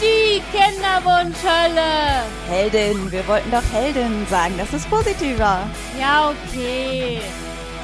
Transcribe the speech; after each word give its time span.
Die 0.00 0.40
Kinderwunschhölle. 0.52 2.24
Heldin, 2.48 3.10
wir 3.10 3.26
wollten 3.26 3.50
doch 3.50 3.62
Heldin 3.72 4.26
sagen, 4.28 4.54
das 4.58 4.72
ist 4.72 4.88
positiver. 4.88 5.66
Ja, 5.98 6.30
okay. 6.30 7.20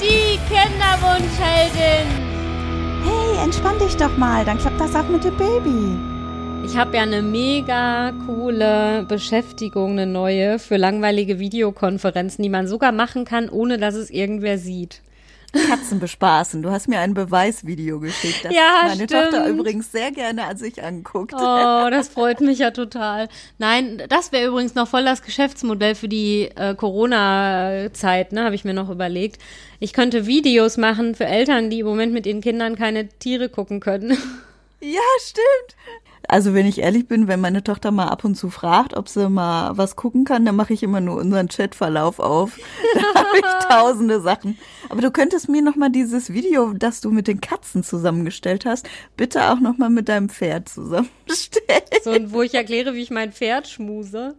Die 0.01 0.39
Kinderwunschheldin. 0.49 2.07
Hey, 3.05 3.45
entspann 3.45 3.79
dich 3.79 3.97
doch 3.97 4.17
mal, 4.17 4.45
dann 4.45 4.59
klappt 4.59 4.81
das 4.81 4.95
auch 4.95 5.09
mit 5.09 5.25
dem 5.25 5.37
Baby. 5.37 5.99
Ich 6.65 6.77
habe 6.77 6.97
ja 6.97 7.03
eine 7.03 7.23
mega 7.23 8.13
coole 8.27 9.05
Beschäftigung, 9.09 9.93
eine 9.93 10.07
neue 10.07 10.59
für 10.59 10.77
langweilige 10.77 11.39
Videokonferenzen, 11.39 12.43
die 12.43 12.51
man 12.51 12.67
sogar 12.67 12.93
machen 12.93 13.25
kann, 13.25 13.49
ohne 13.49 13.79
dass 13.79 13.95
es 13.95 14.11
irgendwer 14.11 14.59
sieht. 14.59 15.03
Katzen 15.53 15.99
bespaßen. 16.01 16.63
Du 16.63 16.71
hast 16.71 16.89
mir 16.89 17.01
ein 17.01 17.15
Beweisvideo 17.15 18.01
geschickt, 18.01 18.45
das 18.45 18.55
Ja, 18.55 18.83
meine 18.85 19.05
stimmt. 19.05 19.11
Tochter 19.11 19.47
übrigens 19.49 19.91
sehr 19.91 20.11
gerne 20.13 20.45
an 20.45 20.57
sich 20.57 20.83
anguckt. 20.83 21.33
Oh, 21.35 21.39
das 21.91 22.09
freut 22.09 22.41
mich 22.41 22.59
ja 22.61 22.71
total. 22.71 23.29
Nein, 23.59 24.03
das 24.09 24.33
wäre 24.33 24.49
übrigens 24.49 24.75
noch 24.75 24.89
voll 24.89 25.05
das 25.05 25.23
Geschäftsmodell 25.23 25.95
für 25.95 26.09
die 26.09 26.51
äh, 26.55 26.75
Corona-Zeit, 26.75 28.33
ne, 28.33 28.45
habe 28.45 28.55
ich 28.55 28.65
mir 28.65 28.75
noch 28.75 28.91
überlegt. 28.91 29.41
Ich 29.81 29.93
könnte 29.93 30.27
Videos 30.27 30.77
machen 30.77 31.15
für 31.15 31.27
Eltern, 31.27 31.71
die 31.71 31.81
im 31.81 31.87
Moment 31.87 32.13
mit 32.13 32.27
ihren 32.27 32.41
Kindern 32.41 32.77
keine 32.77 33.09
Tiere 33.09 33.49
gucken 33.49 33.81
können. 33.81 34.17
Ja, 34.83 35.01
stimmt. 35.21 35.77
Also 36.29 36.55
wenn 36.55 36.67
ich 36.67 36.79
ehrlich 36.79 37.09
bin, 37.09 37.29
wenn 37.29 37.41
meine 37.41 37.65
Tochter 37.65 37.91
mal 37.91 38.09
ab 38.09 38.25
und 38.25 38.37
zu 38.37 38.51
fragt, 38.51 38.97
ob 38.97 39.09
sie 39.09 39.29
mal 39.29 39.77
was 39.77 39.97
gucken 39.97 40.25
kann, 40.25 40.45
dann 40.45 40.57
mache 40.57 40.73
ich 40.73 40.83
immer 40.83 41.01
nur 41.01 41.17
unseren 41.17 41.49
Chatverlauf 41.49 42.19
auf. 42.19 42.59
Da 42.95 43.21
habe 43.21 43.39
ich 43.39 43.67
tausende 43.69 44.21
Sachen. 44.21 44.59
Aber 44.89 45.01
du 45.01 45.11
könntest 45.11 45.49
mir 45.49 45.63
noch 45.63 45.77
mal 45.77 45.91
dieses 45.91 46.33
Video, 46.33 46.73
das 46.73 47.01
du 47.01 47.11
mit 47.11 47.29
den 47.29 47.41
Katzen 47.41 47.83
zusammengestellt 47.83 48.67
hast, 48.67 48.89
bitte 49.17 49.51
auch 49.51 49.61
noch 49.61 49.79
mal 49.79 49.91
mit 49.91 50.09
deinem 50.09 50.29
Pferd 50.29 50.69
zusammenstellen. 50.69 51.83
So, 52.03 52.33
wo 52.33 52.43
ich 52.43 52.55
erkläre, 52.55 52.95
wie 52.95 53.03
ich 53.03 53.11
mein 53.11 53.33
Pferd 53.33 53.69
schmuse. 53.69 54.35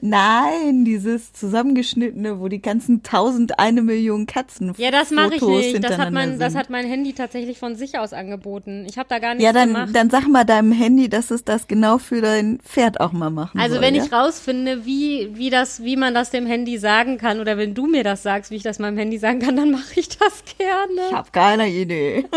Nein, 0.00 0.84
dieses 0.84 1.32
zusammengeschnittene, 1.32 2.40
wo 2.40 2.48
die 2.48 2.60
ganzen 2.60 3.02
tausend, 3.02 3.58
eine 3.58 3.82
Million 3.82 4.26
Katzen 4.26 4.72
Ja, 4.76 4.90
das 4.90 5.10
mache 5.10 5.36
ich 5.36 5.42
nicht. 5.42 5.84
Das 5.84 5.98
hat, 5.98 6.12
mein, 6.12 6.38
das 6.38 6.54
hat 6.54 6.70
mein 6.70 6.86
Handy 6.86 7.12
tatsächlich 7.12 7.58
von 7.58 7.76
sich 7.76 7.98
aus 7.98 8.12
angeboten. 8.12 8.84
Ich 8.88 8.98
habe 8.98 9.08
da 9.08 9.18
gar 9.18 9.34
nichts 9.34 9.44
Ja, 9.44 9.52
dann, 9.52 9.68
gemacht. 9.68 9.88
dann 9.94 10.10
sag 10.10 10.26
mal 10.28 10.44
deinem 10.44 10.72
Handy, 10.72 11.08
dass 11.08 11.30
es 11.30 11.44
das 11.44 11.68
genau 11.68 11.98
für 11.98 12.20
dein 12.20 12.58
Pferd 12.60 13.00
auch 13.00 13.12
mal 13.12 13.30
machen 13.30 13.58
Also 13.60 13.74
soll, 13.74 13.82
wenn 13.84 13.94
ja? 13.94 14.04
ich 14.04 14.12
rausfinde, 14.12 14.84
wie, 14.84 15.30
wie 15.34 15.50
das, 15.50 15.82
wie 15.82 15.96
man 15.96 16.14
das 16.14 16.30
dem 16.30 16.46
Handy 16.46 16.78
sagen 16.78 17.18
kann, 17.18 17.40
oder 17.40 17.56
wenn 17.58 17.74
du 17.74 17.86
mir 17.86 18.04
das 18.04 18.22
sagst, 18.22 18.50
wie 18.50 18.56
ich 18.56 18.62
das 18.62 18.78
meinem 18.78 18.96
Handy 18.98 19.18
sagen 19.18 19.40
kann, 19.40 19.56
dann 19.56 19.70
mache 19.72 20.00
ich 20.00 20.08
das 20.08 20.42
gerne. 20.58 21.08
Ich 21.08 21.14
habe 21.14 21.28
keine 21.32 21.68
Idee. 21.68 22.24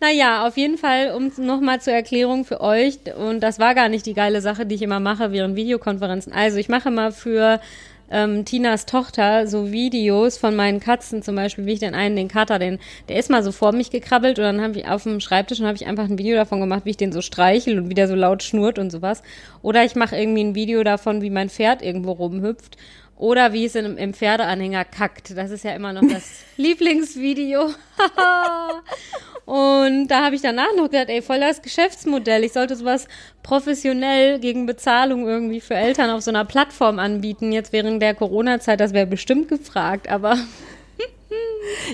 Naja, 0.00 0.46
auf 0.46 0.56
jeden 0.56 0.76
Fall, 0.76 1.12
um 1.16 1.32
nochmal 1.38 1.80
zur 1.80 1.94
Erklärung 1.94 2.44
für 2.44 2.60
euch, 2.60 2.98
und 3.18 3.40
das 3.40 3.58
war 3.58 3.74
gar 3.74 3.88
nicht 3.88 4.04
die 4.06 4.12
geile 4.14 4.40
Sache, 4.42 4.66
die 4.66 4.74
ich 4.74 4.82
immer 4.82 5.00
mache 5.00 5.32
während 5.32 5.56
Videokonferenzen. 5.76 6.32
Also 6.32 6.58
ich 6.58 6.68
mache 6.68 6.90
mal 6.90 7.12
für 7.12 7.60
ähm, 8.10 8.44
Tinas 8.44 8.86
Tochter 8.86 9.46
so 9.46 9.72
Videos 9.72 10.38
von 10.38 10.54
meinen 10.54 10.80
Katzen 10.80 11.22
zum 11.22 11.34
Beispiel, 11.34 11.66
wie 11.66 11.72
ich 11.72 11.80
den 11.80 11.94
einen, 11.94 12.16
den 12.16 12.28
Kater, 12.28 12.58
den, 12.58 12.78
der 13.08 13.18
ist 13.18 13.30
mal 13.30 13.42
so 13.42 13.52
vor 13.52 13.72
mich 13.72 13.90
gekrabbelt 13.90 14.38
und 14.38 14.44
dann 14.44 14.60
habe 14.60 14.78
ich 14.78 14.88
auf 14.88 15.02
dem 15.02 15.20
Schreibtisch 15.20 15.60
und 15.60 15.66
habe 15.66 15.76
ich 15.76 15.86
einfach 15.86 16.04
ein 16.04 16.18
Video 16.18 16.36
davon 16.36 16.60
gemacht, 16.60 16.84
wie 16.84 16.90
ich 16.90 16.96
den 16.96 17.12
so 17.12 17.20
streichel 17.20 17.78
und 17.78 17.90
wie 17.90 17.94
der 17.94 18.08
so 18.08 18.14
laut 18.14 18.42
schnurrt 18.42 18.78
und 18.78 18.90
sowas. 18.90 19.22
Oder 19.62 19.84
ich 19.84 19.96
mache 19.96 20.16
irgendwie 20.16 20.44
ein 20.44 20.54
Video 20.54 20.84
davon, 20.84 21.20
wie 21.22 21.30
mein 21.30 21.50
Pferd 21.50 21.82
irgendwo 21.82 22.12
rumhüpft. 22.12 22.76
Oder 23.16 23.52
wie 23.52 23.64
es 23.64 23.74
in, 23.74 23.96
im 23.96 24.14
Pferdeanhänger 24.14 24.84
kackt. 24.84 25.36
Das 25.36 25.50
ist 25.50 25.64
ja 25.64 25.74
immer 25.74 25.92
noch 25.92 26.02
das 26.02 26.44
Lieblingsvideo. 26.56 27.70
Und 29.46 30.08
da 30.08 30.24
habe 30.24 30.34
ich 30.34 30.42
danach 30.42 30.74
noch 30.76 30.90
gedacht, 30.90 31.08
ey, 31.08 31.22
voll 31.22 31.38
das 31.40 31.62
Geschäftsmodell. 31.62 32.42
Ich 32.42 32.52
sollte 32.52 32.74
sowas 32.74 33.06
professionell 33.42 34.40
gegen 34.40 34.66
Bezahlung 34.66 35.26
irgendwie 35.26 35.60
für 35.60 35.74
Eltern 35.74 36.10
auf 36.10 36.22
so 36.22 36.30
einer 36.32 36.44
Plattform 36.44 36.98
anbieten. 36.98 37.52
Jetzt 37.52 37.72
während 37.72 38.02
der 38.02 38.14
Corona-Zeit, 38.14 38.80
das 38.80 38.92
wäre 38.92 39.06
bestimmt 39.06 39.48
gefragt, 39.48 40.08
aber 40.08 40.36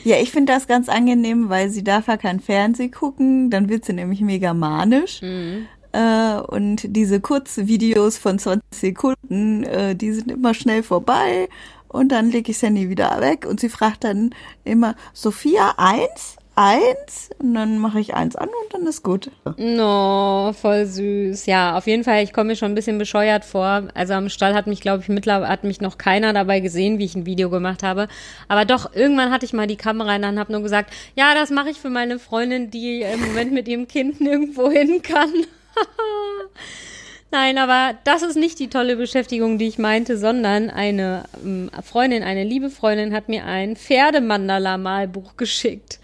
Ja, 0.04 0.16
ich 0.16 0.30
finde 0.30 0.52
das 0.52 0.66
ganz 0.66 0.88
angenehm, 0.88 1.48
weil 1.48 1.70
sie 1.70 1.84
darf 1.84 2.08
ja 2.08 2.16
kein 2.16 2.40
Fernseh 2.40 2.88
gucken, 2.88 3.50
dann 3.50 3.68
wird 3.68 3.84
sie 3.84 3.92
nämlich 3.92 4.20
mega 4.20 4.54
manisch. 4.54 5.22
Mhm. 5.22 5.66
Äh, 5.92 6.40
und 6.40 6.96
diese 6.96 7.20
Kurzvideos 7.20 8.18
von 8.18 8.38
20 8.38 8.62
Sekunden, 8.72 9.64
äh, 9.64 9.94
die 9.94 10.12
sind 10.12 10.30
immer 10.30 10.54
schnell 10.54 10.82
vorbei. 10.82 11.48
Und 11.88 12.08
dann 12.08 12.30
lege 12.30 12.50
ich 12.50 12.56
das 12.58 12.62
Handy 12.62 12.88
wieder 12.88 13.20
weg 13.20 13.46
und 13.46 13.60
sie 13.60 13.68
fragt 13.68 14.04
dann 14.04 14.34
immer, 14.64 14.94
Sophia, 15.12 15.74
eins? 15.76 16.36
Eins? 16.54 17.30
Und 17.38 17.54
dann 17.54 17.78
mache 17.78 18.00
ich 18.00 18.14
eins 18.14 18.36
an 18.36 18.48
und 18.48 18.74
dann 18.74 18.86
ist 18.86 19.02
gut. 19.02 19.30
no, 19.56 20.54
voll 20.58 20.86
süß. 20.86 21.46
Ja, 21.46 21.76
auf 21.76 21.86
jeden 21.86 22.04
Fall, 22.04 22.22
ich 22.22 22.32
komme 22.32 22.48
mir 22.48 22.56
schon 22.56 22.72
ein 22.72 22.74
bisschen 22.74 22.98
bescheuert 22.98 23.44
vor. 23.44 23.88
Also 23.94 24.14
am 24.14 24.28
Stall 24.28 24.54
hat 24.54 24.66
mich, 24.66 24.80
glaube 24.80 25.02
ich, 25.02 25.08
mittlerweile 25.08 25.48
hat 25.48 25.64
mich 25.64 25.80
noch 25.80 25.98
keiner 25.98 26.32
dabei 26.32 26.60
gesehen, 26.60 26.98
wie 26.98 27.04
ich 27.04 27.14
ein 27.14 27.26
Video 27.26 27.48
gemacht 27.48 27.82
habe. 27.82 28.08
Aber 28.48 28.64
doch, 28.64 28.94
irgendwann 28.94 29.30
hatte 29.30 29.46
ich 29.46 29.52
mal 29.52 29.66
die 29.66 29.76
Kamera 29.76 30.14
in 30.14 30.22
der 30.22 30.28
Hand 30.28 30.36
und 30.36 30.40
habe 30.40 30.52
nur 30.52 30.62
gesagt, 30.62 30.92
ja, 31.14 31.34
das 31.34 31.50
mache 31.50 31.70
ich 31.70 31.78
für 31.78 31.90
meine 31.90 32.18
Freundin, 32.18 32.70
die 32.70 33.00
im 33.00 33.20
Moment 33.20 33.52
mit 33.52 33.68
ihrem 33.68 33.88
Kind 33.88 34.20
nirgendwo 34.20 34.70
hin 34.70 35.02
kann. 35.02 35.32
Nein, 37.30 37.56
aber 37.56 37.94
das 38.04 38.22
ist 38.22 38.36
nicht 38.36 38.58
die 38.58 38.68
tolle 38.68 38.96
Beschäftigung, 38.96 39.56
die 39.56 39.66
ich 39.66 39.78
meinte, 39.78 40.18
sondern 40.18 40.68
eine 40.68 41.24
ähm, 41.42 41.70
Freundin, 41.82 42.22
eine 42.22 42.44
liebe 42.44 42.68
Freundin 42.68 43.14
hat 43.14 43.30
mir 43.30 43.46
ein 43.46 43.76
Pferdemandala-Malbuch 43.76 45.38
geschickt. 45.38 45.98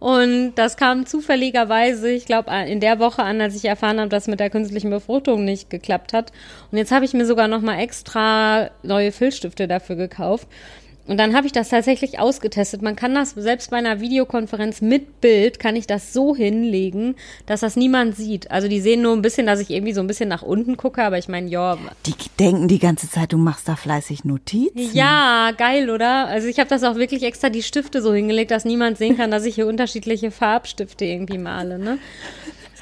Und 0.00 0.54
das 0.54 0.78
kam 0.78 1.04
zufälligerweise, 1.04 2.10
ich 2.10 2.24
glaube, 2.24 2.50
in 2.66 2.80
der 2.80 2.98
Woche 2.98 3.22
an, 3.22 3.38
als 3.42 3.54
ich 3.54 3.66
erfahren 3.66 4.00
habe, 4.00 4.08
dass 4.08 4.28
mit 4.28 4.40
der 4.40 4.48
künstlichen 4.48 4.88
Befruchtung 4.88 5.44
nicht 5.44 5.68
geklappt 5.68 6.14
hat. 6.14 6.32
Und 6.72 6.78
jetzt 6.78 6.90
habe 6.90 7.04
ich 7.04 7.12
mir 7.12 7.26
sogar 7.26 7.48
noch 7.48 7.60
mal 7.60 7.78
extra 7.78 8.70
neue 8.82 9.12
Filzstifte 9.12 9.68
dafür 9.68 9.96
gekauft. 9.96 10.48
Und 11.10 11.16
dann 11.16 11.34
habe 11.34 11.44
ich 11.44 11.52
das 11.52 11.70
tatsächlich 11.70 12.20
ausgetestet. 12.20 12.82
Man 12.82 12.94
kann 12.94 13.16
das 13.16 13.32
selbst 13.32 13.72
bei 13.72 13.78
einer 13.78 14.00
Videokonferenz 14.00 14.80
mit 14.80 15.20
Bild, 15.20 15.58
kann 15.58 15.74
ich 15.74 15.88
das 15.88 16.12
so 16.12 16.36
hinlegen, 16.36 17.16
dass 17.46 17.62
das 17.62 17.74
niemand 17.74 18.14
sieht. 18.14 18.48
Also 18.52 18.68
die 18.68 18.80
sehen 18.80 19.02
nur 19.02 19.14
ein 19.14 19.20
bisschen, 19.20 19.44
dass 19.44 19.58
ich 19.58 19.70
irgendwie 19.70 19.92
so 19.92 20.00
ein 20.00 20.06
bisschen 20.06 20.28
nach 20.28 20.42
unten 20.42 20.76
gucke, 20.76 21.02
aber 21.02 21.18
ich 21.18 21.26
meine, 21.26 21.48
ja, 21.48 21.76
Die 22.06 22.14
denken 22.38 22.68
die 22.68 22.78
ganze 22.78 23.10
Zeit, 23.10 23.32
du 23.32 23.38
machst 23.38 23.66
da 23.66 23.74
fleißig 23.74 24.24
Notizen. 24.24 24.94
ja, 24.96 25.50
geil, 25.58 25.90
oder? 25.90 26.28
Also 26.28 26.46
ich 26.46 26.60
habe 26.60 26.70
das 26.70 26.84
auch 26.84 26.94
wirklich 26.94 27.24
extra 27.24 27.48
die 27.50 27.64
Stifte 27.64 28.02
so 28.02 28.14
hingelegt, 28.14 28.52
dass 28.52 28.64
niemand 28.64 28.96
sehen 28.96 29.16
kann, 29.16 29.32
dass 29.32 29.44
ich 29.44 29.56
hier 29.56 29.66
unterschiedliche 29.66 30.30
Farbstifte 30.30 31.06
irgendwie 31.06 31.38
male, 31.38 31.80
ne? 31.80 31.98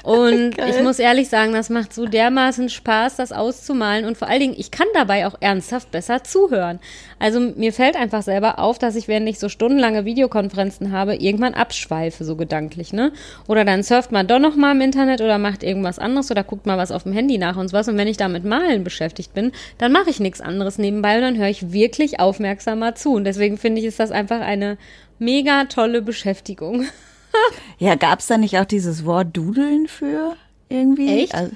Und 0.03 0.51
Geil. 0.57 0.69
ich 0.69 0.81
muss 0.81 0.99
ehrlich 0.99 1.29
sagen, 1.29 1.53
das 1.53 1.69
macht 1.69 1.93
so 1.93 2.05
dermaßen 2.05 2.69
Spaß, 2.69 3.15
das 3.15 3.31
auszumalen. 3.31 4.05
Und 4.05 4.17
vor 4.17 4.27
allen 4.27 4.39
Dingen, 4.39 4.55
ich 4.57 4.71
kann 4.71 4.87
dabei 4.93 5.27
auch 5.27 5.35
ernsthaft 5.39 5.91
besser 5.91 6.23
zuhören. 6.23 6.79
Also 7.19 7.39
mir 7.39 7.73
fällt 7.73 7.95
einfach 7.95 8.21
selber 8.21 8.59
auf, 8.59 8.79
dass 8.79 8.95
ich, 8.95 9.07
während 9.07 9.27
ich 9.27 9.39
so 9.39 9.49
stundenlange 9.49 10.05
Videokonferenzen 10.05 10.91
habe, 10.91 11.15
irgendwann 11.15 11.53
abschweife, 11.53 12.23
so 12.23 12.35
gedanklich, 12.35 12.93
ne? 12.93 13.11
Oder 13.47 13.65
dann 13.65 13.83
surft 13.83 14.11
man 14.11 14.27
doch 14.27 14.39
noch 14.39 14.55
mal 14.55 14.71
im 14.71 14.81
Internet 14.81 15.21
oder 15.21 15.37
macht 15.37 15.63
irgendwas 15.63 15.99
anderes 15.99 16.31
oder 16.31 16.43
guckt 16.43 16.65
mal 16.65 16.77
was 16.77 16.91
auf 16.91 17.03
dem 17.03 17.13
Handy 17.13 17.37
nach 17.37 17.57
und 17.57 17.67
sowas. 17.67 17.87
Und 17.87 17.97
wenn 17.97 18.07
ich 18.07 18.17
da 18.17 18.27
mit 18.27 18.45
Malen 18.45 18.83
beschäftigt 18.83 19.33
bin, 19.33 19.51
dann 19.77 19.91
mache 19.91 20.09
ich 20.09 20.19
nichts 20.19 20.41
anderes 20.41 20.77
nebenbei 20.77 21.15
und 21.15 21.21
dann 21.21 21.37
höre 21.37 21.49
ich 21.49 21.71
wirklich 21.73 22.19
aufmerksamer 22.19 22.95
zu. 22.95 23.13
Und 23.13 23.25
deswegen 23.25 23.57
finde 23.57 23.81
ich, 23.81 23.87
ist 23.87 23.99
das 23.99 24.11
einfach 24.11 24.39
eine 24.39 24.77
mega 25.19 25.65
tolle 25.65 26.01
Beschäftigung. 26.01 26.85
Ja, 27.77 27.95
gab's 27.95 28.27
da 28.27 28.37
nicht 28.37 28.57
auch 28.57 28.65
dieses 28.65 29.05
Wort 29.05 29.29
Dudeln 29.31 29.87
für 29.87 30.35
irgendwie? 30.67 31.23
Echt? 31.23 31.33
Also, 31.33 31.53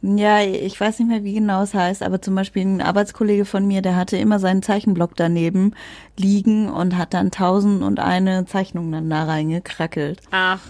ja, 0.00 0.40
ich 0.42 0.80
weiß 0.80 1.00
nicht 1.00 1.08
mehr, 1.08 1.24
wie 1.24 1.34
genau 1.34 1.62
es 1.62 1.74
heißt, 1.74 2.04
aber 2.04 2.22
zum 2.22 2.36
Beispiel 2.36 2.64
ein 2.64 2.80
Arbeitskollege 2.80 3.44
von 3.44 3.66
mir, 3.66 3.82
der 3.82 3.96
hatte 3.96 4.16
immer 4.16 4.38
seinen 4.38 4.62
Zeichenblock 4.62 5.16
daneben 5.16 5.74
liegen 6.16 6.68
und 6.70 6.96
hat 6.96 7.14
dann 7.14 7.32
tausend 7.32 7.82
und 7.82 7.98
eine 7.98 8.46
Zeichnung 8.46 8.92
dann 8.92 9.10
da 9.10 9.24
reingekrackelt. 9.24 10.20
Ach, 10.30 10.60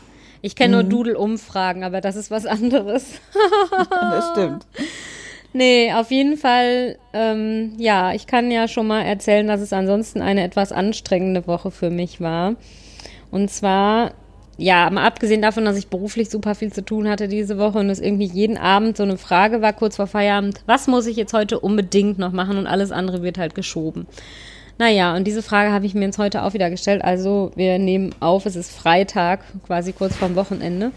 ich 0.40 0.56
kenne 0.56 0.76
nur 0.76 0.84
Doodle-Umfragen, 0.84 1.84
aber 1.84 2.00
das 2.00 2.16
ist 2.16 2.30
was 2.30 2.46
anderes. 2.46 3.20
Das 3.90 4.30
stimmt. 4.30 4.66
Nee, 5.52 5.92
auf 5.92 6.10
jeden 6.10 6.36
Fall, 6.36 6.98
ähm, 7.12 7.72
ja, 7.78 8.12
ich 8.12 8.26
kann 8.26 8.50
ja 8.50 8.68
schon 8.68 8.86
mal 8.86 9.02
erzählen, 9.02 9.46
dass 9.46 9.60
es 9.60 9.72
ansonsten 9.72 10.20
eine 10.20 10.42
etwas 10.42 10.72
anstrengende 10.72 11.46
Woche 11.46 11.70
für 11.70 11.90
mich 11.90 12.20
war. 12.20 12.54
Und 13.30 13.50
zwar, 13.50 14.12
ja, 14.60 14.90
mal 14.90 15.06
abgesehen 15.06 15.40
davon, 15.40 15.64
dass 15.64 15.78
ich 15.78 15.86
beruflich 15.86 16.30
super 16.30 16.56
viel 16.56 16.72
zu 16.72 16.84
tun 16.84 17.08
hatte 17.08 17.28
diese 17.28 17.58
Woche 17.58 17.78
und 17.78 17.88
es 17.90 18.00
irgendwie 18.00 18.26
jeden 18.26 18.58
Abend 18.58 18.96
so 18.96 19.04
eine 19.04 19.16
Frage 19.16 19.62
war, 19.62 19.72
kurz 19.72 19.96
vor 19.96 20.08
Feierabend, 20.08 20.62
was 20.66 20.88
muss 20.88 21.06
ich 21.06 21.16
jetzt 21.16 21.32
heute 21.32 21.60
unbedingt 21.60 22.18
noch 22.18 22.32
machen 22.32 22.58
und 22.58 22.66
alles 22.66 22.90
andere 22.90 23.22
wird 23.22 23.38
halt 23.38 23.54
geschoben. 23.54 24.08
Naja, 24.76 25.14
und 25.14 25.24
diese 25.24 25.42
Frage 25.42 25.72
habe 25.72 25.86
ich 25.86 25.94
mir 25.94 26.06
jetzt 26.06 26.18
heute 26.18 26.42
auch 26.42 26.54
wieder 26.54 26.70
gestellt. 26.70 27.02
Also, 27.02 27.52
wir 27.54 27.78
nehmen 27.78 28.14
auf, 28.20 28.46
es 28.46 28.56
ist 28.56 28.72
Freitag, 28.72 29.40
quasi 29.66 29.92
kurz 29.92 30.16
vorm 30.16 30.34
Wochenende. 30.34 30.90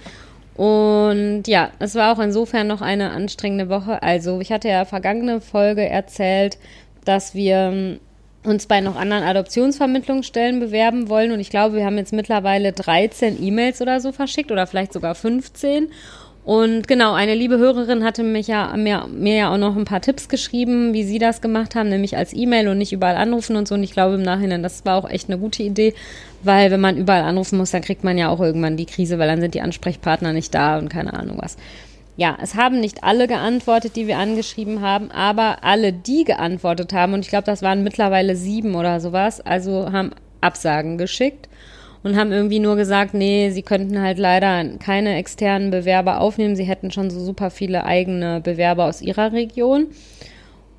Und 0.55 1.43
ja, 1.47 1.71
es 1.79 1.95
war 1.95 2.13
auch 2.13 2.19
insofern 2.19 2.67
noch 2.67 2.81
eine 2.81 3.11
anstrengende 3.11 3.69
Woche. 3.69 4.01
Also, 4.03 4.39
ich 4.39 4.51
hatte 4.51 4.69
ja 4.69 4.85
vergangene 4.85 5.39
Folge 5.39 5.87
erzählt, 5.87 6.57
dass 7.05 7.33
wir 7.33 7.99
uns 8.43 8.65
bei 8.65 8.81
noch 8.81 8.95
anderen 8.95 9.23
Adoptionsvermittlungsstellen 9.23 10.59
bewerben 10.59 11.09
wollen. 11.09 11.31
Und 11.31 11.39
ich 11.39 11.49
glaube, 11.49 11.75
wir 11.75 11.85
haben 11.85 11.97
jetzt 11.97 12.13
mittlerweile 12.13 12.71
13 12.71 13.41
E-Mails 13.41 13.81
oder 13.81 13.99
so 13.99 14.11
verschickt 14.11 14.51
oder 14.51 14.67
vielleicht 14.67 14.93
sogar 14.93 15.15
15. 15.15 15.89
Und 16.43 16.87
genau, 16.87 17.13
eine 17.13 17.35
liebe 17.35 17.59
Hörerin 17.59 18.03
hatte 18.03 18.23
mich 18.23 18.47
ja, 18.47 18.75
mir, 18.75 19.05
mir 19.07 19.35
ja 19.35 19.53
auch 19.53 19.59
noch 19.59 19.75
ein 19.77 19.85
paar 19.85 20.01
Tipps 20.01 20.27
geschrieben, 20.27 20.91
wie 20.91 21.03
sie 21.03 21.19
das 21.19 21.39
gemacht 21.39 21.75
haben, 21.75 21.89
nämlich 21.89 22.17
als 22.17 22.33
E-Mail 22.33 22.67
und 22.69 22.79
nicht 22.79 22.93
überall 22.93 23.15
anrufen 23.15 23.55
und 23.55 23.67
so. 23.67 23.75
Und 23.75 23.83
ich 23.83 23.91
glaube 23.91 24.15
im 24.15 24.23
Nachhinein, 24.23 24.63
das 24.63 24.83
war 24.83 24.95
auch 24.95 25.07
echt 25.07 25.29
eine 25.29 25.37
gute 25.37 25.61
Idee, 25.61 25.93
weil 26.41 26.71
wenn 26.71 26.81
man 26.81 26.97
überall 26.97 27.21
anrufen 27.21 27.59
muss, 27.59 27.69
dann 27.69 27.83
kriegt 27.83 28.03
man 28.03 28.17
ja 28.17 28.29
auch 28.29 28.39
irgendwann 28.39 28.75
die 28.75 28.87
Krise, 28.87 29.19
weil 29.19 29.27
dann 29.27 29.39
sind 29.39 29.53
die 29.53 29.61
Ansprechpartner 29.61 30.33
nicht 30.33 30.55
da 30.55 30.79
und 30.79 30.89
keine 30.89 31.13
Ahnung 31.13 31.37
was. 31.39 31.57
Ja, 32.17 32.37
es 32.41 32.55
haben 32.55 32.79
nicht 32.79 33.03
alle 33.03 33.27
geantwortet, 33.27 33.95
die 33.95 34.07
wir 34.07 34.17
angeschrieben 34.17 34.81
haben, 34.81 35.11
aber 35.11 35.63
alle, 35.63 35.93
die 35.93 36.23
geantwortet 36.23 36.93
haben, 36.93 37.13
und 37.13 37.21
ich 37.21 37.29
glaube, 37.29 37.45
das 37.45 37.61
waren 37.61 37.83
mittlerweile 37.83 38.35
sieben 38.35 38.75
oder 38.75 38.99
sowas, 38.99 39.41
also 39.41 39.91
haben 39.91 40.11
Absagen 40.41 40.97
geschickt 40.97 41.47
und 42.03 42.17
haben 42.17 42.31
irgendwie 42.31 42.59
nur 42.59 42.75
gesagt, 42.75 43.13
nee, 43.13 43.51
sie 43.51 43.61
könnten 43.61 44.01
halt 44.01 44.17
leider 44.17 44.63
keine 44.79 45.15
externen 45.17 45.69
Bewerber 45.69 46.19
aufnehmen. 46.19 46.55
Sie 46.55 46.63
hätten 46.63 46.91
schon 46.91 47.09
so 47.11 47.19
super 47.19 47.51
viele 47.51 47.85
eigene 47.85 48.41
Bewerber 48.41 48.85
aus 48.85 49.01
ihrer 49.01 49.33
Region. 49.33 49.87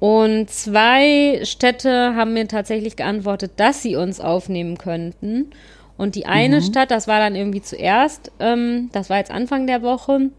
Und 0.01 0.51
zwei 0.51 1.41
Städte 1.45 2.17
haben 2.17 2.33
mir 2.33 2.49
tatsächlich 2.49 2.97
geantwortet, 2.97 3.53
dass 3.57 3.83
sie 3.83 3.95
uns 3.95 4.21
aufnehmen 4.21 4.77
könnten. 4.77 5.51
Und 5.97 6.17
die 6.17 6.27
eine 6.27 6.57
mhm. 6.57 6.65
Stadt, 6.65 6.91
das 6.91 7.07
war 7.07 7.21
dann 7.21 7.37
irgendwie 7.37 7.63
zuerst, 7.63 8.33
ähm, 8.41 8.91
das 8.93 9.09
war 9.09 9.19
jetzt 9.19 9.31
Anfang 9.31 9.69
der 9.69 9.83
Woche, 9.83 10.31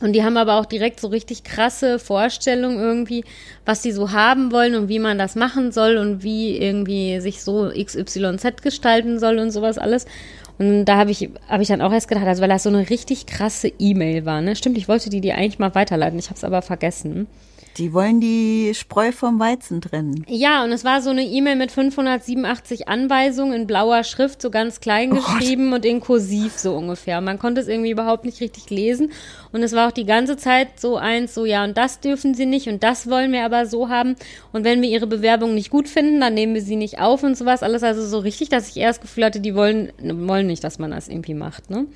und 0.00 0.14
die 0.14 0.24
haben 0.24 0.36
aber 0.36 0.54
auch 0.58 0.66
direkt 0.66 1.00
so 1.00 1.08
richtig 1.08 1.44
krasse 1.44 1.98
Vorstellungen 1.98 2.78
irgendwie, 2.78 3.24
was 3.64 3.82
die 3.82 3.92
so 3.92 4.12
haben 4.12 4.50
wollen 4.50 4.74
und 4.74 4.88
wie 4.88 4.98
man 4.98 5.18
das 5.18 5.34
machen 5.34 5.72
soll 5.72 5.96
und 5.96 6.22
wie 6.22 6.56
irgendwie 6.56 7.20
sich 7.20 7.42
so 7.42 7.70
XYZ 7.70 8.62
gestalten 8.62 9.18
soll 9.18 9.38
und 9.38 9.50
sowas 9.50 9.78
alles. 9.78 10.06
Und 10.58 10.84
da 10.84 10.96
habe 10.96 11.10
ich, 11.10 11.28
hab 11.48 11.60
ich 11.60 11.68
dann 11.68 11.80
auch 11.80 11.92
erst 11.92 12.08
gedacht, 12.08 12.26
also 12.26 12.42
weil 12.42 12.48
das 12.48 12.64
so 12.64 12.68
eine 12.68 12.90
richtig 12.90 13.26
krasse 13.26 13.72
E-Mail 13.78 14.26
war, 14.26 14.42
ne? 14.42 14.56
Stimmt, 14.56 14.76
ich 14.76 14.88
wollte 14.88 15.08
die 15.08 15.20
dir 15.20 15.36
eigentlich 15.36 15.58
mal 15.58 15.74
weiterleiten, 15.74 16.18
ich 16.18 16.26
habe 16.26 16.36
es 16.36 16.44
aber 16.44 16.60
vergessen. 16.60 17.26
Die 17.80 17.94
wollen 17.94 18.20
die 18.20 18.72
Spreu 18.74 19.10
vom 19.10 19.40
Weizen 19.40 19.80
trennen. 19.80 20.26
Ja, 20.28 20.62
und 20.62 20.70
es 20.70 20.84
war 20.84 21.00
so 21.00 21.08
eine 21.08 21.24
E-Mail 21.24 21.56
mit 21.56 21.72
587 21.72 22.88
Anweisungen 22.88 23.54
in 23.54 23.66
blauer 23.66 24.04
Schrift, 24.04 24.42
so 24.42 24.50
ganz 24.50 24.80
klein 24.80 25.12
oh 25.12 25.14
geschrieben 25.14 25.72
oh 25.72 25.76
und 25.76 25.86
in 25.86 26.00
kursiv 26.00 26.58
so 26.58 26.76
ungefähr. 26.76 27.22
Man 27.22 27.38
konnte 27.38 27.62
es 27.62 27.68
irgendwie 27.68 27.90
überhaupt 27.90 28.26
nicht 28.26 28.42
richtig 28.42 28.68
lesen. 28.68 29.12
Und 29.50 29.62
es 29.62 29.72
war 29.72 29.88
auch 29.88 29.92
die 29.92 30.04
ganze 30.04 30.36
Zeit 30.36 30.78
so 30.78 30.98
eins, 30.98 31.32
so 31.32 31.46
ja, 31.46 31.64
und 31.64 31.78
das 31.78 32.00
dürfen 32.00 32.34
sie 32.34 32.44
nicht 32.44 32.68
und 32.68 32.82
das 32.82 33.08
wollen 33.08 33.32
wir 33.32 33.46
aber 33.46 33.64
so 33.64 33.88
haben. 33.88 34.14
Und 34.52 34.64
wenn 34.64 34.82
wir 34.82 34.90
ihre 34.90 35.06
Bewerbung 35.06 35.54
nicht 35.54 35.70
gut 35.70 35.88
finden, 35.88 36.20
dann 36.20 36.34
nehmen 36.34 36.52
wir 36.52 36.62
sie 36.62 36.76
nicht 36.76 37.00
auf 37.00 37.22
und 37.22 37.34
sowas. 37.34 37.62
Alles 37.62 37.82
also 37.82 38.06
so 38.06 38.18
richtig, 38.18 38.50
dass 38.50 38.68
ich 38.68 38.76
erst 38.76 38.98
das 38.98 39.08
Gefühl 39.08 39.24
hatte, 39.24 39.40
die 39.40 39.54
wollen, 39.54 39.90
wollen 40.02 40.48
nicht, 40.48 40.62
dass 40.62 40.78
man 40.78 40.90
das 40.90 41.08
irgendwie 41.08 41.32
macht, 41.32 41.70
ne? 41.70 41.86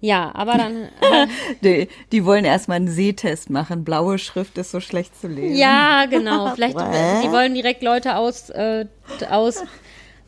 Ja, 0.00 0.30
aber 0.34 0.58
dann. 0.58 0.84
Äh, 1.00 1.26
die, 1.62 1.88
die, 2.12 2.24
wollen 2.24 2.44
erstmal 2.44 2.76
einen 2.76 2.88
Sehtest 2.88 3.50
machen. 3.50 3.84
Blaue 3.84 4.18
Schrift 4.18 4.58
ist 4.58 4.70
so 4.70 4.80
schlecht 4.80 5.18
zu 5.18 5.28
lesen. 5.28 5.56
Ja, 5.56 6.06
genau. 6.06 6.50
Vielleicht, 6.54 6.76
die 6.76 7.30
wollen 7.30 7.54
direkt 7.54 7.82
Leute 7.82 8.16
aus, 8.16 8.50
äh, 8.50 8.86
aus, 9.30 9.64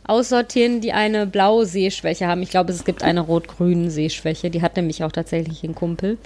aussortieren, 0.04 0.80
die 0.80 0.92
eine 0.92 1.26
blaue 1.26 1.66
Sehschwäche 1.66 2.26
haben. 2.26 2.42
Ich 2.42 2.50
glaube, 2.50 2.72
es 2.72 2.84
gibt 2.84 3.02
eine 3.02 3.20
rot-grüne 3.20 3.90
Sehschwäche. 3.90 4.50
Die 4.50 4.62
hat 4.62 4.76
nämlich 4.76 5.04
auch 5.04 5.12
tatsächlich 5.12 5.62
ein 5.64 5.74
Kumpel. 5.74 6.18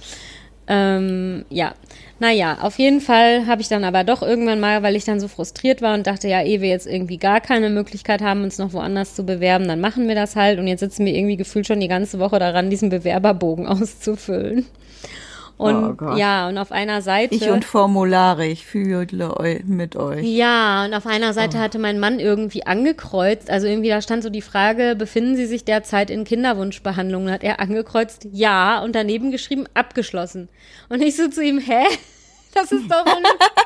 Ähm, 0.67 1.45
ja, 1.49 1.73
naja, 2.19 2.59
auf 2.61 2.79
jeden 2.79 3.01
Fall 3.01 3.47
habe 3.47 3.61
ich 3.61 3.67
dann 3.67 3.83
aber 3.83 4.03
doch 4.03 4.21
irgendwann 4.21 4.59
mal, 4.59 4.81
weil 4.81 4.95
ich 4.95 5.03
dann 5.03 5.19
so 5.19 5.27
frustriert 5.27 5.81
war 5.81 5.93
und 5.93 6.07
dachte, 6.07 6.29
ja, 6.29 6.41
ehe 6.41 6.61
wir 6.61 6.69
jetzt 6.69 6.87
irgendwie 6.87 7.17
gar 7.17 7.41
keine 7.41 7.69
Möglichkeit 7.69 8.21
haben, 8.21 8.43
uns 8.43 8.57
noch 8.57 8.71
woanders 8.71 9.15
zu 9.15 9.25
bewerben, 9.25 9.67
dann 9.67 9.81
machen 9.81 10.07
wir 10.07 10.15
das 10.15 10.35
halt. 10.35 10.59
Und 10.59 10.67
jetzt 10.67 10.79
sitzen 10.79 11.05
wir 11.05 11.13
irgendwie 11.13 11.37
gefühlt 11.37 11.67
schon 11.67 11.81
die 11.81 11.87
ganze 11.89 12.19
Woche 12.19 12.39
daran, 12.39 12.69
diesen 12.69 12.89
Bewerberbogen 12.89 13.67
auszufüllen. 13.67 14.65
Und 15.57 16.01
oh 16.01 16.15
ja, 16.15 16.47
und 16.47 16.57
auf 16.57 16.71
einer 16.71 17.01
Seite. 17.01 17.35
Ich 17.35 17.49
und 17.49 17.63
Formulare, 17.63 18.45
ich 18.45 18.65
fühle 18.65 19.05
mit 19.65 19.95
euch. 19.95 20.25
Ja, 20.25 20.85
und 20.85 20.93
auf 20.93 21.05
einer 21.05 21.33
Seite 21.33 21.57
oh. 21.57 21.59
hatte 21.61 21.79
mein 21.79 21.99
Mann 21.99 22.19
irgendwie 22.19 22.65
angekreuzt, 22.65 23.49
also 23.49 23.67
irgendwie 23.67 23.89
da 23.89 24.01
stand 24.01 24.23
so 24.23 24.29
die 24.29 24.41
Frage, 24.41 24.95
befinden 24.97 25.35
Sie 25.35 25.45
sich 25.45 25.63
derzeit 25.63 26.09
in 26.09 26.23
Kinderwunschbehandlung? 26.23 27.25
Und 27.25 27.31
hat 27.31 27.43
er 27.43 27.59
angekreuzt, 27.59 28.27
ja, 28.31 28.81
und 28.83 28.95
daneben 28.95 29.31
geschrieben, 29.31 29.65
abgeschlossen. 29.73 30.49
Und 30.89 31.01
ich 31.01 31.15
so 31.15 31.27
zu 31.27 31.43
ihm, 31.43 31.59
hä? 31.59 31.83
Das 32.55 32.71
ist 32.71 32.87
doch 32.87 33.03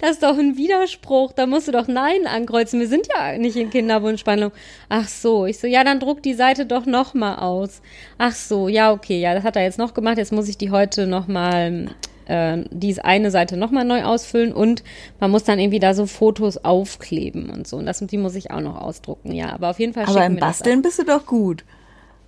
das 0.00 0.12
ist 0.12 0.22
doch 0.22 0.38
ein 0.38 0.56
Widerspruch. 0.56 1.32
Da 1.32 1.46
musst 1.46 1.68
du 1.68 1.72
doch 1.72 1.88
Nein 1.88 2.26
ankreuzen. 2.26 2.80
Wir 2.80 2.88
sind 2.88 3.08
ja 3.16 3.38
nicht 3.38 3.56
in 3.56 3.70
Kinderwunschbehandlung. 3.70 4.52
Ach 4.88 5.08
so. 5.08 5.46
Ich 5.46 5.58
so, 5.58 5.66
ja, 5.66 5.84
dann 5.84 6.00
druck 6.00 6.22
die 6.22 6.34
Seite 6.34 6.66
doch 6.66 6.86
nochmal 6.86 7.36
aus. 7.36 7.82
Ach 8.18 8.32
so, 8.32 8.68
ja, 8.68 8.92
okay. 8.92 9.20
Ja, 9.20 9.34
das 9.34 9.44
hat 9.44 9.56
er 9.56 9.62
jetzt 9.62 9.78
noch 9.78 9.94
gemacht. 9.94 10.18
Jetzt 10.18 10.32
muss 10.32 10.48
ich 10.48 10.58
die 10.58 10.70
heute 10.70 11.06
nochmal, 11.06 11.90
äh, 12.26 12.58
diese 12.70 13.04
eine 13.04 13.30
Seite 13.30 13.56
nochmal 13.56 13.84
neu 13.84 14.04
ausfüllen 14.04 14.52
und 14.52 14.82
man 15.20 15.30
muss 15.30 15.44
dann 15.44 15.58
irgendwie 15.58 15.80
da 15.80 15.94
so 15.94 16.06
Fotos 16.06 16.58
aufkleben 16.58 17.50
und 17.50 17.66
so. 17.66 17.76
Und 17.76 17.86
das, 17.86 17.98
die 17.98 18.18
muss 18.18 18.34
ich 18.34 18.50
auch 18.50 18.60
noch 18.60 18.80
ausdrucken. 18.80 19.32
Ja, 19.32 19.52
aber 19.52 19.70
auf 19.70 19.78
jeden 19.78 19.94
Fall 19.94 20.04
Aber 20.06 20.24
im 20.24 20.36
Basteln 20.36 20.82
bist 20.82 20.98
du 20.98 21.04
doch 21.04 21.26
gut. 21.26 21.64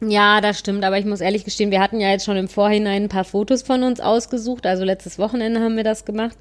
Ja, 0.01 0.41
das 0.41 0.59
stimmt, 0.59 0.85
aber 0.85 0.99
ich 0.99 1.05
muss 1.05 1.21
ehrlich 1.21 1.45
gestehen, 1.45 1.71
wir 1.71 1.81
hatten 1.81 2.01
ja 2.01 2.11
jetzt 2.11 2.25
schon 2.25 2.37
im 2.37 2.49
Vorhinein 2.49 3.05
ein 3.05 3.09
paar 3.09 3.25
Fotos 3.25 3.63
von 3.63 3.83
uns 3.83 4.01
ausgesucht. 4.01 4.67
Also 4.67 4.85
letztes 4.85 5.19
Wochenende 5.19 5.61
haben 5.61 5.77
wir 5.77 5.85
das 5.85 6.05
gemacht. 6.05 6.37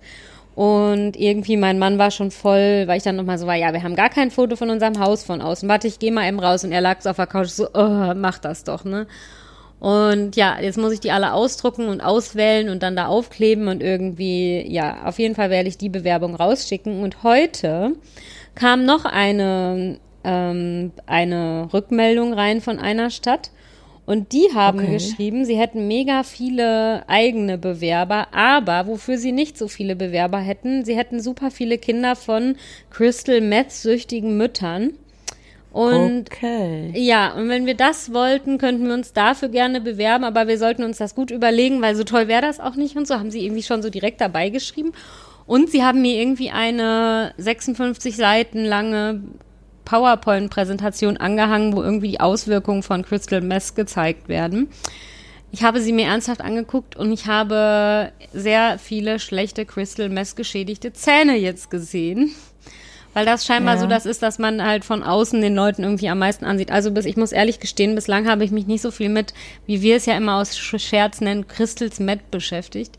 Und 0.56 1.18
irgendwie 1.18 1.58
mein 1.58 1.80
Mann 1.80 1.98
war 1.98 2.12
schon 2.12 2.30
voll, 2.30 2.84
weil 2.86 2.98
ich 2.98 3.04
dann 3.04 3.16
nochmal 3.16 3.40
so 3.40 3.48
war, 3.48 3.56
ja, 3.56 3.74
wir 3.74 3.82
haben 3.82 3.96
gar 3.96 4.10
kein 4.10 4.30
Foto 4.30 4.56
von 4.56 4.70
unserem 4.70 5.00
Haus 5.00 5.24
von 5.24 5.42
außen. 5.42 5.68
Warte, 5.68 5.88
ich 5.88 6.00
gehe 6.00 6.12
mal 6.12 6.28
eben 6.28 6.40
raus. 6.40 6.64
Und 6.64 6.72
er 6.72 6.82
lag 6.82 7.02
so 7.02 7.10
auf 7.10 7.16
der 7.16 7.28
Couch 7.28 7.48
so, 7.48 7.68
oh, 7.74 8.14
mach 8.16 8.38
das 8.40 8.64
doch, 8.64 8.84
ne? 8.86 9.08
Und 9.80 10.38
ja, 10.38 10.60
jetzt 10.62 10.78
muss 10.78 10.94
ich 10.94 11.02
die 11.02 11.12
alle 11.12 11.34
ausdrucken 11.34 11.90
und 11.90 12.00
auswählen 12.00 12.70
und 12.70 12.84
dann 12.84 12.96
da 12.96 13.08
aufkleben 13.08 13.68
und 13.68 13.84
irgendwie, 13.84 14.66
ja, 14.72 15.04
auf 15.04 15.20
jeden 15.20 15.36
Fall 15.36 15.50
werde 15.50 15.68
ich 15.68 15.78
die 15.78 15.90
Bewerbung 15.90 16.36
rausschicken. 16.36 17.04
Und 17.04 17.24
heute 17.24 17.94
kam 18.56 18.86
noch 18.86 19.04
eine 19.04 20.00
ähm, 20.24 20.92
eine 21.06 21.68
Rückmeldung 21.74 22.34
rein 22.34 22.62
von 22.62 22.80
einer 22.80 23.10
Stadt. 23.10 23.52
Und 24.06 24.34
die 24.34 24.50
haben 24.54 24.80
okay. 24.80 24.94
geschrieben, 24.94 25.46
sie 25.46 25.56
hätten 25.56 25.88
mega 25.88 26.24
viele 26.24 27.08
eigene 27.08 27.58
Bewerber, 27.58 28.28
aber 28.34 28.88
wofür 28.88 29.18
sie 29.18 29.32
nicht 29.32 29.58
so 29.58 29.70
viele 29.70 29.96
Bewerber 29.96 30.40
hätten, 30.40 30.84
sie 30.84 30.98
hätten 30.98 31.22
super 31.22 31.52
viele 31.52 31.78
Kinder 31.78 32.18
von 32.18 32.58
Crystal 32.90 33.40
Meth-süchtigen 33.40 34.36
Müttern. 34.36 34.92
Und 35.72 36.30
okay. 36.30 36.92
ja, 36.96 37.34
und 37.34 37.50
wenn 37.50 37.66
wir 37.66 37.76
das 37.76 38.14
wollten, 38.14 38.60
könnten 38.60 38.86
wir 38.86 38.94
uns 38.94 39.14
dafür 39.14 39.50
gerne 39.50 39.82
bewerben, 39.82 40.24
aber 40.24 40.48
wir 40.48 40.60
sollten 40.60 40.84
uns 40.84 40.98
das 40.98 41.16
gut 41.16 41.32
überlegen, 41.32 41.82
weil 41.82 41.96
so 41.96 42.04
toll 42.04 42.28
wäre 42.28 42.44
das 42.44 42.60
auch 42.60 42.76
nicht 42.76 42.96
und 42.96 43.08
so 43.08 43.16
haben 43.16 43.32
sie 43.32 43.44
irgendwie 43.44 43.64
schon 43.64 43.82
so 43.82 43.90
direkt 43.90 44.22
dabei 44.22 44.50
geschrieben. 44.50 44.92
Und 45.48 45.72
sie 45.72 45.84
haben 45.84 46.02
mir 46.02 46.20
irgendwie 46.20 46.52
eine 46.52 47.34
56 47.38 48.16
Seiten 48.16 48.66
lange 48.66 49.22
PowerPoint-Präsentation 49.86 51.18
angehangen, 51.18 51.76
wo 51.76 51.82
irgendwie 51.82 52.12
die 52.12 52.20
Auswirkungen 52.20 52.84
von 52.84 53.04
Crystal 53.04 53.42
Meth 53.42 53.76
gezeigt 53.76 54.30
werden. 54.30 54.70
Ich 55.52 55.64
habe 55.64 55.82
sie 55.82 55.94
mir 55.94 56.08
ernsthaft 56.08 56.42
angeguckt 56.42 56.96
und 56.96 57.12
ich 57.12 57.28
habe 57.28 58.12
sehr 58.34 58.80
viele 58.80 59.20
schlechte 59.20 59.66
Crystal 59.66 60.10
Meth 60.10 60.36
geschädigte 60.36 60.94
Zähne 60.94 61.38
jetzt 61.38 61.70
gesehen. 61.70 62.34
Weil 63.14 63.26
das 63.26 63.46
scheinbar 63.46 63.76
ja. 63.76 63.82
so 63.82 63.88
das 63.88 64.08
ist, 64.08 64.24
dass 64.24 64.40
man 64.40 64.64
halt 64.66 64.84
von 64.84 65.04
außen 65.04 65.40
den 65.40 65.54
Leuten 65.54 65.84
irgendwie 65.84 66.10
am 66.10 66.18
meisten 66.18 66.46
ansieht. 66.46 66.72
Also 66.72 66.90
bis, 66.92 67.06
ich 67.06 67.16
muss 67.16 67.32
ehrlich 67.32 67.60
gestehen, 67.60 67.94
bislang 67.94 68.28
habe 68.28 68.44
ich 68.44 68.50
mich 68.50 68.66
nicht 68.66 68.82
so 68.82 68.90
viel 68.90 69.10
mit, 69.10 69.36
wie 69.68 69.84
wir 69.84 69.98
es 69.98 70.08
ja 70.08 70.18
immer 70.18 70.38
aus 70.38 70.58
Scherz 70.58 71.22
nennen, 71.22 71.48
Crystals 71.48 72.00
Met 72.00 72.32
beschäftigt. 72.32 72.98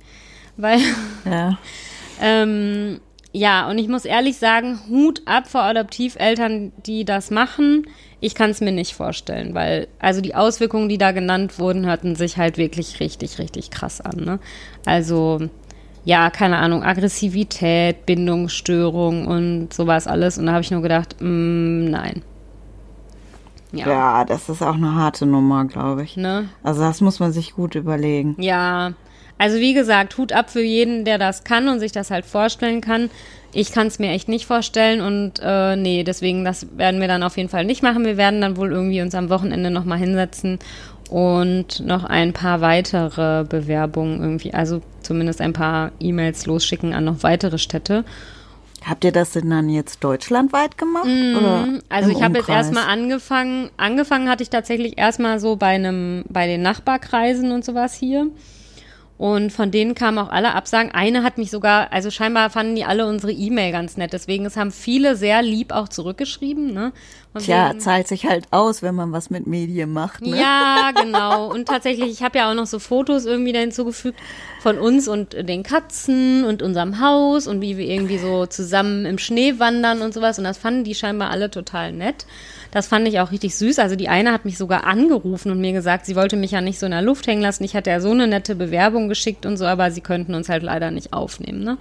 Weil 0.56 0.78
ja. 1.24 1.58
ähm, 2.20 3.00
ja, 3.36 3.68
und 3.68 3.78
ich 3.78 3.88
muss 3.88 4.04
ehrlich 4.04 4.36
sagen, 4.36 4.78
Hut 4.88 5.22
ab 5.24 5.48
vor 5.48 5.62
Adoptiveltern, 5.62 6.70
die 6.86 7.04
das 7.04 7.32
machen. 7.32 7.84
Ich 8.20 8.36
kann 8.36 8.50
es 8.50 8.60
mir 8.60 8.70
nicht 8.70 8.94
vorstellen, 8.94 9.54
weil 9.54 9.88
also 9.98 10.20
die 10.20 10.36
Auswirkungen, 10.36 10.88
die 10.88 10.98
da 10.98 11.10
genannt 11.10 11.58
wurden, 11.58 11.84
hörten 11.84 12.14
sich 12.14 12.36
halt 12.36 12.58
wirklich 12.58 13.00
richtig, 13.00 13.40
richtig 13.40 13.72
krass 13.72 14.00
an. 14.00 14.24
Ne? 14.24 14.38
Also 14.86 15.40
ja, 16.04 16.30
keine 16.30 16.58
Ahnung, 16.58 16.84
Aggressivität, 16.84 18.06
Bindungsstörung 18.06 19.26
und 19.26 19.74
sowas 19.74 20.06
alles. 20.06 20.38
Und 20.38 20.46
da 20.46 20.52
habe 20.52 20.62
ich 20.62 20.70
nur 20.70 20.82
gedacht, 20.82 21.16
mm, 21.18 21.86
nein. 21.86 22.22
Ja. 23.72 23.88
ja, 23.88 24.24
das 24.24 24.48
ist 24.48 24.62
auch 24.62 24.76
eine 24.76 24.94
harte 24.94 25.26
Nummer, 25.26 25.64
glaube 25.64 26.04
ich. 26.04 26.16
Ne? 26.16 26.48
Also 26.62 26.82
das 26.82 27.00
muss 27.00 27.18
man 27.18 27.32
sich 27.32 27.54
gut 27.54 27.74
überlegen. 27.74 28.36
Ja, 28.38 28.92
also 29.38 29.58
wie 29.58 29.74
gesagt, 29.74 30.16
Hut 30.16 30.32
ab 30.32 30.50
für 30.50 30.62
jeden, 30.62 31.04
der 31.04 31.18
das 31.18 31.44
kann 31.44 31.68
und 31.68 31.80
sich 31.80 31.92
das 31.92 32.10
halt 32.10 32.24
vorstellen 32.24 32.80
kann. 32.80 33.10
Ich 33.52 33.72
kann 33.72 33.86
es 33.86 33.98
mir 33.98 34.10
echt 34.10 34.28
nicht 34.28 34.46
vorstellen 34.46 35.00
und 35.00 35.40
äh, 35.42 35.76
nee, 35.76 36.02
deswegen, 36.02 36.44
das 36.44 36.66
werden 36.76 37.00
wir 37.00 37.08
dann 37.08 37.22
auf 37.22 37.36
jeden 37.36 37.48
Fall 37.48 37.64
nicht 37.64 37.82
machen. 37.82 38.04
Wir 38.04 38.16
werden 38.16 38.40
dann 38.40 38.56
wohl 38.56 38.72
irgendwie 38.72 39.00
uns 39.00 39.14
am 39.14 39.30
Wochenende 39.30 39.70
nochmal 39.70 39.98
hinsetzen 39.98 40.58
und 41.08 41.80
noch 41.80 42.04
ein 42.04 42.32
paar 42.32 42.60
weitere 42.60 43.44
Bewerbungen 43.44 44.20
irgendwie, 44.20 44.54
also 44.54 44.82
zumindest 45.02 45.40
ein 45.40 45.52
paar 45.52 45.92
E-Mails 46.00 46.46
losschicken 46.46 46.94
an 46.94 47.04
noch 47.04 47.22
weitere 47.22 47.58
Städte. 47.58 48.04
Habt 48.84 49.04
ihr 49.04 49.12
das 49.12 49.32
denn 49.32 49.48
dann 49.48 49.68
jetzt 49.70 50.04
deutschlandweit 50.04 50.76
gemacht? 50.76 51.06
Mm, 51.06 51.36
oder 51.36 51.68
also 51.88 52.10
ich 52.10 52.22
habe 52.22 52.38
jetzt 52.38 52.50
erstmal 52.50 52.84
angefangen, 52.84 53.70
angefangen 53.78 54.28
hatte 54.28 54.42
ich 54.42 54.50
tatsächlich 54.50 54.98
erstmal 54.98 55.40
so 55.40 55.56
bei 55.56 55.68
einem, 55.68 56.24
bei 56.28 56.46
den 56.46 56.60
Nachbarkreisen 56.60 57.50
und 57.52 57.64
sowas 57.64 57.94
hier. 57.94 58.26
Und 59.24 59.52
von 59.52 59.70
denen 59.70 59.94
kamen 59.94 60.18
auch 60.18 60.28
alle 60.28 60.52
Absagen. 60.52 60.92
Eine 60.92 61.22
hat 61.22 61.38
mich 61.38 61.50
sogar, 61.50 61.90
also 61.94 62.10
scheinbar 62.10 62.50
fanden 62.50 62.76
die 62.76 62.84
alle 62.84 63.06
unsere 63.06 63.32
E-Mail 63.32 63.72
ganz 63.72 63.96
nett. 63.96 64.12
Deswegen, 64.12 64.44
es 64.44 64.58
haben 64.58 64.70
viele 64.70 65.16
sehr 65.16 65.40
lieb 65.40 65.72
auch 65.72 65.88
zurückgeschrieben. 65.88 66.74
Ne? 66.74 66.92
Und 67.32 67.42
Tja, 67.42 67.70
wegen, 67.70 67.80
zahlt 67.80 68.06
sich 68.06 68.26
halt 68.26 68.44
aus, 68.50 68.82
wenn 68.82 68.94
man 68.94 69.12
was 69.12 69.30
mit 69.30 69.46
Medien 69.46 69.90
macht. 69.90 70.20
Ne? 70.20 70.38
Ja, 70.38 70.90
genau. 70.94 71.50
Und 71.50 71.68
tatsächlich, 71.68 72.10
ich 72.10 72.22
habe 72.22 72.36
ja 72.36 72.50
auch 72.50 72.54
noch 72.54 72.66
so 72.66 72.78
Fotos 72.78 73.24
irgendwie 73.24 73.54
da 73.54 73.60
hinzugefügt 73.60 74.20
von 74.60 74.78
uns 74.78 75.08
und 75.08 75.32
den 75.32 75.62
Katzen 75.62 76.44
und 76.44 76.62
unserem 76.62 77.00
Haus 77.00 77.46
und 77.46 77.62
wie 77.62 77.78
wir 77.78 77.86
irgendwie 77.86 78.18
so 78.18 78.44
zusammen 78.44 79.06
im 79.06 79.16
Schnee 79.16 79.58
wandern 79.58 80.02
und 80.02 80.12
sowas. 80.12 80.36
Und 80.36 80.44
das 80.44 80.58
fanden 80.58 80.84
die 80.84 80.94
scheinbar 80.94 81.30
alle 81.30 81.50
total 81.50 81.92
nett. 81.92 82.26
Das 82.74 82.88
fand 82.88 83.06
ich 83.06 83.20
auch 83.20 83.30
richtig 83.30 83.54
süß. 83.54 83.78
Also 83.78 83.94
die 83.94 84.08
eine 84.08 84.32
hat 84.32 84.44
mich 84.44 84.58
sogar 84.58 84.82
angerufen 84.82 85.52
und 85.52 85.60
mir 85.60 85.72
gesagt, 85.72 86.06
sie 86.06 86.16
wollte 86.16 86.36
mich 86.36 86.50
ja 86.50 86.60
nicht 86.60 86.80
so 86.80 86.86
in 86.86 86.92
der 86.92 87.02
Luft 87.02 87.28
hängen 87.28 87.40
lassen. 87.40 87.62
Ich 87.62 87.76
hatte 87.76 87.90
ja 87.90 88.00
so 88.00 88.10
eine 88.10 88.26
nette 88.26 88.56
Bewerbung 88.56 89.08
geschickt 89.08 89.46
und 89.46 89.56
so, 89.56 89.64
aber 89.64 89.92
sie 89.92 90.00
könnten 90.00 90.34
uns 90.34 90.48
halt 90.48 90.64
leider 90.64 90.90
nicht 90.90 91.12
aufnehmen. 91.12 91.62
Ne? 91.62 91.78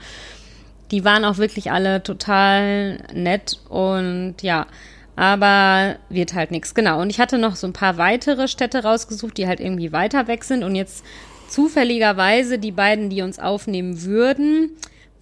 Die 0.91 1.03
waren 1.03 1.25
auch 1.25 1.39
wirklich 1.39 1.71
alle 1.71 2.03
total 2.03 2.99
nett 3.11 3.59
und 3.69 4.35
ja, 4.43 4.67
aber 5.15 5.95
wird 6.09 6.35
halt 6.35 6.51
nichts. 6.51 6.75
Genau. 6.75 7.01
Und 7.01 7.09
ich 7.09 7.19
hatte 7.19 7.39
noch 7.39 7.55
so 7.55 7.65
ein 7.65 7.73
paar 7.73 7.97
weitere 7.97 8.47
Städte 8.47 8.83
rausgesucht, 8.83 9.35
die 9.39 9.47
halt 9.47 9.59
irgendwie 9.59 9.91
weiter 9.91 10.27
weg 10.27 10.43
sind 10.43 10.63
und 10.63 10.75
jetzt 10.75 11.03
zufälligerweise 11.49 12.59
die 12.59 12.71
beiden, 12.71 13.09
die 13.09 13.23
uns 13.23 13.39
aufnehmen 13.39 14.03
würden, 14.03 14.69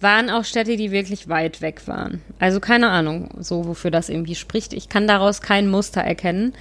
waren 0.02 0.30
auch 0.30 0.44
Städte, 0.44 0.76
die 0.76 0.90
wirklich 0.90 1.28
weit 1.28 1.60
weg 1.60 1.82
waren. 1.86 2.22
Also 2.38 2.60
keine 2.60 2.90
Ahnung, 2.90 3.30
so 3.38 3.66
wofür 3.66 3.90
das 3.90 4.08
irgendwie 4.08 4.34
spricht. 4.34 4.72
Ich 4.72 4.88
kann 4.88 5.06
daraus 5.06 5.40
kein 5.40 5.68
Muster 5.68 6.00
erkennen. 6.00 6.54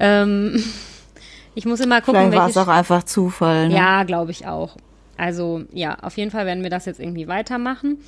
Ähm, 0.00 0.62
ich 1.54 1.64
muss 1.66 1.80
immer 1.80 2.00
gucken, 2.00 2.30
Vielleicht 2.30 2.36
war 2.38 2.48
es 2.48 2.56
auch 2.56 2.68
einfach 2.68 3.02
Zufall. 3.04 3.68
Ne? 3.68 3.76
Ja, 3.76 4.02
glaube 4.04 4.30
ich 4.30 4.46
auch. 4.46 4.76
Also 5.16 5.64
ja, 5.72 5.98
auf 6.00 6.16
jeden 6.16 6.30
Fall 6.30 6.46
werden 6.46 6.62
wir 6.62 6.70
das 6.70 6.86
jetzt 6.86 7.00
irgendwie 7.00 7.28
weitermachen. 7.28 7.98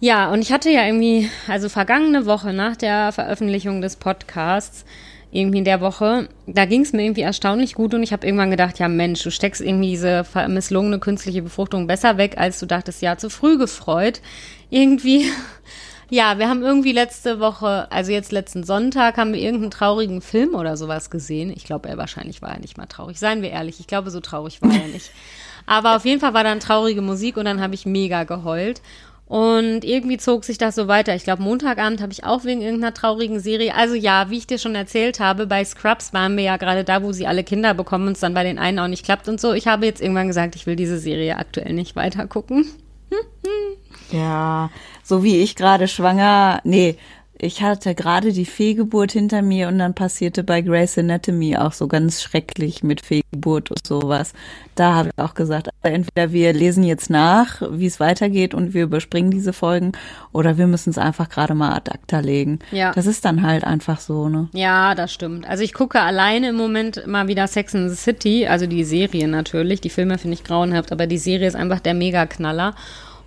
Ja, 0.00 0.30
und 0.30 0.40
ich 0.42 0.52
hatte 0.52 0.70
ja 0.70 0.84
irgendwie, 0.86 1.28
also 1.48 1.68
vergangene 1.68 2.24
Woche 2.24 2.52
nach 2.52 2.76
der 2.76 3.10
Veröffentlichung 3.12 3.80
des 3.80 3.96
Podcasts, 3.96 4.84
irgendwie 5.30 5.58
in 5.58 5.64
der 5.64 5.80
Woche, 5.80 6.28
da 6.46 6.64
ging 6.64 6.82
es 6.82 6.92
mir 6.92 7.02
irgendwie 7.02 7.20
erstaunlich 7.20 7.74
gut 7.74 7.92
und 7.92 8.02
ich 8.02 8.12
habe 8.12 8.26
irgendwann 8.26 8.50
gedacht, 8.50 8.78
ja 8.78 8.88
Mensch, 8.88 9.22
du 9.22 9.30
steckst 9.30 9.60
irgendwie 9.60 9.90
diese 9.90 10.24
misslungene 10.48 10.98
künstliche 10.98 11.42
Befruchtung 11.42 11.86
besser 11.86 12.16
weg, 12.16 12.38
als 12.38 12.58
du 12.60 12.66
dachtest, 12.66 13.02
ja, 13.02 13.18
zu 13.18 13.28
früh 13.28 13.58
gefreut. 13.58 14.22
Irgendwie, 14.70 15.26
ja, 16.10 16.38
wir 16.38 16.48
haben 16.48 16.62
irgendwie 16.62 16.92
letzte 16.92 17.40
Woche, 17.40 17.90
also 17.92 18.10
jetzt 18.10 18.32
letzten 18.32 18.64
Sonntag, 18.64 19.18
haben 19.18 19.34
wir 19.34 19.40
irgendeinen 19.40 19.70
traurigen 19.70 20.22
Film 20.22 20.54
oder 20.54 20.78
sowas 20.78 21.10
gesehen. 21.10 21.52
Ich 21.54 21.64
glaube, 21.64 21.90
er 21.90 21.98
wahrscheinlich 21.98 22.40
war 22.40 22.52
er 22.52 22.60
nicht 22.60 22.78
mal 22.78 22.86
traurig. 22.86 23.18
Seien 23.18 23.42
wir 23.42 23.50
ehrlich, 23.50 23.80
ich 23.80 23.86
glaube, 23.86 24.10
so 24.10 24.20
traurig 24.20 24.62
war 24.62 24.72
er 24.72 24.88
nicht. 24.92 25.10
Aber 25.66 25.96
auf 25.96 26.06
jeden 26.06 26.20
Fall 26.20 26.32
war 26.32 26.44
dann 26.44 26.60
traurige 26.60 27.02
Musik 27.02 27.36
und 27.36 27.44
dann 27.44 27.60
habe 27.60 27.74
ich 27.74 27.84
mega 27.84 28.24
geheult. 28.24 28.80
Und 29.28 29.84
irgendwie 29.84 30.16
zog 30.16 30.44
sich 30.44 30.56
das 30.56 30.74
so 30.74 30.88
weiter. 30.88 31.14
Ich 31.14 31.22
glaube, 31.22 31.42
Montagabend 31.42 32.00
habe 32.00 32.12
ich 32.12 32.24
auch 32.24 32.44
wegen 32.44 32.62
irgendeiner 32.62 32.94
traurigen 32.94 33.40
Serie. 33.40 33.74
Also 33.74 33.94
ja, 33.94 34.30
wie 34.30 34.38
ich 34.38 34.46
dir 34.46 34.56
schon 34.56 34.74
erzählt 34.74 35.20
habe, 35.20 35.46
bei 35.46 35.62
Scrubs 35.64 36.14
waren 36.14 36.34
wir 36.38 36.44
ja 36.44 36.56
gerade 36.56 36.82
da, 36.82 37.02
wo 37.02 37.12
sie 37.12 37.26
alle 37.26 37.44
Kinder 37.44 37.74
bekommen 37.74 38.06
und 38.06 38.14
es 38.14 38.20
dann 38.20 38.32
bei 38.32 38.42
den 38.42 38.58
einen 38.58 38.78
auch 38.78 38.88
nicht 38.88 39.04
klappt 39.04 39.28
und 39.28 39.38
so. 39.38 39.52
Ich 39.52 39.66
habe 39.66 39.84
jetzt 39.84 40.00
irgendwann 40.00 40.28
gesagt, 40.28 40.56
ich 40.56 40.66
will 40.66 40.76
diese 40.76 40.98
Serie 40.98 41.36
aktuell 41.36 41.74
nicht 41.74 41.94
weiter 41.94 42.26
gucken. 42.26 42.70
ja, 44.10 44.70
so 45.02 45.22
wie 45.22 45.42
ich 45.42 45.56
gerade 45.56 45.88
schwanger, 45.88 46.60
nee, 46.64 46.96
ich 47.40 47.62
hatte 47.62 47.94
gerade 47.94 48.32
die 48.32 48.44
Fehlgeburt 48.44 49.12
hinter 49.12 49.42
mir 49.42 49.68
und 49.68 49.78
dann 49.78 49.94
passierte 49.94 50.42
bei 50.42 50.60
Grace 50.60 50.98
Anatomy 50.98 51.56
auch 51.56 51.72
so 51.72 51.86
ganz 51.86 52.20
schrecklich 52.22 52.82
mit 52.82 53.00
Fehlgeburt 53.00 53.70
und 53.70 53.86
sowas. 53.86 54.32
Da 54.74 54.94
habe 54.94 55.10
ich 55.10 55.22
auch 55.22 55.34
gesagt, 55.34 55.68
also 55.82 55.94
entweder 55.94 56.32
wir 56.32 56.52
lesen 56.52 56.82
jetzt 56.82 57.10
nach, 57.10 57.62
wie 57.70 57.86
es 57.86 58.00
weitergeht 58.00 58.54
und 58.54 58.74
wir 58.74 58.84
überspringen 58.84 59.30
diese 59.30 59.52
Folgen 59.52 59.92
oder 60.32 60.58
wir 60.58 60.66
müssen 60.66 60.90
es 60.90 60.98
einfach 60.98 61.28
gerade 61.28 61.54
mal 61.54 61.74
ad 61.74 61.90
acta 61.90 62.20
legen. 62.20 62.58
Ja. 62.72 62.92
Das 62.92 63.06
ist 63.06 63.24
dann 63.24 63.42
halt 63.42 63.64
einfach 63.64 64.00
so, 64.00 64.28
ne? 64.28 64.48
Ja, 64.52 64.94
das 64.94 65.12
stimmt. 65.12 65.48
Also 65.48 65.62
ich 65.62 65.74
gucke 65.74 66.00
alleine 66.00 66.50
im 66.50 66.56
Moment 66.56 67.06
mal 67.06 67.28
wieder 67.28 67.46
Sex 67.46 67.74
in 67.74 67.88
the 67.88 67.96
City, 67.96 68.46
also 68.46 68.66
die 68.66 68.84
Serie 68.84 69.28
natürlich. 69.28 69.80
Die 69.80 69.90
Filme 69.90 70.18
finde 70.18 70.34
ich 70.34 70.44
grauenhaft, 70.44 70.90
aber 70.90 71.06
die 71.06 71.18
Serie 71.18 71.46
ist 71.46 71.56
einfach 71.56 71.80
der 71.80 71.94
Mega-Knaller. 71.94 72.74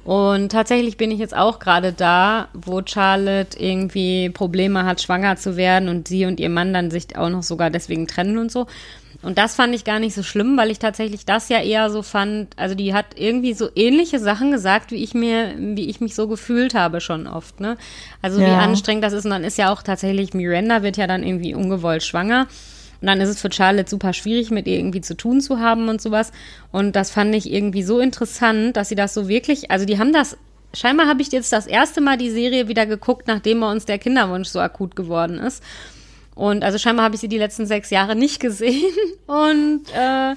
Und 0.03 0.51
tatsächlich 0.51 0.97
bin 0.97 1.11
ich 1.11 1.19
jetzt 1.19 1.35
auch 1.35 1.59
gerade 1.59 1.93
da, 1.93 2.47
wo 2.53 2.81
Charlotte 2.83 3.59
irgendwie 3.59 4.29
Probleme 4.29 4.83
hat, 4.85 5.01
schwanger 5.01 5.35
zu 5.35 5.57
werden 5.57 5.89
und 5.89 6.07
sie 6.07 6.25
und 6.25 6.39
ihr 6.39 6.49
Mann 6.49 6.73
dann 6.73 6.89
sich 6.89 7.15
auch 7.15 7.29
noch 7.29 7.43
sogar 7.43 7.69
deswegen 7.69 8.07
trennen 8.07 8.39
und 8.39 8.51
so. 8.51 8.65
Und 9.21 9.37
das 9.37 9.55
fand 9.55 9.75
ich 9.75 9.83
gar 9.83 9.99
nicht 9.99 10.15
so 10.15 10.23
schlimm, 10.23 10.57
weil 10.57 10.71
ich 10.71 10.79
tatsächlich 10.79 11.25
das 11.25 11.49
ja 11.49 11.61
eher 11.61 11.91
so 11.91 12.01
fand, 12.01 12.57
also 12.57 12.73
die 12.73 12.95
hat 12.95 13.05
irgendwie 13.15 13.53
so 13.53 13.69
ähnliche 13.75 14.17
Sachen 14.17 14.51
gesagt, 14.51 14.89
wie 14.89 15.03
ich 15.03 15.13
mir, 15.13 15.53
wie 15.57 15.89
ich 15.89 16.01
mich 16.01 16.15
so 16.15 16.27
gefühlt 16.27 16.73
habe 16.73 17.01
schon 17.01 17.27
oft, 17.27 17.59
ne? 17.59 17.77
Also 18.23 18.41
ja. 18.41 18.47
wie 18.47 18.51
anstrengend 18.51 19.03
das 19.03 19.13
ist. 19.13 19.25
Und 19.25 19.31
dann 19.31 19.43
ist 19.43 19.59
ja 19.59 19.71
auch 19.71 19.83
tatsächlich, 19.83 20.33
Miranda 20.33 20.81
wird 20.81 20.97
ja 20.97 21.05
dann 21.05 21.21
irgendwie 21.21 21.53
ungewollt 21.53 22.01
schwanger. 22.01 22.47
Und 23.01 23.07
dann 23.07 23.19
ist 23.19 23.29
es 23.29 23.41
für 23.41 23.51
Charlotte 23.51 23.89
super 23.89 24.13
schwierig, 24.13 24.51
mit 24.51 24.67
ihr 24.67 24.77
irgendwie 24.77 25.01
zu 25.01 25.17
tun 25.17 25.41
zu 25.41 25.59
haben 25.59 25.89
und 25.89 26.01
sowas. 26.01 26.31
Und 26.71 26.95
das 26.95 27.09
fand 27.09 27.33
ich 27.33 27.51
irgendwie 27.51 27.83
so 27.83 27.99
interessant, 27.99 28.77
dass 28.77 28.89
sie 28.89 28.95
das 28.95 29.13
so 29.15 29.27
wirklich, 29.27 29.71
also 29.71 29.85
die 29.85 29.97
haben 29.97 30.13
das, 30.13 30.37
scheinbar 30.73 31.07
habe 31.07 31.21
ich 31.23 31.31
jetzt 31.31 31.51
das 31.51 31.65
erste 31.65 31.99
Mal 31.99 32.17
die 32.17 32.29
Serie 32.29 32.67
wieder 32.67 32.85
geguckt, 32.85 33.27
nachdem 33.27 33.61
bei 33.61 33.71
uns 33.71 33.85
der 33.85 33.97
Kinderwunsch 33.97 34.49
so 34.49 34.59
akut 34.59 34.95
geworden 34.95 35.39
ist. 35.39 35.63
Und 36.35 36.63
also 36.63 36.77
scheinbar 36.77 37.05
habe 37.05 37.15
ich 37.15 37.21
sie 37.21 37.27
die 37.27 37.39
letzten 37.39 37.65
sechs 37.65 37.89
Jahre 37.89 38.15
nicht 38.15 38.39
gesehen. 38.39 38.93
Und 39.25 39.83
äh, 39.95 40.35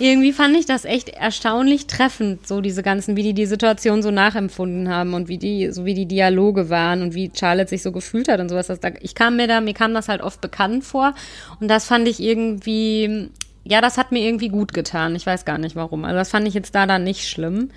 irgendwie 0.00 0.32
fand 0.32 0.56
ich 0.56 0.66
das 0.66 0.84
echt 0.84 1.10
erstaunlich 1.10 1.86
treffend, 1.86 2.46
so 2.46 2.60
diese 2.60 2.82
ganzen, 2.82 3.16
wie 3.16 3.22
die 3.22 3.34
die 3.34 3.46
Situation 3.46 4.02
so 4.02 4.10
nachempfunden 4.10 4.88
haben 4.88 5.14
und 5.14 5.28
wie 5.28 5.38
die, 5.38 5.70
so 5.70 5.84
wie 5.84 5.94
die 5.94 6.06
Dialoge 6.06 6.70
waren 6.70 7.02
und 7.02 7.14
wie 7.14 7.30
Charlotte 7.34 7.68
sich 7.68 7.82
so 7.82 7.92
gefühlt 7.92 8.28
hat 8.28 8.40
und 8.40 8.48
sowas. 8.48 8.66
Das, 8.66 8.80
ich 9.00 9.14
kam 9.14 9.36
mir 9.36 9.46
da, 9.46 9.60
mir 9.60 9.74
kam 9.74 9.92
das 9.94 10.08
halt 10.08 10.22
oft 10.22 10.40
bekannt 10.40 10.84
vor 10.84 11.14
und 11.60 11.68
das 11.68 11.86
fand 11.86 12.08
ich 12.08 12.20
irgendwie, 12.20 13.28
ja, 13.64 13.80
das 13.80 13.98
hat 13.98 14.10
mir 14.10 14.26
irgendwie 14.26 14.48
gut 14.48 14.72
getan. 14.72 15.14
Ich 15.14 15.26
weiß 15.26 15.44
gar 15.44 15.58
nicht 15.58 15.76
warum. 15.76 16.04
Also 16.04 16.16
das 16.16 16.30
fand 16.30 16.48
ich 16.48 16.54
jetzt 16.54 16.74
da 16.74 16.86
dann 16.86 17.04
nicht 17.04 17.28
schlimm. 17.28 17.70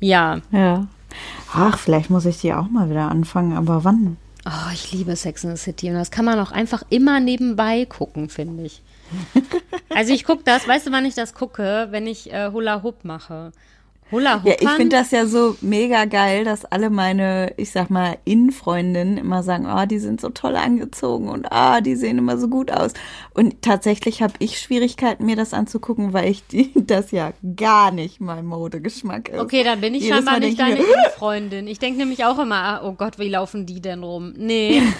Ja. 0.00 0.40
Ja. 0.52 0.86
Ach, 1.54 1.78
vielleicht 1.78 2.10
muss 2.10 2.26
ich 2.26 2.38
die 2.40 2.52
auch 2.52 2.68
mal 2.68 2.90
wieder 2.90 3.10
anfangen, 3.10 3.56
aber 3.56 3.84
wann? 3.84 4.18
Oh, 4.46 4.72
ich 4.72 4.92
liebe 4.92 5.16
Sex 5.16 5.44
in 5.44 5.56
the 5.56 5.62
City 5.62 5.88
und 5.88 5.96
das 5.96 6.10
kann 6.10 6.24
man 6.24 6.38
auch 6.38 6.52
einfach 6.52 6.82
immer 6.90 7.20
nebenbei 7.20 7.86
gucken, 7.86 8.28
finde 8.28 8.64
ich. 8.64 8.82
Also 9.90 10.12
ich 10.12 10.24
gucke 10.24 10.44
das, 10.44 10.68
weißt 10.68 10.86
du, 10.86 10.92
wann 10.92 11.04
ich 11.04 11.14
das 11.14 11.34
gucke? 11.34 11.88
Wenn 11.90 12.06
ich 12.06 12.32
äh, 12.32 12.50
Hula 12.52 12.82
Hoop 12.82 13.04
mache. 13.04 13.52
Hula. 14.10 14.40
Ja, 14.44 14.54
ich 14.58 14.68
finde 14.70 14.96
das 14.96 15.10
ja 15.10 15.26
so 15.26 15.56
mega 15.60 16.06
geil, 16.06 16.44
dass 16.44 16.64
alle 16.64 16.88
meine, 16.88 17.52
ich 17.58 17.70
sag 17.70 17.90
mal, 17.90 18.16
Innenfreundinnen 18.24 19.18
immer 19.18 19.42
sagen, 19.42 19.66
ah, 19.66 19.82
oh, 19.82 19.86
die 19.86 19.98
sind 19.98 20.20
so 20.20 20.30
toll 20.30 20.56
angezogen 20.56 21.28
und 21.28 21.52
ah, 21.52 21.76
oh, 21.76 21.80
die 21.80 21.94
sehen 21.94 22.16
immer 22.16 22.38
so 22.38 22.48
gut 22.48 22.70
aus. 22.70 22.92
Und 23.34 23.60
tatsächlich 23.60 24.22
habe 24.22 24.32
ich 24.38 24.58
Schwierigkeiten, 24.58 25.26
mir 25.26 25.36
das 25.36 25.52
anzugucken, 25.52 26.14
weil 26.14 26.30
ich 26.30 26.46
die, 26.46 26.72
das 26.86 27.10
ja 27.10 27.32
gar 27.56 27.90
nicht 27.90 28.20
mein 28.20 28.46
Modegeschmack 28.46 29.28
ist. 29.28 29.40
Okay, 29.40 29.62
dann 29.62 29.80
bin 29.80 29.94
ich 29.94 30.04
Jedes 30.04 30.16
scheinbar 30.16 30.40
nicht 30.40 30.58
deine 30.58 30.76
Innenfreundin. 30.76 31.68
Ich 31.78 31.78
denke 31.78 31.98
nämlich 31.98 32.24
auch 32.24 32.38
immer, 32.38 32.56
ah, 32.56 32.80
oh 32.84 32.92
Gott, 32.92 33.18
wie 33.18 33.28
laufen 33.28 33.66
die 33.66 33.80
denn 33.80 34.02
rum? 34.02 34.34
Nee. 34.36 34.82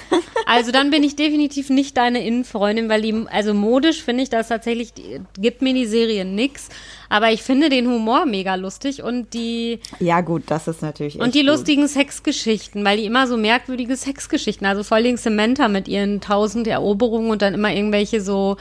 Also 0.50 0.72
dann 0.72 0.90
bin 0.90 1.02
ich 1.02 1.14
definitiv 1.14 1.68
nicht 1.68 1.94
deine 1.98 2.24
Innenfreundin, 2.24 2.88
weil 2.88 3.02
die, 3.02 3.14
also 3.30 3.52
modisch 3.52 4.02
finde 4.02 4.22
ich 4.22 4.30
das 4.30 4.48
tatsächlich, 4.48 4.94
die, 4.94 5.20
gibt 5.38 5.60
mir 5.60 5.74
die 5.74 5.84
Serie 5.84 6.24
nix. 6.24 6.70
Aber 7.08 7.30
ich 7.30 7.42
finde 7.42 7.68
den 7.68 7.86
Humor 7.86 8.26
mega 8.26 8.54
lustig 8.54 9.02
und 9.02 9.32
die. 9.34 9.80
Ja, 9.98 10.20
gut, 10.20 10.44
das 10.46 10.68
ist 10.68 10.82
natürlich. 10.82 11.18
Und 11.18 11.34
die 11.34 11.40
gut. 11.40 11.50
lustigen 11.50 11.88
Sexgeschichten, 11.88 12.84
weil 12.84 12.98
die 12.98 13.06
immer 13.06 13.26
so 13.26 13.36
merkwürdige 13.36 13.96
Sexgeschichten, 13.96 14.66
also 14.66 14.82
vor 14.82 14.96
allem 14.96 15.16
Samantha 15.16 15.68
mit 15.68 15.88
ihren 15.88 16.20
tausend 16.20 16.66
Eroberungen 16.66 17.30
und 17.30 17.42
dann 17.42 17.54
immer 17.54 17.72
irgendwelche 17.72 18.20
so, 18.20 18.56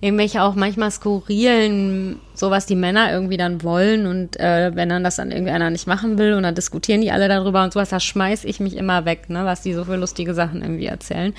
irgendwelche 0.00 0.42
auch 0.42 0.54
manchmal 0.54 0.90
skurrilen, 0.90 2.18
so 2.34 2.50
was 2.50 2.64
die 2.64 2.76
Männer 2.76 3.12
irgendwie 3.12 3.36
dann 3.36 3.62
wollen 3.62 4.06
und 4.06 4.40
äh, 4.40 4.74
wenn 4.74 4.88
dann 4.88 5.04
das 5.04 5.16
dann 5.16 5.30
irgendwie 5.30 5.52
einer 5.52 5.68
nicht 5.68 5.86
machen 5.86 6.16
will 6.16 6.32
und 6.32 6.42
dann 6.42 6.54
diskutieren 6.54 7.02
die 7.02 7.12
alle 7.12 7.28
darüber 7.28 7.62
und 7.62 7.74
sowas, 7.74 7.90
da 7.90 8.00
schmeiß 8.00 8.44
ich 8.44 8.60
mich 8.60 8.76
immer 8.76 9.04
weg, 9.04 9.28
ne, 9.28 9.44
was 9.44 9.60
die 9.60 9.74
so 9.74 9.84
für 9.84 9.96
lustige 9.96 10.32
Sachen 10.32 10.62
irgendwie 10.62 10.86
erzählen. 10.86 11.34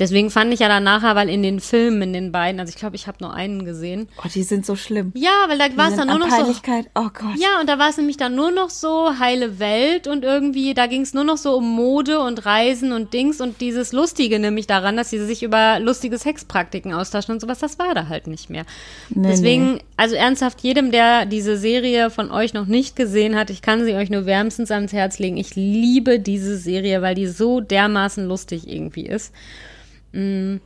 Deswegen 0.00 0.30
fand 0.30 0.50
ich 0.54 0.60
ja 0.60 0.68
dann 0.68 0.82
nachher, 0.82 1.14
weil 1.14 1.28
in 1.28 1.42
den 1.42 1.60
Filmen, 1.60 2.00
in 2.00 2.12
den 2.14 2.32
beiden, 2.32 2.58
also 2.58 2.70
ich 2.70 2.76
glaube, 2.76 2.96
ich 2.96 3.06
habe 3.06 3.18
nur 3.20 3.34
einen 3.34 3.66
gesehen. 3.66 4.08
Oh, 4.24 4.28
die 4.34 4.42
sind 4.42 4.64
so 4.64 4.74
schlimm. 4.74 5.12
Ja, 5.14 5.44
weil 5.48 5.58
da 5.58 5.66
war 5.76 5.90
es 5.90 5.96
dann 5.96 6.08
nur 6.08 6.18
noch 6.18 6.30
so. 6.30 6.54
Oh 6.94 7.10
Gott. 7.12 7.36
Ja, 7.38 7.60
und 7.60 7.68
da 7.68 7.78
war 7.78 7.90
es 7.90 7.98
nämlich 7.98 8.16
dann 8.16 8.34
nur 8.34 8.50
noch 8.50 8.70
so 8.70 9.18
heile 9.18 9.58
Welt 9.58 10.06
und 10.06 10.24
irgendwie, 10.24 10.72
da 10.72 10.86
ging 10.86 11.02
es 11.02 11.12
nur 11.12 11.24
noch 11.24 11.36
so 11.36 11.54
um 11.54 11.76
Mode 11.76 12.20
und 12.20 12.46
Reisen 12.46 12.92
und 12.92 13.12
Dings 13.12 13.42
und 13.42 13.60
dieses 13.60 13.92
Lustige 13.92 14.38
nämlich 14.38 14.66
daran, 14.66 14.96
dass 14.96 15.10
sie 15.10 15.22
sich 15.22 15.42
über 15.42 15.78
lustige 15.80 16.16
Sexpraktiken 16.16 16.94
austauschen 16.94 17.34
und 17.34 17.40
sowas, 17.40 17.58
das 17.58 17.78
war 17.78 17.94
da 17.94 18.08
halt 18.08 18.26
nicht 18.26 18.48
mehr. 18.48 18.64
Nee, 19.10 19.28
Deswegen, 19.28 19.74
nee. 19.74 19.82
also 19.98 20.14
ernsthaft, 20.14 20.62
jedem, 20.62 20.92
der 20.92 21.26
diese 21.26 21.58
Serie 21.58 22.08
von 22.08 22.30
euch 22.30 22.54
noch 22.54 22.66
nicht 22.66 22.96
gesehen 22.96 23.36
hat, 23.36 23.50
ich 23.50 23.60
kann 23.60 23.84
sie 23.84 23.94
euch 23.94 24.08
nur 24.08 24.24
wärmstens 24.24 24.70
ans 24.70 24.94
Herz 24.94 25.18
legen. 25.18 25.36
Ich 25.36 25.56
liebe 25.56 26.20
diese 26.20 26.56
Serie, 26.56 27.02
weil 27.02 27.14
die 27.14 27.26
so 27.26 27.60
dermaßen 27.60 28.26
lustig 28.26 28.66
irgendwie 28.66 29.04
ist. 29.04 29.34
Mm. 30.12 30.56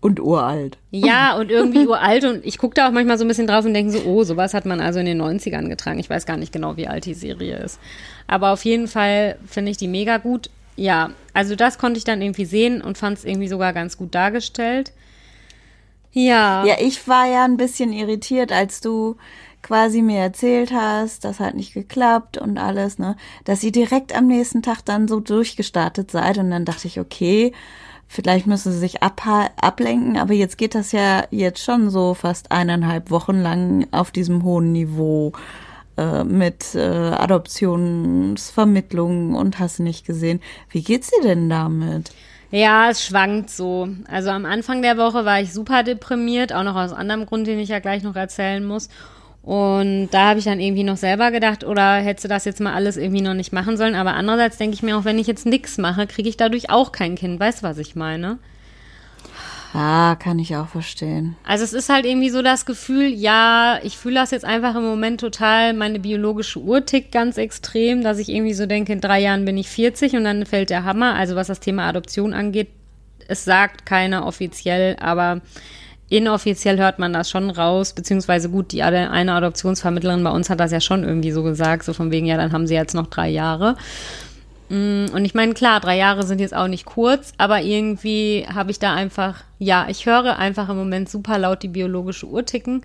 Und 0.00 0.20
uralt. 0.20 0.78
Ja, 0.90 1.36
und 1.36 1.50
irgendwie 1.50 1.86
uralt. 1.86 2.24
Und 2.24 2.44
ich 2.44 2.58
gucke 2.58 2.74
da 2.74 2.88
auch 2.88 2.92
manchmal 2.92 3.18
so 3.18 3.24
ein 3.24 3.28
bisschen 3.28 3.46
drauf 3.46 3.64
und 3.64 3.74
denke 3.74 3.92
so, 3.92 4.04
oh, 4.04 4.22
sowas 4.24 4.54
hat 4.54 4.66
man 4.66 4.80
also 4.80 5.00
in 5.00 5.06
den 5.06 5.20
90ern 5.20 5.68
getragen. 5.68 5.98
Ich 5.98 6.10
weiß 6.10 6.26
gar 6.26 6.36
nicht 6.36 6.52
genau, 6.52 6.76
wie 6.76 6.86
alt 6.86 7.06
die 7.06 7.14
Serie 7.14 7.56
ist. 7.56 7.80
Aber 8.26 8.52
auf 8.52 8.64
jeden 8.64 8.88
Fall 8.88 9.38
finde 9.46 9.70
ich 9.70 9.78
die 9.78 9.88
mega 9.88 10.18
gut. 10.18 10.50
Ja, 10.76 11.10
also 11.32 11.56
das 11.56 11.78
konnte 11.78 11.98
ich 11.98 12.04
dann 12.04 12.20
irgendwie 12.20 12.44
sehen 12.44 12.82
und 12.82 12.98
fand 12.98 13.18
es 13.18 13.24
irgendwie 13.24 13.48
sogar 13.48 13.72
ganz 13.72 13.96
gut 13.96 14.14
dargestellt. 14.14 14.92
Ja. 16.12 16.64
Ja, 16.64 16.76
ich 16.78 17.08
war 17.08 17.26
ja 17.26 17.44
ein 17.44 17.56
bisschen 17.56 17.92
irritiert, 17.92 18.52
als 18.52 18.80
du 18.80 19.16
quasi 19.62 20.00
mir 20.00 20.20
erzählt 20.20 20.72
hast, 20.72 21.24
das 21.24 21.40
hat 21.40 21.56
nicht 21.56 21.74
geklappt 21.74 22.38
und 22.38 22.56
alles, 22.56 22.98
ne, 23.00 23.16
dass 23.44 23.64
ihr 23.64 23.72
direkt 23.72 24.16
am 24.16 24.28
nächsten 24.28 24.62
Tag 24.62 24.82
dann 24.84 25.08
so 25.08 25.18
durchgestartet 25.18 26.10
seid 26.10 26.38
und 26.38 26.50
dann 26.50 26.64
dachte 26.64 26.86
ich, 26.86 27.00
okay, 27.00 27.52
vielleicht 28.08 28.46
müssen 28.46 28.72
sie 28.72 28.78
sich 28.78 29.02
ablenken, 29.02 30.16
aber 30.16 30.32
jetzt 30.34 30.58
geht 30.58 30.74
das 30.74 30.92
ja 30.92 31.24
jetzt 31.30 31.62
schon 31.62 31.90
so 31.90 32.14
fast 32.14 32.52
eineinhalb 32.52 33.10
Wochen 33.10 33.40
lang 33.40 33.86
auf 33.90 34.10
diesem 34.10 34.44
hohen 34.44 34.72
Niveau 34.72 35.32
äh, 35.96 36.24
mit 36.24 36.74
äh, 36.74 36.80
Adoptionsvermittlungen 36.80 39.34
und 39.34 39.58
hast 39.58 39.80
nicht 39.80 40.06
gesehen. 40.06 40.40
Wie 40.70 40.82
geht's 40.82 41.10
dir 41.10 41.22
denn 41.22 41.48
damit? 41.48 42.10
Ja, 42.50 42.90
es 42.90 43.04
schwankt 43.04 43.50
so. 43.50 43.88
Also 44.08 44.30
am 44.30 44.44
Anfang 44.44 44.82
der 44.82 44.98
Woche 44.98 45.24
war 45.24 45.40
ich 45.40 45.52
super 45.52 45.82
deprimiert, 45.82 46.52
auch 46.52 46.62
noch 46.62 46.76
aus 46.76 46.92
anderem 46.92 47.26
Grund, 47.26 47.46
den 47.46 47.58
ich 47.58 47.70
ja 47.70 47.80
gleich 47.80 48.02
noch 48.02 48.14
erzählen 48.14 48.64
muss. 48.64 48.88
Und 49.46 50.08
da 50.10 50.30
habe 50.30 50.40
ich 50.40 50.44
dann 50.44 50.58
irgendwie 50.58 50.82
noch 50.82 50.96
selber 50.96 51.30
gedacht, 51.30 51.62
oder 51.62 51.98
hättest 51.98 52.24
du 52.24 52.28
das 52.28 52.44
jetzt 52.44 52.60
mal 52.60 52.74
alles 52.74 52.96
irgendwie 52.96 53.22
noch 53.22 53.32
nicht 53.32 53.52
machen 53.52 53.76
sollen? 53.76 53.94
Aber 53.94 54.14
andererseits 54.14 54.58
denke 54.58 54.74
ich 54.74 54.82
mir 54.82 54.98
auch, 54.98 55.04
wenn 55.04 55.20
ich 55.20 55.28
jetzt 55.28 55.46
nichts 55.46 55.78
mache, 55.78 56.08
kriege 56.08 56.28
ich 56.28 56.36
dadurch 56.36 56.68
auch 56.68 56.90
kein 56.90 57.14
Kind. 57.14 57.38
Weißt 57.38 57.62
du, 57.62 57.66
was 57.68 57.78
ich 57.78 57.94
meine? 57.94 58.38
Ah, 59.72 60.16
kann 60.16 60.40
ich 60.40 60.56
auch 60.56 60.66
verstehen. 60.66 61.36
Also 61.44 61.62
es 61.62 61.74
ist 61.74 61.88
halt 61.88 62.06
irgendwie 62.06 62.30
so 62.30 62.42
das 62.42 62.66
Gefühl, 62.66 63.06
ja, 63.06 63.78
ich 63.84 63.96
fühle 63.96 64.16
das 64.16 64.32
jetzt 64.32 64.44
einfach 64.44 64.74
im 64.74 64.82
Moment 64.82 65.20
total, 65.20 65.74
meine 65.74 66.00
biologische 66.00 66.58
Uhr 66.58 66.84
tickt 66.84 67.12
ganz 67.12 67.36
extrem, 67.36 68.02
dass 68.02 68.18
ich 68.18 68.28
irgendwie 68.28 68.54
so 68.54 68.66
denke, 68.66 68.92
in 68.92 69.00
drei 69.00 69.20
Jahren 69.20 69.44
bin 69.44 69.56
ich 69.56 69.68
40 69.68 70.16
und 70.16 70.24
dann 70.24 70.44
fällt 70.44 70.70
der 70.70 70.82
Hammer. 70.82 71.14
Also 71.14 71.36
was 71.36 71.46
das 71.46 71.60
Thema 71.60 71.86
Adoption 71.86 72.34
angeht, 72.34 72.70
es 73.28 73.44
sagt 73.44 73.86
keiner 73.86 74.26
offiziell, 74.26 74.96
aber 74.98 75.40
inoffiziell 76.08 76.78
hört 76.78 76.98
man 76.98 77.12
das 77.12 77.30
schon 77.30 77.50
raus, 77.50 77.92
beziehungsweise 77.92 78.48
gut, 78.48 78.72
die 78.72 78.82
eine 78.82 79.32
Adoptionsvermittlerin 79.32 80.22
bei 80.22 80.30
uns 80.30 80.50
hat 80.50 80.60
das 80.60 80.72
ja 80.72 80.80
schon 80.80 81.04
irgendwie 81.04 81.32
so 81.32 81.42
gesagt, 81.42 81.84
so 81.84 81.92
von 81.92 82.10
wegen, 82.10 82.26
ja, 82.26 82.36
dann 82.36 82.52
haben 82.52 82.66
sie 82.66 82.74
jetzt 82.74 82.94
noch 82.94 83.08
drei 83.08 83.28
Jahre. 83.28 83.76
Mm, 84.68 85.06
und 85.12 85.24
ich 85.24 85.34
meine, 85.34 85.54
klar, 85.54 85.80
drei 85.80 85.96
Jahre 85.96 86.24
sind 86.24 86.40
jetzt 86.40 86.54
auch 86.54 86.68
nicht 86.68 86.86
kurz, 86.86 87.32
aber 87.38 87.60
irgendwie 87.62 88.46
habe 88.52 88.70
ich 88.70 88.78
da 88.78 88.94
einfach, 88.94 89.42
ja, 89.58 89.86
ich 89.88 90.06
höre 90.06 90.38
einfach 90.38 90.68
im 90.68 90.76
Moment 90.76 91.08
super 91.08 91.38
laut 91.38 91.62
die 91.62 91.68
biologische 91.68 92.26
Uhr 92.26 92.44
ticken. 92.44 92.82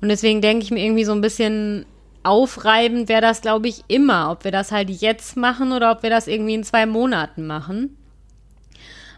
Und 0.00 0.08
deswegen 0.08 0.40
denke 0.40 0.64
ich 0.64 0.70
mir 0.70 0.84
irgendwie 0.84 1.04
so 1.04 1.12
ein 1.12 1.20
bisschen 1.20 1.86
aufreibend 2.24 3.08
wäre 3.08 3.20
das, 3.20 3.40
glaube 3.40 3.68
ich, 3.68 3.82
immer, 3.88 4.30
ob 4.30 4.44
wir 4.44 4.52
das 4.52 4.72
halt 4.72 4.90
jetzt 4.90 5.36
machen 5.36 5.72
oder 5.72 5.90
ob 5.90 6.02
wir 6.02 6.10
das 6.10 6.28
irgendwie 6.28 6.54
in 6.54 6.64
zwei 6.64 6.86
Monaten 6.86 7.46
machen. 7.46 7.96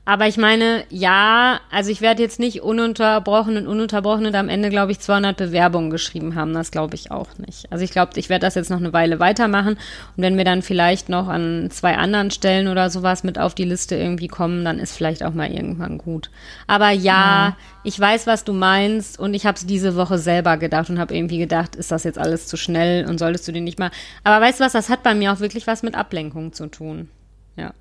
Aber 0.06 0.26
ich 0.26 0.37
meine, 0.37 0.84
ja, 0.90 1.61
also 1.70 1.90
ich 1.90 2.02
werde 2.02 2.23
jetzt 2.23 2.38
nicht 2.38 2.61
ununterbrochen 2.61 3.56
und 3.56 3.66
ununterbrochen 3.66 4.26
und 4.26 4.34
am 4.34 4.50
Ende, 4.50 4.68
glaube 4.68 4.92
ich, 4.92 5.00
200 5.00 5.34
Bewerbungen 5.34 5.88
geschrieben 5.88 6.34
haben. 6.34 6.52
Das 6.52 6.70
glaube 6.70 6.94
ich 6.94 7.11
auch 7.11 7.38
nicht. 7.38 7.73
Also 7.73 7.84
ich 7.84 7.90
glaube, 7.90 8.12
ich 8.16 8.28
werde 8.28 8.44
das 8.44 8.54
jetzt 8.54 8.70
noch 8.70 8.78
eine 8.78 8.92
Weile 8.92 9.18
weitermachen. 9.18 9.78
Und 10.16 10.23
wenn 10.23 10.37
wir 10.37 10.44
dann 10.44 10.61
vielleicht 10.61 11.08
noch 11.08 11.28
an 11.28 11.70
zwei 11.70 11.96
anderen 11.96 12.30
Stellen 12.30 12.68
oder 12.68 12.90
sowas 12.90 13.25
mit 13.25 13.38
auf 13.38 13.54
die 13.54 13.64
Liste 13.64 13.96
irgendwie 13.96 14.28
kommen, 14.28 14.62
dann 14.62 14.78
ist 14.78 14.94
vielleicht 14.94 15.23
auch 15.23 15.32
mal 15.32 15.50
irgendwann 15.50 15.96
gut. 15.96 16.30
Aber 16.66 16.90
ja, 16.90 17.49
ja. 17.49 17.56
ich 17.82 17.99
weiß, 17.99 18.26
was 18.26 18.44
du 18.44 18.52
meinst. 18.52 19.18
Und 19.18 19.32
ich 19.32 19.46
habe 19.46 19.56
es 19.56 19.64
diese 19.64 19.96
Woche 19.96 20.18
selber 20.18 20.58
gedacht 20.58 20.90
und 20.90 20.99
habe 20.99 21.16
irgendwie 21.16 21.38
gedacht, 21.38 21.76
ist 21.76 21.90
das 21.90 22.04
jetzt 22.04 22.18
alles 22.18 22.46
zu 22.46 22.58
schnell 22.58 23.06
und 23.08 23.18
solltest 23.18 23.49
du 23.49 23.52
den 23.52 23.64
nicht 23.64 23.78
mal. 23.78 23.90
Aber 24.23 24.44
weißt 24.44 24.61
du 24.61 24.64
was, 24.64 24.73
das 24.73 24.90
hat 24.90 25.02
bei 25.02 25.14
mir 25.14 25.32
auch 25.32 25.40
wirklich 25.40 25.66
was 25.66 25.82
mit 25.82 25.94
Ablenkung 25.94 26.52
zu 26.52 26.66
tun. 26.66 27.08
Ja. 27.56 27.72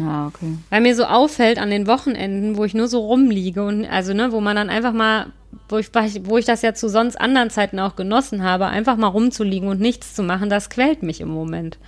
Ah, 0.00 0.26
okay. 0.28 0.56
Weil 0.70 0.80
mir 0.80 0.96
so 0.96 1.04
auffällt 1.04 1.58
an 1.58 1.70
den 1.70 1.86
Wochenenden, 1.86 2.56
wo 2.56 2.64
ich 2.64 2.74
nur 2.74 2.88
so 2.88 3.00
rumliege 3.00 3.62
und 3.62 3.84
also, 3.84 4.14
ne, 4.14 4.32
wo 4.32 4.40
man 4.40 4.56
dann 4.56 4.70
einfach 4.70 4.92
mal, 4.92 5.26
wo 5.68 5.76
ich, 5.76 5.90
wo 6.24 6.38
ich 6.38 6.46
das 6.46 6.62
ja 6.62 6.72
zu 6.72 6.88
sonst 6.88 7.20
anderen 7.20 7.50
Zeiten 7.50 7.78
auch 7.78 7.94
genossen 7.94 8.42
habe, 8.42 8.66
einfach 8.66 8.96
mal 8.96 9.08
rumzuliegen 9.08 9.68
und 9.68 9.80
nichts 9.80 10.14
zu 10.14 10.22
machen, 10.22 10.48
das 10.48 10.70
quält 10.70 11.02
mich 11.02 11.20
im 11.20 11.28
Moment. 11.28 11.78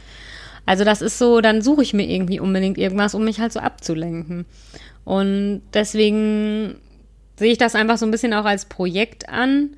Also 0.67 0.85
das 0.85 1.03
ist 1.03 1.19
so, 1.19 1.41
dann 1.41 1.63
suche 1.63 1.83
ich 1.83 1.95
mir 1.95 2.09
irgendwie 2.09 2.41
unbedingt 2.41 2.79
irgendwas, 2.79 3.15
um 3.15 3.25
mich 3.25 3.41
halt 3.41 3.53
so 3.53 3.61
abzulenken. 3.61 4.47
Und 5.05 5.63
deswegen 5.75 6.77
sehe 7.37 7.53
ich 7.53 7.59
das 7.59 7.75
einfach 7.75 7.99
so 7.99 8.07
ein 8.07 8.11
bisschen 8.11 8.33
auch 8.35 8.47
als 8.47 8.67
Projekt 8.67 9.29
an. 9.29 9.77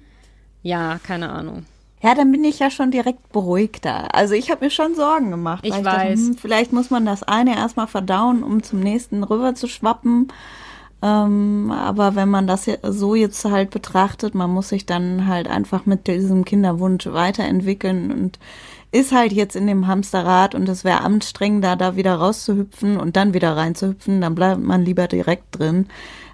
Ja, 0.62 1.00
keine 1.02 1.30
Ahnung. 1.30 1.64
Ja, 2.02 2.14
dann 2.14 2.30
bin 2.30 2.44
ich 2.44 2.58
ja 2.58 2.70
schon 2.70 2.90
direkt 2.90 3.32
beruhigter. 3.32 4.14
Also 4.14 4.34
ich 4.34 4.50
habe 4.50 4.66
mir 4.66 4.70
schon 4.70 4.94
Sorgen 4.94 5.30
gemacht. 5.30 5.64
Ich 5.64 5.72
weiß. 5.72 5.78
Ich 5.78 5.84
dachte, 5.84 6.12
hm, 6.12 6.36
vielleicht 6.36 6.72
muss 6.72 6.90
man 6.90 7.06
das 7.06 7.22
eine 7.22 7.56
erstmal 7.56 7.86
verdauen, 7.86 8.42
um 8.42 8.62
zum 8.62 8.80
nächsten 8.80 9.22
rüber 9.24 9.54
zu 9.54 9.66
schwappen. 9.66 10.28
Ähm, 11.02 11.70
aber 11.70 12.14
wenn 12.14 12.28
man 12.28 12.46
das 12.46 12.70
so 12.82 13.14
jetzt 13.14 13.44
halt 13.44 13.70
betrachtet, 13.70 14.34
man 14.34 14.50
muss 14.50 14.68
sich 14.70 14.86
dann 14.86 15.26
halt 15.26 15.48
einfach 15.48 15.86
mit 15.86 16.06
diesem 16.06 16.44
Kinderwunsch 16.44 17.06
weiterentwickeln 17.06 18.12
und 18.12 18.38
ist 18.92 19.12
halt 19.12 19.32
jetzt 19.32 19.56
in 19.56 19.66
dem 19.66 19.86
Hamsterrad 19.86 20.54
und 20.54 20.68
es 20.68 20.84
wäre 20.84 21.00
anstrengender, 21.00 21.76
da 21.76 21.96
wieder 21.96 22.14
rauszuhüpfen 22.14 22.98
und 22.98 23.16
dann 23.16 23.34
wieder 23.34 23.56
reinzuhüpfen, 23.56 24.20
dann 24.20 24.34
bleibt 24.34 24.62
man 24.62 24.82
lieber 24.82 25.06
direkt 25.06 25.58
drin. 25.58 25.86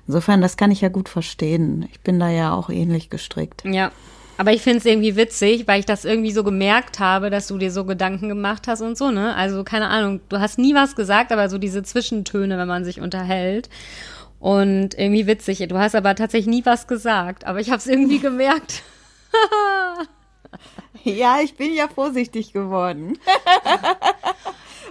Insofern, 0.06 0.40
das 0.40 0.56
kann 0.56 0.70
ich 0.70 0.80
ja 0.80 0.88
gut 0.88 1.08
verstehen. 1.08 1.88
Ich 1.92 2.00
bin 2.00 2.18
da 2.18 2.28
ja 2.28 2.52
auch 2.52 2.68
ähnlich 2.68 3.10
gestrickt. 3.10 3.62
Ja, 3.64 3.90
aber 4.38 4.52
ich 4.52 4.62
finde 4.62 4.78
es 4.78 4.84
irgendwie 4.84 5.16
witzig, 5.16 5.68
weil 5.68 5.80
ich 5.80 5.86
das 5.86 6.04
irgendwie 6.04 6.32
so 6.32 6.42
gemerkt 6.44 6.98
habe, 6.98 7.30
dass 7.30 7.48
du 7.48 7.58
dir 7.58 7.70
so 7.70 7.84
Gedanken 7.84 8.28
gemacht 8.28 8.66
hast 8.66 8.80
und 8.80 8.96
so, 8.96 9.10
ne? 9.10 9.34
Also, 9.34 9.64
keine 9.64 9.88
Ahnung, 9.88 10.20
du 10.28 10.40
hast 10.40 10.58
nie 10.58 10.74
was 10.74 10.96
gesagt, 10.96 11.32
aber 11.32 11.48
so 11.48 11.58
diese 11.58 11.82
Zwischentöne, 11.82 12.58
wenn 12.58 12.68
man 12.68 12.84
sich 12.84 13.00
unterhält. 13.00 13.68
Und 14.40 14.98
irgendwie 14.98 15.28
witzig. 15.28 15.58
Du 15.68 15.78
hast 15.78 15.94
aber 15.94 16.16
tatsächlich 16.16 16.48
nie 16.48 16.66
was 16.66 16.88
gesagt, 16.88 17.44
aber 17.46 17.60
ich 17.60 17.70
habe 17.70 17.78
es 17.78 17.86
irgendwie 17.86 18.18
gemerkt. 18.20 18.82
ja, 21.04 21.38
ich 21.40 21.54
bin 21.54 21.72
ja 21.74 21.86
vorsichtig 21.86 22.52
geworden. 22.52 23.18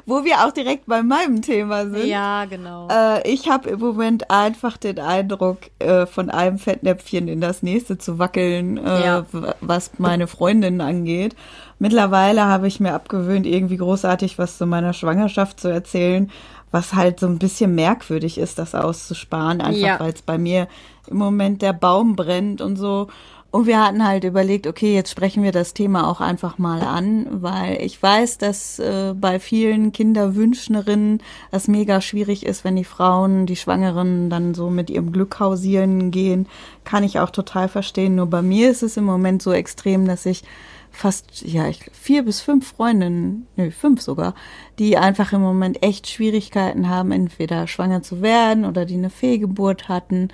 wo 0.06 0.24
wir 0.24 0.46
auch 0.46 0.52
direkt 0.52 0.86
bei 0.88 1.04
meinem 1.04 1.42
Thema 1.42 1.90
sind. 1.90 2.06
Ja, 2.06 2.46
genau. 2.46 2.88
Äh, 2.90 3.30
ich 3.30 3.50
habe 3.50 3.70
im 3.70 3.80
Moment 3.80 4.30
einfach 4.30 4.78
den 4.78 5.00
Eindruck, 5.00 5.58
äh, 5.80 6.06
von 6.06 6.30
einem 6.30 6.58
Fettnäpfchen 6.58 7.28
in 7.28 7.42
das 7.42 7.64
nächste 7.64 7.98
zu 7.98 8.20
wackeln, 8.20 8.78
äh, 8.78 9.06
ja. 9.06 9.26
was 9.62 9.92
meine 9.98 10.28
Freundinnen 10.28 10.82
angeht. 10.82 11.36
Mittlerweile 11.80 12.46
habe 12.46 12.68
ich 12.68 12.80
mir 12.80 12.94
abgewöhnt, 12.94 13.46
irgendwie 13.46 13.78
großartig 13.78 14.38
was 14.38 14.58
zu 14.58 14.66
meiner 14.66 14.94
Schwangerschaft 14.94 15.60
zu 15.60 15.68
erzählen, 15.68 16.30
was 16.72 16.94
halt 16.94 17.20
so 17.20 17.28
ein 17.28 17.40
bisschen 17.40 17.76
merkwürdig 17.76 18.38
ist, 18.38 18.60
das 18.60 18.76
auszusparen, 18.76 19.62
einfach 19.62 19.82
ja. 19.82 20.00
weil 20.00 20.14
es 20.14 20.22
bei 20.22 20.38
mir 20.38 20.68
im 21.08 21.18
Moment 21.18 21.62
der 21.62 21.74
Baum 21.74 22.16
brennt 22.16 22.62
und 22.62 22.78
so. 22.78 23.08
Und 23.52 23.68
wir 23.68 23.84
hatten 23.84 24.08
halt 24.08 24.24
überlegt, 24.24 24.66
okay, 24.66 24.96
jetzt 24.96 25.12
sprechen 25.12 25.44
wir 25.44 25.52
das 25.52 25.74
Thema 25.74 26.10
auch 26.10 26.22
einfach 26.22 26.58
mal 26.58 26.82
an, 26.82 27.28
weil 27.30 27.82
ich 27.82 28.02
weiß, 28.02 28.38
dass 28.38 28.80
äh, 28.80 29.14
bei 29.14 29.42
vielen 29.42 29.92
Kinderwünschnerinnen 29.92 31.22
das 31.52 31.68
mega 31.68 32.00
schwierig 32.00 32.46
ist, 32.46 32.64
wenn 32.64 32.78
die 32.78 32.86
Frauen, 32.86 33.46
die 33.46 33.58
Schwangeren 33.58 34.30
dann 34.30 34.54
so 34.54 34.70
mit 34.70 34.90
ihrem 34.90 35.12
Glück 35.12 35.38
hausieren 35.42 36.12
gehen. 36.12 36.48
Kann 36.86 37.04
ich 37.04 37.20
auch 37.20 37.30
total 37.30 37.68
verstehen. 37.68 38.16
Nur 38.16 38.28
bei 38.28 38.42
mir 38.42 38.72
ist 38.72 38.84
es 38.84 38.96
im 38.96 39.04
Moment 39.04 39.42
so 39.42 39.52
extrem, 39.52 40.08
dass 40.08 40.26
ich 40.26 40.44
fast, 40.90 41.42
ja, 41.42 41.68
ich, 41.68 41.90
vier 41.92 42.24
bis 42.24 42.40
fünf 42.40 42.68
Freundinnen, 42.70 43.48
nö, 43.58 43.70
fünf 43.72 44.02
sogar, 44.02 44.34
die 44.80 44.98
einfach 44.98 45.34
im 45.34 45.42
Moment 45.42 45.84
echt 45.84 46.08
Schwierigkeiten 46.08 46.88
haben, 46.88 47.12
entweder 47.12 47.68
schwanger 47.68 48.02
zu 48.02 48.22
werden 48.22 48.64
oder 48.64 48.86
die 48.86 48.96
eine 48.96 49.10
Fehlgeburt 49.10 49.90
hatten 49.90 50.30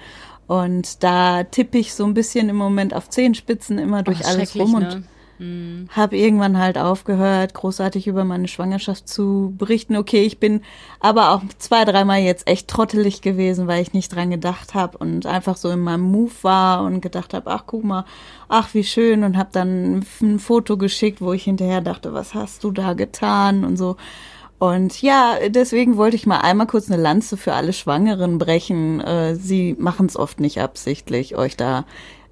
und 0.47 1.03
da 1.03 1.43
tippe 1.43 1.77
ich 1.77 1.93
so 1.93 2.05
ein 2.05 2.13
bisschen 2.13 2.49
im 2.49 2.55
Moment 2.55 2.93
auf 2.93 3.10
Zehenspitzen 3.10 3.77
immer 3.77 4.03
durch 4.03 4.21
Ach, 4.23 4.29
alles 4.29 4.55
rum 4.55 4.75
und 4.75 4.81
ne? 4.81 5.03
mhm. 5.39 5.89
habe 5.91 6.17
irgendwann 6.17 6.57
halt 6.57 6.77
aufgehört, 6.77 7.53
großartig 7.53 8.07
über 8.07 8.23
meine 8.23 8.47
Schwangerschaft 8.47 9.10
zu 9.10 9.53
berichten. 9.57 9.97
Okay, 9.97 10.23
ich 10.23 10.39
bin 10.39 10.62
aber 11.01 11.31
auch 11.31 11.41
zwei, 11.57 11.83
dreimal 11.86 12.19
jetzt 12.19 12.47
echt 12.47 12.69
trottelig 12.69 13.21
gewesen, 13.21 13.67
weil 13.67 13.81
ich 13.81 13.93
nicht 13.93 14.15
dran 14.15 14.29
gedacht 14.29 14.73
habe 14.73 14.97
und 14.97 15.25
einfach 15.25 15.57
so 15.57 15.69
in 15.69 15.81
meinem 15.81 16.03
Move 16.03 16.33
war 16.43 16.83
und 16.83 17.01
gedacht 17.01 17.33
habe, 17.33 17.51
ach 17.51 17.63
guck 17.65 17.83
mal, 17.83 18.05
ach 18.47 18.73
wie 18.73 18.83
schön 18.83 19.23
und 19.23 19.38
habe 19.38 19.49
dann 19.51 20.05
ein 20.21 20.39
Foto 20.39 20.77
geschickt, 20.77 21.21
wo 21.21 21.33
ich 21.33 21.43
hinterher 21.43 21.81
dachte, 21.81 22.13
was 22.13 22.33
hast 22.33 22.63
du 22.63 22.71
da 22.71 22.93
getan 22.93 23.63
und 23.65 23.77
so. 23.77 23.97
Und 24.60 25.02
ja, 25.02 25.36
deswegen 25.50 25.98
wollte 25.98 26.15
ich 26.15 26.26
mal 26.26 26.39
einmal 26.39 26.67
kurz 26.67 26.89
eine 26.89 27.02
Lanze 27.02 27.38
für 27.38 27.54
alle 27.54 27.74
Schwangeren 27.74 28.39
brechen. 28.39 29.00
Äh, 29.02 29.36
sie 29.36 29.76
machen 29.78 30.08
es 30.08 30.17
oft 30.17 30.39
nicht 30.39 30.60
absichtlich, 30.62 31.36
euch 31.36 31.56
da 31.56 31.86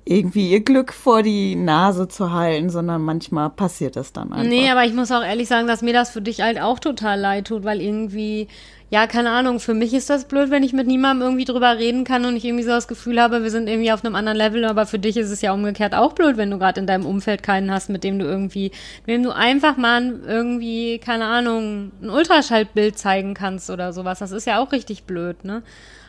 irgendwie 0.06 0.52
ihr 0.52 0.64
Glück 0.64 0.94
vor 0.94 1.24
die 1.24 1.56
Nase 1.56 2.08
zu 2.08 2.32
halten, 2.32 2.70
sondern 2.70 3.02
manchmal 3.02 3.50
passiert 3.50 3.98
es 3.98 4.14
dann 4.14 4.32
einfach. 4.32 4.48
Nee, 4.48 4.70
aber 4.70 4.86
ich 4.86 4.94
muss 4.94 5.12
auch 5.12 5.24
ehrlich 5.24 5.48
sagen, 5.48 5.68
dass 5.68 5.82
mir 5.82 5.94
das 5.94 6.12
für 6.12 6.22
dich 6.22 6.42
halt 6.42 6.62
auch 6.62 6.80
total 6.80 7.20
leid 7.20 7.48
tut, 7.48 7.64
weil 7.64 7.82
irgendwie, 7.82 8.48
ja, 8.92 9.08
keine 9.08 9.32
Ahnung, 9.32 9.60
für 9.60 9.74
mich 9.74 9.94
ist 9.94 10.10
das 10.10 10.26
blöd, 10.26 10.52
wenn 10.52 10.62
ich 10.62 10.72
mit 10.72 10.86
niemandem 10.86 11.26
irgendwie 11.26 11.46
drüber 11.46 11.78
reden 11.78 12.04
kann 12.04 12.24
und 12.26 12.36
ich 12.36 12.46
irgendwie 12.46 12.64
so 12.64 12.70
das 12.70 12.88
Gefühl 12.88 13.20
habe, 13.20 13.42
wir 13.42 13.50
sind 13.50 13.68
irgendwie 13.68 13.92
auf 13.92 14.06
einem 14.06 14.16
anderen 14.16 14.38
Level, 14.38 14.64
aber 14.66 14.86
für 14.86 15.00
dich 15.00 15.18
ist 15.18 15.32
es 15.32 15.42
ja 15.42 15.54
umgekehrt 15.54 15.96
auch 15.96 16.14
blöd, 16.14 16.38
wenn 16.38 16.52
du 16.52 16.60
gerade 16.60 16.80
in 16.80 16.88
deinem 16.88 17.06
Umfeld 17.06 17.42
keinen 17.42 17.72
hast, 17.72 17.90
mit 17.90 18.04
dem 18.04 18.20
du 18.20 18.26
irgendwie, 18.26 18.72
mit 19.06 19.16
dem 19.16 19.24
du 19.24 19.32
einfach 19.32 19.78
mal 19.78 20.20
irgendwie, 20.28 21.00
keine 21.00 21.26
Ahnung, 21.26 21.92
ein 22.02 22.10
Ultraschallbild 22.12 22.98
zeigen 22.98 23.34
kannst 23.34 23.72
oder 23.72 23.92
sowas. 23.92 24.20
Das 24.20 24.32
ist 24.32 24.46
ja 24.46 24.60
auch 24.60 24.72
richtig 24.72 25.04
blöd, 25.06 25.44
ne? 25.44 25.64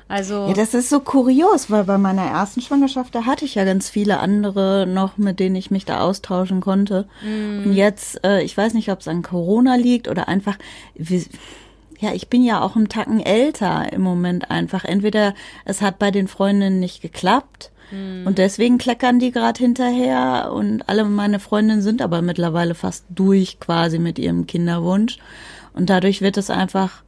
Also 0.09 0.47
ja, 0.47 0.53
das 0.53 0.73
ist 0.73 0.89
so 0.89 1.01
kurios, 1.01 1.69
weil 1.69 1.83
bei 1.83 1.99
meiner 1.99 2.23
ersten 2.23 2.61
Schwangerschaft, 2.61 3.12
da 3.15 3.25
hatte 3.25 3.45
ich 3.45 3.57
ja 3.57 3.65
ganz 3.65 3.91
viele 3.91 4.21
andere 4.21 4.87
noch, 4.87 5.19
mit 5.19 5.41
denen 5.41 5.57
ich 5.57 5.73
mich 5.73 5.85
da 5.85 6.01
austauschen 6.01 6.61
konnte. 6.61 7.09
Mm. 7.23 7.65
Und 7.65 7.73
jetzt, 7.73 8.25
äh, 8.25 8.41
ich 8.43 8.57
weiß 8.57 8.75
nicht, 8.75 8.93
ob 8.93 9.01
es 9.01 9.09
an 9.09 9.23
Corona 9.23 9.75
liegt 9.75 10.07
oder 10.07 10.29
einfach, 10.29 10.57
wie, 10.95 11.25
ja, 12.01 12.13
ich 12.13 12.29
bin 12.29 12.43
ja 12.43 12.61
auch 12.61 12.77
einen 12.77 12.89
Tacken 12.89 13.21
älter 13.21 13.93
im 13.93 14.03
Moment 14.03 14.51
einfach. 14.51 14.85
Entweder 14.85 15.35
es 15.65 15.83
hat 15.83 15.99
bei 15.99 16.11
den 16.11 16.29
Freundinnen 16.29 16.81
nicht 16.81 17.03
geklappt 17.03 17.71
mm. 17.91 18.27
und 18.27 18.39
deswegen 18.39 18.79
kleckern 18.79 19.19
die 19.19 19.31
gerade 19.31 19.59
hinterher 19.59 20.53
und 20.53 20.89
alle 20.89 21.05
meine 21.05 21.41
Freundinnen 21.41 21.83
sind 21.83 22.03
aber 22.03 22.23
mittlerweile 22.23 22.75
fast 22.75 23.05
durch 23.11 23.61
quasi 23.61 23.99
mit 23.99 24.19
ihrem 24.19 24.47
Kinderwunsch. 24.47 25.19
Und 25.73 25.91
dadurch 25.91 26.23
wird 26.23 26.37
es 26.37 26.51
einfach 26.51 27.03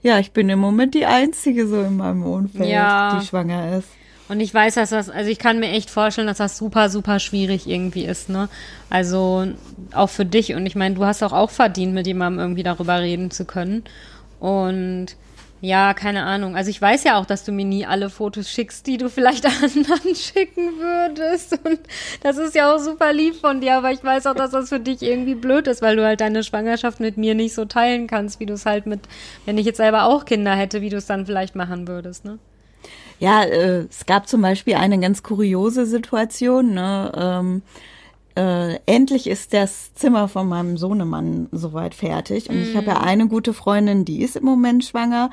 ja, 0.00 0.18
ich 0.18 0.32
bin 0.32 0.48
im 0.48 0.60
Moment 0.60 0.94
die 0.94 1.06
Einzige 1.06 1.66
so 1.66 1.82
in 1.82 1.96
meinem 1.96 2.22
Umfeld, 2.22 2.68
ja. 2.68 3.18
die 3.18 3.26
schwanger 3.26 3.78
ist. 3.78 3.88
Und 4.28 4.40
ich 4.40 4.52
weiß, 4.52 4.74
dass 4.74 4.90
das, 4.90 5.08
also 5.08 5.30
ich 5.30 5.38
kann 5.38 5.58
mir 5.58 5.70
echt 5.70 5.88
vorstellen, 5.88 6.26
dass 6.26 6.38
das 6.38 6.58
super, 6.58 6.90
super 6.90 7.18
schwierig 7.18 7.66
irgendwie 7.66 8.04
ist, 8.04 8.28
ne? 8.28 8.48
Also 8.90 9.46
auch 9.94 10.10
für 10.10 10.26
dich. 10.26 10.54
Und 10.54 10.66
ich 10.66 10.76
meine, 10.76 10.94
du 10.94 11.04
hast 11.04 11.22
auch 11.22 11.32
auch 11.32 11.50
verdient, 11.50 11.94
mit 11.94 12.06
jemandem 12.06 12.40
irgendwie 12.40 12.62
darüber 12.62 13.00
reden 13.00 13.30
zu 13.30 13.46
können. 13.46 13.84
Und 14.38 15.16
ja, 15.60 15.92
keine 15.92 16.22
Ahnung. 16.22 16.56
Also 16.56 16.70
ich 16.70 16.80
weiß 16.80 17.02
ja 17.04 17.18
auch, 17.18 17.26
dass 17.26 17.44
du 17.44 17.50
mir 17.50 17.64
nie 17.64 17.84
alle 17.84 18.10
Fotos 18.10 18.48
schickst, 18.48 18.86
die 18.86 18.96
du 18.96 19.08
vielleicht 19.10 19.44
anderen 19.62 20.14
schicken 20.14 20.78
würdest. 20.78 21.58
Und 21.64 21.80
das 22.22 22.36
ist 22.36 22.54
ja 22.54 22.72
auch 22.72 22.78
super 22.78 23.12
lieb 23.12 23.34
von 23.36 23.60
dir, 23.60 23.76
aber 23.76 23.90
ich 23.90 24.04
weiß 24.04 24.26
auch, 24.26 24.34
dass 24.34 24.52
das 24.52 24.68
für 24.68 24.78
dich 24.78 25.02
irgendwie 25.02 25.34
blöd 25.34 25.66
ist, 25.66 25.82
weil 25.82 25.96
du 25.96 26.04
halt 26.04 26.20
deine 26.20 26.44
Schwangerschaft 26.44 27.00
mit 27.00 27.16
mir 27.16 27.34
nicht 27.34 27.54
so 27.54 27.64
teilen 27.64 28.06
kannst, 28.06 28.38
wie 28.40 28.46
du 28.46 28.54
es 28.54 28.66
halt 28.66 28.86
mit, 28.86 29.00
wenn 29.46 29.58
ich 29.58 29.66
jetzt 29.66 29.78
selber 29.78 30.04
auch 30.04 30.26
Kinder 30.26 30.54
hätte, 30.54 30.80
wie 30.80 30.90
du 30.90 30.96
es 30.96 31.06
dann 31.06 31.26
vielleicht 31.26 31.56
machen 31.56 31.88
würdest, 31.88 32.24
ne? 32.24 32.38
Ja, 33.18 33.42
äh, 33.42 33.86
es 33.90 34.06
gab 34.06 34.28
zum 34.28 34.42
Beispiel 34.42 34.74
eine 34.74 34.98
ganz 34.98 35.22
kuriose 35.22 35.86
Situation, 35.86 36.74
ne? 36.74 37.12
Ähm, 37.16 37.62
äh, 38.36 38.78
endlich 38.86 39.26
ist 39.26 39.52
das 39.52 39.92
Zimmer 39.94 40.28
von 40.28 40.48
meinem 40.48 40.76
Sohnemann 40.76 41.48
soweit 41.50 41.94
fertig. 41.94 42.48
Und 42.48 42.60
mm. 42.60 42.62
ich 42.62 42.76
habe 42.76 42.86
ja 42.86 43.00
mhm. 43.00 43.04
eine 43.04 43.26
gute 43.26 43.52
Freundin, 43.52 44.04
die 44.04 44.22
ist 44.22 44.36
im 44.36 44.44
Moment 44.44 44.84
schwanger. 44.84 45.30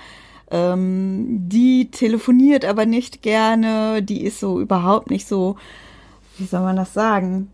Ähm, 0.50 1.48
die 1.48 1.92
telefoniert 1.92 2.66
aber 2.66 2.88
nicht 2.88 3.22
gerne. 3.22 4.02
Die 4.02 4.24
ist 4.24 4.40
so 4.40 4.60
überhaupt 4.60 5.12
nicht 5.12 5.28
so, 5.28 5.58
wie 6.38 6.46
soll 6.46 6.62
man 6.62 6.78
das 6.78 6.94
sagen? 6.94 7.52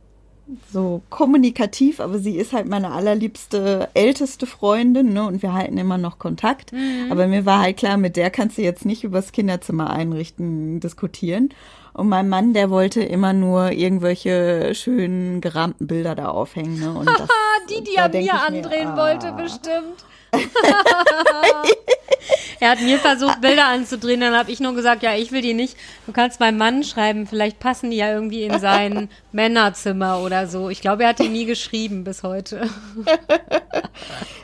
So 0.72 1.02
kommunikativ, 1.10 2.00
aber 2.00 2.20
sie 2.20 2.36
ist 2.36 2.54
halt 2.54 2.68
meine 2.68 2.92
allerliebste 2.92 3.90
älteste 3.94 4.46
Freundin, 4.46 5.14
ne? 5.14 5.26
Und 5.26 5.42
wir 5.42 5.54
halten 5.54 5.78
immer 5.78 5.98
noch 5.98 6.20
Kontakt. 6.20 6.74
Mhm. 6.74 7.12
Aber 7.12 7.28
mir 7.28 7.46
war 7.46 7.62
halt 7.62 7.78
klar, 7.78 7.98
mit 7.98 8.16
der 8.16 8.30
kannst 8.30 8.58
du 8.58 8.62
jetzt 8.62 8.86
nicht 8.86 9.04
übers 9.04 9.32
Kinderzimmer 9.32 9.90
einrichten 9.90 10.80
diskutieren. 10.80 11.50
Und 11.94 12.08
mein 12.08 12.30
Mann, 12.30 12.54
der 12.54 12.70
wollte 12.70 13.02
immer 13.02 13.34
nur 13.34 13.72
irgendwelche 13.72 14.74
schönen 14.76 15.42
gerahmten 15.42 15.88
Bilder 15.88 16.16
da 16.16 16.30
aufhängen. 16.30 16.80
Ne? 16.80 16.92
Und 16.92 17.06
das, 17.20 17.28
die, 17.70 17.84
die 17.84 17.96
er 17.96 18.10
mir 18.10 18.34
andrehen 18.34 18.90
mir, 18.90 18.94
ah. 18.94 18.98
wollte, 18.98 19.32
bestimmt. 19.34 20.06
er 22.60 22.72
hat 22.72 22.82
mir 22.82 23.00
versucht, 23.00 23.42
Bilder 23.42 23.68
anzudrehen, 23.68 24.22
dann 24.22 24.36
habe 24.36 24.52
ich 24.52 24.60
nur 24.60 24.74
gesagt, 24.74 25.04
ja, 25.04 25.16
ich 25.16 25.32
will 25.32 25.42
die 25.42 25.54
nicht. 25.54 25.76
Du 26.06 26.12
kannst 26.12 26.40
meinem 26.40 26.58
Mann 26.58 26.84
schreiben, 26.84 27.28
vielleicht 27.28 27.60
passen 27.60 27.92
die 27.92 27.98
ja 27.98 28.14
irgendwie 28.14 28.44
in 28.44 28.60
sein 28.60 29.10
Männerzimmer 29.32 30.20
oder 30.20 30.48
so. 30.48 30.70
Ich 30.70 30.82
glaube, 30.82 31.04
er 31.04 31.10
hat 31.10 31.20
die 31.20 31.30
nie 31.30 31.46
geschrieben 31.46 32.04
bis 32.04 32.24
heute. 32.24 32.70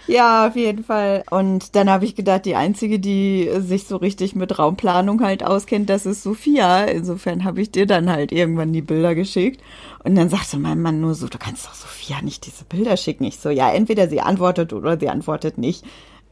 ja, 0.07 0.47
auf 0.47 0.55
jeden 0.55 0.83
Fall. 0.83 1.23
Und 1.29 1.75
dann 1.75 1.89
habe 1.89 2.05
ich 2.05 2.15
gedacht, 2.15 2.45
die 2.45 2.55
einzige, 2.55 2.99
die 2.99 3.49
sich 3.59 3.85
so 3.85 3.97
richtig 3.97 4.35
mit 4.35 4.57
Raumplanung 4.57 5.21
halt 5.21 5.43
auskennt, 5.43 5.89
das 5.89 6.05
ist 6.05 6.23
Sophia. 6.23 6.85
Insofern 6.85 7.43
habe 7.43 7.61
ich 7.61 7.71
dir 7.71 7.85
dann 7.85 8.09
halt 8.09 8.31
irgendwann 8.31 8.73
die 8.73 8.81
Bilder 8.81 9.15
geschickt. 9.15 9.61
Und 10.07 10.15
dann 10.15 10.29
sagte 10.29 10.57
mein 10.57 10.81
Mann 10.81 11.01
nur 11.01 11.15
so, 11.15 11.27
du 11.27 11.37
kannst 11.37 11.65
doch 11.65 11.73
Sophia 11.73 12.21
nicht 12.21 12.45
diese 12.45 12.63
Bilder 12.63 12.95
schicken. 12.95 13.25
Ich 13.25 13.39
so, 13.39 13.49
ja, 13.49 13.71
entweder 13.71 14.07
sie 14.07 14.21
antwortet 14.21 14.71
oder 14.71 14.97
sie 14.97 15.09
antwortet 15.09 15.57
nicht 15.57 15.83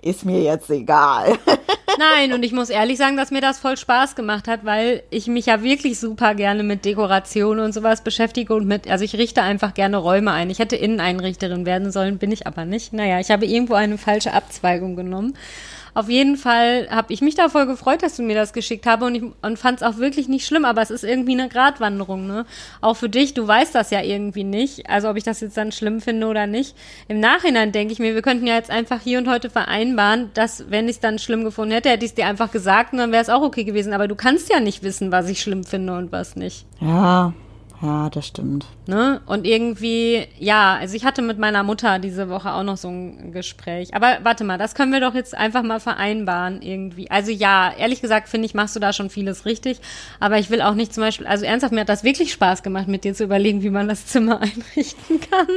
ist 0.06 0.24
mir 0.24 0.42
jetzt 0.42 0.70
egal. 0.70 1.38
Nein, 1.98 2.34
und 2.34 2.44
ich 2.44 2.52
muss 2.52 2.70
ehrlich 2.70 2.98
sagen, 2.98 3.18
dass 3.18 3.32
mir 3.32 3.42
das 3.42 3.58
voll 3.58 3.76
Spaß 3.76 4.16
gemacht 4.16 4.48
hat, 4.48 4.64
weil 4.64 5.02
ich 5.10 5.28
mich 5.28 5.48
ja 5.48 5.64
wirklich 5.64 6.00
super 6.00 6.36
gerne 6.36 6.62
mit 6.62 6.86
Dekoration 6.86 7.60
und 7.60 7.74
sowas 7.74 8.04
beschäftige 8.04 8.54
und 8.54 8.68
mit, 8.68 8.90
also 8.90 9.04
ich 9.04 9.16
richte 9.16 9.42
einfach 9.42 9.74
gerne 9.74 9.98
Räume 9.98 10.32
ein. 10.32 10.50
Ich 10.50 10.60
hätte 10.60 10.76
Inneneinrichterin 10.76 11.66
werden 11.66 11.92
sollen, 11.92 12.18
bin 12.18 12.32
ich 12.32 12.46
aber 12.46 12.66
nicht. 12.66 12.94
Naja, 12.94 13.20
ich 13.20 13.32
habe 13.32 13.46
irgendwo 13.46 13.74
eine 13.74 13.98
falsche 13.98 14.34
Abzweigung 14.34 14.96
genommen. 14.96 15.36
Auf 15.96 16.10
jeden 16.10 16.36
Fall 16.36 16.88
habe 16.92 17.12
ich 17.14 17.22
mich 17.22 17.36
da 17.36 17.50
voll 17.50 17.66
gefreut, 17.66 18.04
dass 18.04 18.18
du 18.18 18.22
mir 18.22 18.36
das 18.36 18.54
geschickt 18.54 18.86
habe 18.86 19.06
und 19.06 19.34
und 19.42 19.58
fand 19.58 19.82
es 19.82 19.88
auch 19.88 19.98
wirklich 19.98 20.28
nicht 20.28 20.46
schlimm, 20.46 20.66
aber 20.66 20.82
es 20.82 20.92
ist 20.92 21.06
irgendwie 21.06 21.32
eine 21.32 21.48
Gratwanderung, 21.48 22.28
ne? 22.28 22.46
Auch 22.82 22.96
für 22.96 23.08
dich, 23.10 23.34
du 23.34 23.48
weißt 23.48 23.74
das 23.74 23.92
ja 23.92 24.02
irgendwie 24.02 24.44
nicht, 24.44 24.90
also 24.90 25.10
ob 25.10 25.16
ich 25.16 25.24
das 25.24 25.40
jetzt 25.40 25.56
dann 25.56 25.72
schlimm 25.72 26.02
finde 26.02 26.28
oder 26.28 26.48
nicht. 26.48 26.76
Im 27.08 27.22
Nachhinein 27.22 27.72
denke 27.72 27.94
ich 27.94 28.00
mir, 28.00 28.14
wir 28.14 28.22
könnten 28.22 28.46
ja 28.46 28.56
jetzt 28.56 28.70
einfach 28.70 29.00
hier 29.02 29.20
und 29.20 29.30
heute 29.30 29.50
vereinbaren, 29.50 30.32
dass 30.34 30.70
wenn 30.70 30.86
ich 30.90 30.98
es 30.98 31.00
dann 31.00 31.18
schlimm 31.18 31.46
gefunden 31.46 31.74
hätte, 31.74 31.90
hätte 31.90 32.04
ich 32.04 32.12
es 32.12 32.16
dir 32.16 32.28
einfach 32.28 32.52
gesagt 32.52 32.92
und 32.92 33.00
dann 33.00 33.14
wäre 33.14 33.22
es 33.22 33.30
auch 33.30 33.42
okay 33.42 33.64
gewesen, 33.64 33.94
aber 33.94 34.10
du 34.10 34.16
kannst 34.16 34.50
ja 34.52 34.60
nicht 34.60 34.84
wissen, 34.84 35.14
was 35.14 35.30
ich 35.30 35.42
schlimm 35.42 35.64
finde 35.64 35.98
und 35.98 36.12
was 36.12 36.36
nicht. 36.36 36.66
Ja, 36.82 37.34
ja, 37.82 38.10
das 38.10 38.28
stimmt. 38.28 38.66
Ne? 38.88 39.22
Und 39.26 39.46
irgendwie, 39.46 40.28
ja, 40.40 40.76
also 40.76 40.96
ich 40.96 41.04
hatte 41.04 41.22
mit 41.22 41.38
meiner 41.38 41.64
Mutter 41.64 42.00
diese 42.00 42.30
Woche 42.30 42.54
auch 42.54 42.64
noch 42.64 42.78
so 42.78 42.88
ein 42.88 43.34
Gespräch. 43.34 43.94
Aber 43.94 44.20
warte 44.24 44.44
mal, 44.44 44.58
das 44.58 44.76
können 44.76 44.94
wir 44.94 45.02
doch 45.02 45.14
jetzt 45.14 45.36
einfach 45.36 45.62
mal 45.62 45.80
vereinbaren 45.80 46.62
irgendwie. 46.62 47.12
Also 47.12 47.32
ja, 47.32 47.74
ehrlich 47.78 48.02
gesagt 48.02 48.30
finde 48.30 48.46
ich, 48.46 48.54
machst 48.54 48.76
du 48.76 48.80
da 48.80 48.94
schon 48.94 49.10
vieles 49.10 49.46
richtig. 49.46 49.82
Aber 50.20 50.40
ich 50.40 50.50
will 50.50 50.62
auch 50.62 50.74
nicht 50.74 50.94
zum 50.94 51.02
Beispiel, 51.02 51.28
also 51.28 51.44
ernsthaft, 51.44 51.74
mir 51.74 51.82
hat 51.82 51.90
das 51.90 52.04
wirklich 52.04 52.32
Spaß 52.32 52.64
gemacht, 52.64 52.88
mit 52.88 53.04
dir 53.04 53.14
zu 53.14 53.26
überlegen, 53.26 53.62
wie 53.62 53.70
man 53.70 53.90
das 53.90 54.06
Zimmer 54.08 54.40
einrichten 54.42 55.20
kann. 55.20 55.48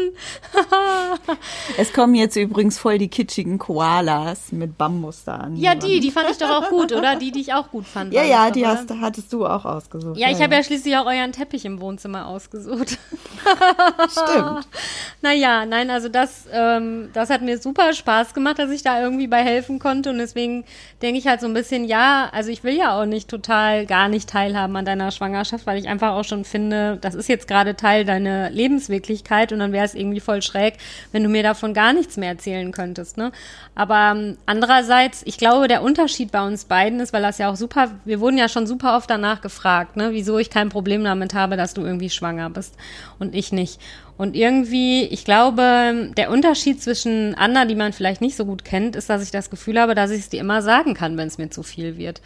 es 1.78 1.92
kommen 1.92 2.14
jetzt 2.14 2.36
übrigens 2.36 2.78
voll 2.78 2.98
die 2.98 3.08
kitschigen 3.08 3.58
Koalas 3.58 4.50
mit 4.50 4.76
Bambus 4.76 5.24
da 5.24 5.36
an. 5.36 5.56
Ja, 5.56 5.76
die, 5.76 6.00
die 6.00 6.10
fand 6.10 6.30
ich 6.30 6.38
doch 6.38 6.50
auch 6.50 6.68
gut, 6.68 6.92
oder? 6.92 7.16
Die, 7.16 7.30
die 7.30 7.40
ich 7.40 7.54
auch 7.54 7.70
gut 7.70 7.86
fand. 7.86 8.12
Ja, 8.12 8.24
ja, 8.24 8.50
die 8.50 8.66
hast, 8.66 8.90
hattest 9.00 9.32
du 9.32 9.46
auch 9.46 9.64
ausgesucht. 9.64 10.18
Ja, 10.18 10.30
ich 10.30 10.38
ja, 10.38 10.44
habe 10.44 10.54
ja 10.54 10.62
schließlich 10.64 10.96
auch 10.96 11.06
euren 11.06 11.32
Teppich 11.32 11.64
im 11.64 11.80
Wohnzimmer 11.80 12.07
Wohnzimmer 12.08 12.26
ausgesucht. 12.26 12.98
Stimmt. 14.10 14.66
naja, 15.22 15.66
nein, 15.66 15.90
also 15.90 16.08
das, 16.08 16.46
ähm, 16.52 17.10
das 17.12 17.30
hat 17.30 17.42
mir 17.42 17.58
super 17.58 17.92
Spaß 17.92 18.34
gemacht, 18.34 18.58
dass 18.58 18.70
ich 18.70 18.82
da 18.82 19.00
irgendwie 19.00 19.26
bei 19.26 19.42
helfen 19.42 19.78
konnte. 19.78 20.10
Und 20.10 20.18
deswegen 20.18 20.64
denke 21.02 21.18
ich 21.18 21.26
halt 21.26 21.40
so 21.40 21.46
ein 21.46 21.54
bisschen, 21.54 21.84
ja, 21.84 22.28
also 22.32 22.50
ich 22.50 22.64
will 22.64 22.74
ja 22.74 22.98
auch 22.98 23.06
nicht 23.06 23.28
total 23.28 23.86
gar 23.86 24.08
nicht 24.08 24.28
teilhaben 24.28 24.74
an 24.76 24.84
deiner 24.84 25.10
Schwangerschaft, 25.10 25.66
weil 25.66 25.78
ich 25.78 25.88
einfach 25.88 26.12
auch 26.12 26.24
schon 26.24 26.44
finde, 26.44 26.98
das 27.00 27.14
ist 27.14 27.28
jetzt 27.28 27.46
gerade 27.46 27.76
Teil 27.76 28.04
deiner 28.04 28.50
Lebenswirklichkeit 28.50 29.52
und 29.52 29.58
dann 29.58 29.72
wäre 29.72 29.84
es 29.84 29.94
irgendwie 29.94 30.20
voll 30.20 30.42
schräg, 30.42 30.74
wenn 31.12 31.22
du 31.22 31.28
mir 31.28 31.42
davon 31.42 31.74
gar 31.74 31.92
nichts 31.92 32.16
mehr 32.16 32.30
erzählen 32.30 32.72
könntest. 32.72 33.16
Ne? 33.16 33.32
Aber 33.74 34.12
ähm, 34.14 34.36
andererseits, 34.46 35.22
ich 35.24 35.38
glaube, 35.38 35.68
der 35.68 35.82
Unterschied 35.82 36.32
bei 36.32 36.44
uns 36.44 36.64
beiden 36.64 37.00
ist, 37.00 37.12
weil 37.12 37.22
das 37.22 37.38
ja 37.38 37.50
auch 37.50 37.56
super, 37.56 37.90
wir 38.04 38.20
wurden 38.20 38.38
ja 38.38 38.48
schon 38.48 38.66
super 38.66 38.96
oft 38.96 39.10
danach 39.10 39.40
gefragt, 39.40 39.96
ne, 39.96 40.10
wieso 40.12 40.38
ich 40.38 40.50
kein 40.50 40.68
Problem 40.68 41.04
damit 41.04 41.34
habe, 41.34 41.56
dass 41.56 41.74
du 41.74 41.82
irgendwie 41.82 41.97
schwanger 42.08 42.50
bist 42.50 42.74
und 43.18 43.34
ich 43.34 43.52
nicht. 43.52 43.80
Und 44.16 44.34
irgendwie, 44.34 45.04
ich 45.04 45.24
glaube, 45.24 46.12
der 46.16 46.30
Unterschied 46.30 46.82
zwischen 46.82 47.34
Anna, 47.34 47.64
die 47.64 47.76
man 47.76 47.92
vielleicht 47.92 48.20
nicht 48.20 48.36
so 48.36 48.44
gut 48.44 48.64
kennt, 48.64 48.96
ist, 48.96 49.08
dass 49.08 49.22
ich 49.22 49.30
das 49.30 49.50
Gefühl 49.50 49.80
habe, 49.80 49.94
dass 49.94 50.10
ich 50.10 50.20
es 50.20 50.28
dir 50.28 50.40
immer 50.40 50.62
sagen 50.62 50.94
kann, 50.94 51.16
wenn 51.16 51.28
es 51.28 51.38
mir 51.38 51.50
zu 51.50 51.62
viel 51.62 51.96
wird. 51.98 52.20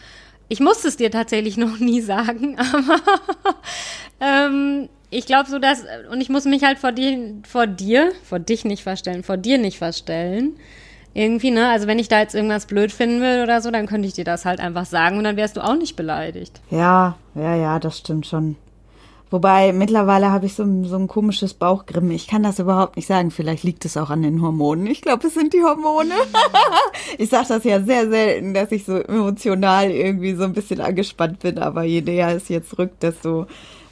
Ich 0.48 0.61
musste 0.61 0.88
es 0.88 0.96
dir 0.96 1.11
tatsächlich 1.11 1.56
noch 1.58 1.78
nie 1.78 2.00
sagen, 2.00 2.56
aber 2.72 3.00
ähm, 4.20 4.88
ich 5.11 5.26
glaube 5.26 5.50
so, 5.50 5.58
dass, 5.58 5.85
und 6.11 6.20
ich 6.20 6.30
muss 6.30 6.46
mich 6.46 6.64
halt 6.64 6.78
vor 6.78 6.92
dir, 6.92 7.35
vor 7.46 7.66
dir, 7.66 8.12
vor 8.24 8.38
dich 8.38 8.64
nicht 8.64 8.82
verstellen, 8.82 9.22
vor 9.22 9.37
dir 9.37 9.58
nicht 9.58 9.78
verstellen. 9.78 10.56
Irgendwie, 11.14 11.50
ne? 11.50 11.68
Also 11.68 11.87
wenn 11.87 11.98
ich 11.98 12.08
da 12.08 12.20
jetzt 12.20 12.35
irgendwas 12.35 12.64
blöd 12.64 12.90
finden 12.90 13.20
will 13.20 13.42
oder 13.42 13.61
so, 13.61 13.70
dann 13.70 13.87
könnte 13.87 14.08
ich 14.08 14.14
dir 14.14 14.24
das 14.24 14.46
halt 14.46 14.61
einfach 14.61 14.87
sagen 14.87 15.18
und 15.18 15.24
dann 15.24 15.37
wärst 15.37 15.58
du 15.58 15.61
auch 15.61 15.76
nicht 15.76 15.94
beleidigt. 15.94 16.61
Ja, 16.70 17.18
ja, 17.35 17.54
ja, 17.54 17.78
das 17.78 17.98
stimmt 17.98 18.26
schon. 18.26 18.56
Wobei 19.33 19.73
mittlerweile 19.73 20.31
habe 20.31 20.45
ich 20.45 20.53
so, 20.53 20.85
so 20.85 20.97
ein 20.97 21.09
komisches 21.09 21.55
Bauchgrimme. 21.55 22.12
Ich 22.12 22.27
kann 22.27 22.42
das 22.42 22.59
überhaupt 22.59 22.97
nicht 22.97 23.07
sagen. 23.07 23.31
Vielleicht 23.31 23.64
liegt 23.64 23.87
es 23.87 23.97
auch 23.97 24.11
an 24.11 24.21
den 24.21 24.42
Hormonen. 24.42 24.87
Ich 24.87 25.01
glaube, 25.01 25.27
es 25.27 25.33
sind 25.33 25.55
die 25.55 25.62
Hormone. 25.62 26.12
ich 27.18 27.31
sage 27.31 27.47
das 27.49 27.64
ja 27.64 27.81
sehr 27.81 28.11
selten, 28.11 28.53
dass 28.53 28.71
ich 28.73 28.85
so 28.85 28.99
emotional 28.99 29.90
irgendwie 29.90 30.35
so 30.35 30.45
ein 30.45 30.53
bisschen 30.53 30.83
angespannt 30.83 31.38
bin. 31.38 31.59
Aber 31.59 31.83
je 31.83 32.03
näher 32.03 32.37
es 32.37 32.51
jetzt 32.51 32.79
rückt, 32.79 33.03
desto 33.03 33.47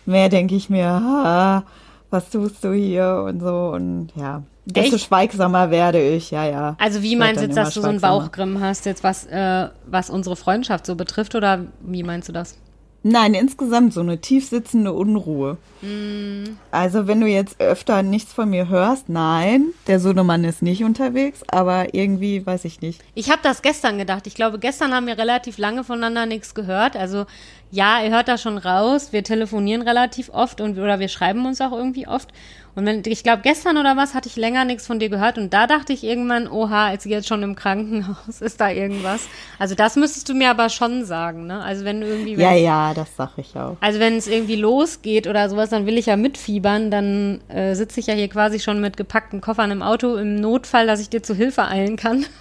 mehr 0.05 0.29
denke 0.29 0.57
ich 0.57 0.69
mir, 0.69 0.89
ah, 0.89 1.63
was 2.11 2.29
tust 2.29 2.63
du 2.63 2.75
hier 2.75 3.25
und 3.27 3.41
so 3.41 3.71
und 3.75 4.11
ja. 4.17 4.43
Desto 4.67 4.97
Echt? 4.97 5.07
schweigsamer 5.07 5.71
werde 5.71 6.03
ich, 6.03 6.31
ja, 6.31 6.45
ja. 6.45 6.77
Also 6.79 7.03
wie 7.03 7.17
meinst 7.17 7.41
du 7.41 7.47
jetzt, 7.47 7.57
dass 7.57 7.73
du 7.73 7.81
so 7.81 7.89
einen 7.89 7.99
schweigsamer. 7.99 8.25
Bauchgrimm 8.25 8.61
hast, 8.61 8.85
jetzt 8.85 9.03
was, 9.03 9.25
äh, 9.25 9.69
was 9.87 10.11
unsere 10.11 10.37
Freundschaft 10.37 10.85
so 10.85 10.97
betrifft, 10.97 11.35
oder 11.35 11.65
wie 11.81 12.03
meinst 12.03 12.29
du 12.29 12.33
das? 12.33 12.59
Nein, 13.03 13.33
insgesamt 13.33 13.95
so 13.95 14.01
eine 14.01 14.21
tiefsitzende 14.21 14.93
Unruhe. 14.93 15.57
Mm. 15.81 16.57
Also 16.71 17.07
wenn 17.07 17.21
du 17.21 17.27
jetzt 17.27 17.59
öfter 17.59 18.03
nichts 18.03 18.35
von 18.35 18.51
mir 18.51 18.69
hörst, 18.69 19.09
nein, 19.09 19.69
der 19.87 20.01
Sohnemann 20.01 20.45
ist 20.45 20.61
nicht 20.61 20.85
unterwegs, 20.85 21.43
aber 21.51 21.95
irgendwie 21.95 22.45
weiß 22.45 22.67
ich 22.67 22.83
nicht. 22.83 23.01
Ich 23.15 23.31
habe 23.31 23.41
das 23.43 23.63
gestern 23.63 23.97
gedacht. 23.97 24.27
Ich 24.27 24.35
glaube, 24.35 24.59
gestern 24.59 24.93
haben 24.93 25.07
wir 25.07 25.17
relativ 25.17 25.57
lange 25.57 25.83
voneinander 25.83 26.27
nichts 26.27 26.55
gehört. 26.55 26.95
Also 26.95 27.25
ja, 27.71 28.03
ihr 28.03 28.11
hört 28.11 28.29
das 28.29 28.43
schon 28.43 28.59
raus. 28.59 29.13
Wir 29.13 29.25
telefonieren 29.25 29.81
relativ 29.81 30.29
oft 30.29 30.61
und 30.61 30.79
oder 30.79 30.99
wir 30.99 31.09
schreiben 31.09 31.47
uns 31.47 31.61
auch 31.63 31.73
irgendwie 31.73 32.07
oft. 32.07 32.29
Und 32.75 32.87
wenn, 32.87 33.03
ich 33.05 33.23
glaube, 33.23 33.43
gestern 33.43 33.77
oder 33.77 33.97
was 33.97 34.15
hatte 34.15 34.29
ich 34.29 34.37
länger 34.37 34.65
nichts 34.65 34.87
von 34.87 34.99
dir 34.99 35.09
gehört 35.09 35.39
und 35.39 35.53
da 35.53 35.67
dachte 35.67 35.93
ich 35.93 36.05
irgendwann, 36.05 36.47
oha, 36.49 36.95
sie 36.99 37.11
jetzt 37.11 37.29
schon 37.29 37.43
im 37.43 37.57
Krankenhaus? 37.57 38.41
Ist 38.41 38.61
da 38.61 38.71
irgendwas? 38.71 39.29
Also 39.59 39.75
das 39.75 39.97
müsstest 39.97 40.29
du 40.29 40.35
mir 40.35 40.51
aber 40.51 40.69
schon 40.69 41.05
sagen, 41.05 41.47
ne? 41.47 41.63
Also 41.63 41.85
wenn 41.85 42.01
du 42.01 42.07
irgendwie 42.07 42.35
Ja, 42.35 42.53
ja, 42.55 42.95
das 42.95 43.17
sag 43.17 43.39
ich 43.39 43.57
auch. 43.57 43.77
Also 43.81 43.99
wenn 43.99 44.17
es 44.17 44.27
irgendwie 44.27 44.57
losgeht 44.57 45.27
oder 45.27 45.49
sowas, 45.49 45.71
dann 45.71 45.87
will 45.87 45.99
ich 45.99 46.07
ja 46.07 46.17
mitfiebern. 46.17 46.91
Dann 46.91 47.41
äh, 47.49 47.75
sitze 47.75 48.01
ich 48.01 48.07
ja 48.07 48.15
hier 48.15 48.29
quasi 48.29 48.61
schon 48.61 48.81
mit 48.81 48.97
gepackten 48.97 49.41
Koffern 49.41 49.71
im 49.71 49.83
Auto 49.83 50.17
im 50.17 50.37
Notfall, 50.37 50.87
dass 50.87 51.01
ich 51.01 51.11
dir 51.11 51.23
zu 51.23 51.35
Hilfe 51.35 51.67
eilen 51.67 51.97
kann. 51.97 52.25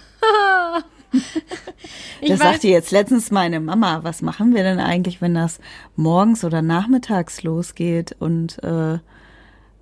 ich 2.20 2.28
Das 2.28 2.38
sagte 2.38 2.68
jetzt 2.68 2.92
letztens 2.92 3.30
meine 3.30 3.60
Mama, 3.60 4.00
was 4.02 4.22
machen 4.22 4.54
wir 4.54 4.62
denn 4.62 4.78
eigentlich, 4.78 5.20
wenn 5.20 5.34
das 5.34 5.58
morgens 5.96 6.44
oder 6.44 6.62
nachmittags 6.62 7.42
losgeht 7.42 8.14
und 8.18 8.62
äh, 8.62 8.98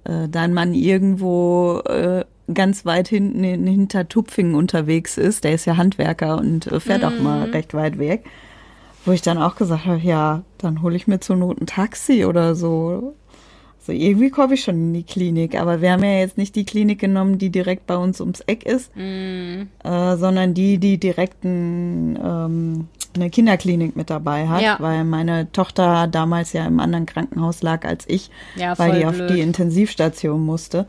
äh, 0.08 0.28
dein 0.28 0.54
Mann 0.54 0.74
irgendwo 0.74 1.80
äh, 1.84 2.24
ganz 2.52 2.86
weit 2.86 3.08
hinten 3.08 3.44
in, 3.44 3.66
hinter 3.66 4.08
Tupfingen 4.08 4.54
unterwegs 4.54 5.18
ist, 5.18 5.44
der 5.44 5.52
ist 5.52 5.66
ja 5.66 5.76
Handwerker 5.76 6.38
und 6.38 6.66
äh, 6.66 6.80
fährt 6.80 7.04
auch 7.04 7.20
mal 7.20 7.50
recht 7.50 7.74
weit 7.74 7.98
weg, 7.98 8.24
wo 9.04 9.12
ich 9.12 9.22
dann 9.22 9.38
auch 9.38 9.56
gesagt 9.56 9.84
habe, 9.84 10.00
ja, 10.00 10.42
dann 10.56 10.82
hole 10.82 10.96
ich 10.96 11.06
mir 11.06 11.20
zur 11.20 11.36
Not 11.36 11.60
ein 11.60 11.66
Taxi 11.66 12.24
oder 12.24 12.54
so. 12.54 13.14
So 13.80 13.92
irgendwie 13.92 14.30
komme 14.30 14.54
ich 14.54 14.64
schon 14.64 14.74
in 14.74 14.92
die 14.92 15.04
Klinik, 15.04 15.58
aber 15.58 15.80
wir 15.80 15.92
haben 15.92 16.04
ja 16.04 16.18
jetzt 16.18 16.36
nicht 16.36 16.54
die 16.56 16.64
Klinik 16.64 16.98
genommen, 16.98 17.38
die 17.38 17.50
direkt 17.50 17.86
bei 17.86 17.96
uns 17.96 18.20
ums 18.20 18.40
Eck 18.40 18.64
ist, 18.64 18.90
äh, 18.96 20.16
sondern 20.16 20.52
die, 20.52 20.78
die 20.78 20.98
direkt 20.98 21.44
ein, 21.44 22.18
ähm, 22.22 22.88
eine 23.14 23.30
Kinderklinik 23.30 23.96
mit 23.96 24.10
dabei 24.10 24.48
hat, 24.48 24.62
Ja. 24.62 24.76
weil 24.80 25.04
meine 25.04 25.50
Tochter 25.52 26.06
damals 26.06 26.52
ja 26.52 26.66
im 26.66 26.78
anderen 26.80 27.06
Krankenhaus 27.06 27.62
lag 27.62 27.84
als 27.84 28.04
ich, 28.08 28.30
Ja, 28.56 28.78
weil 28.78 28.98
die 28.98 29.06
auf 29.06 29.14
blöd. 29.14 29.30
die 29.30 29.40
Intensivstation 29.40 30.44
musste. 30.44 30.86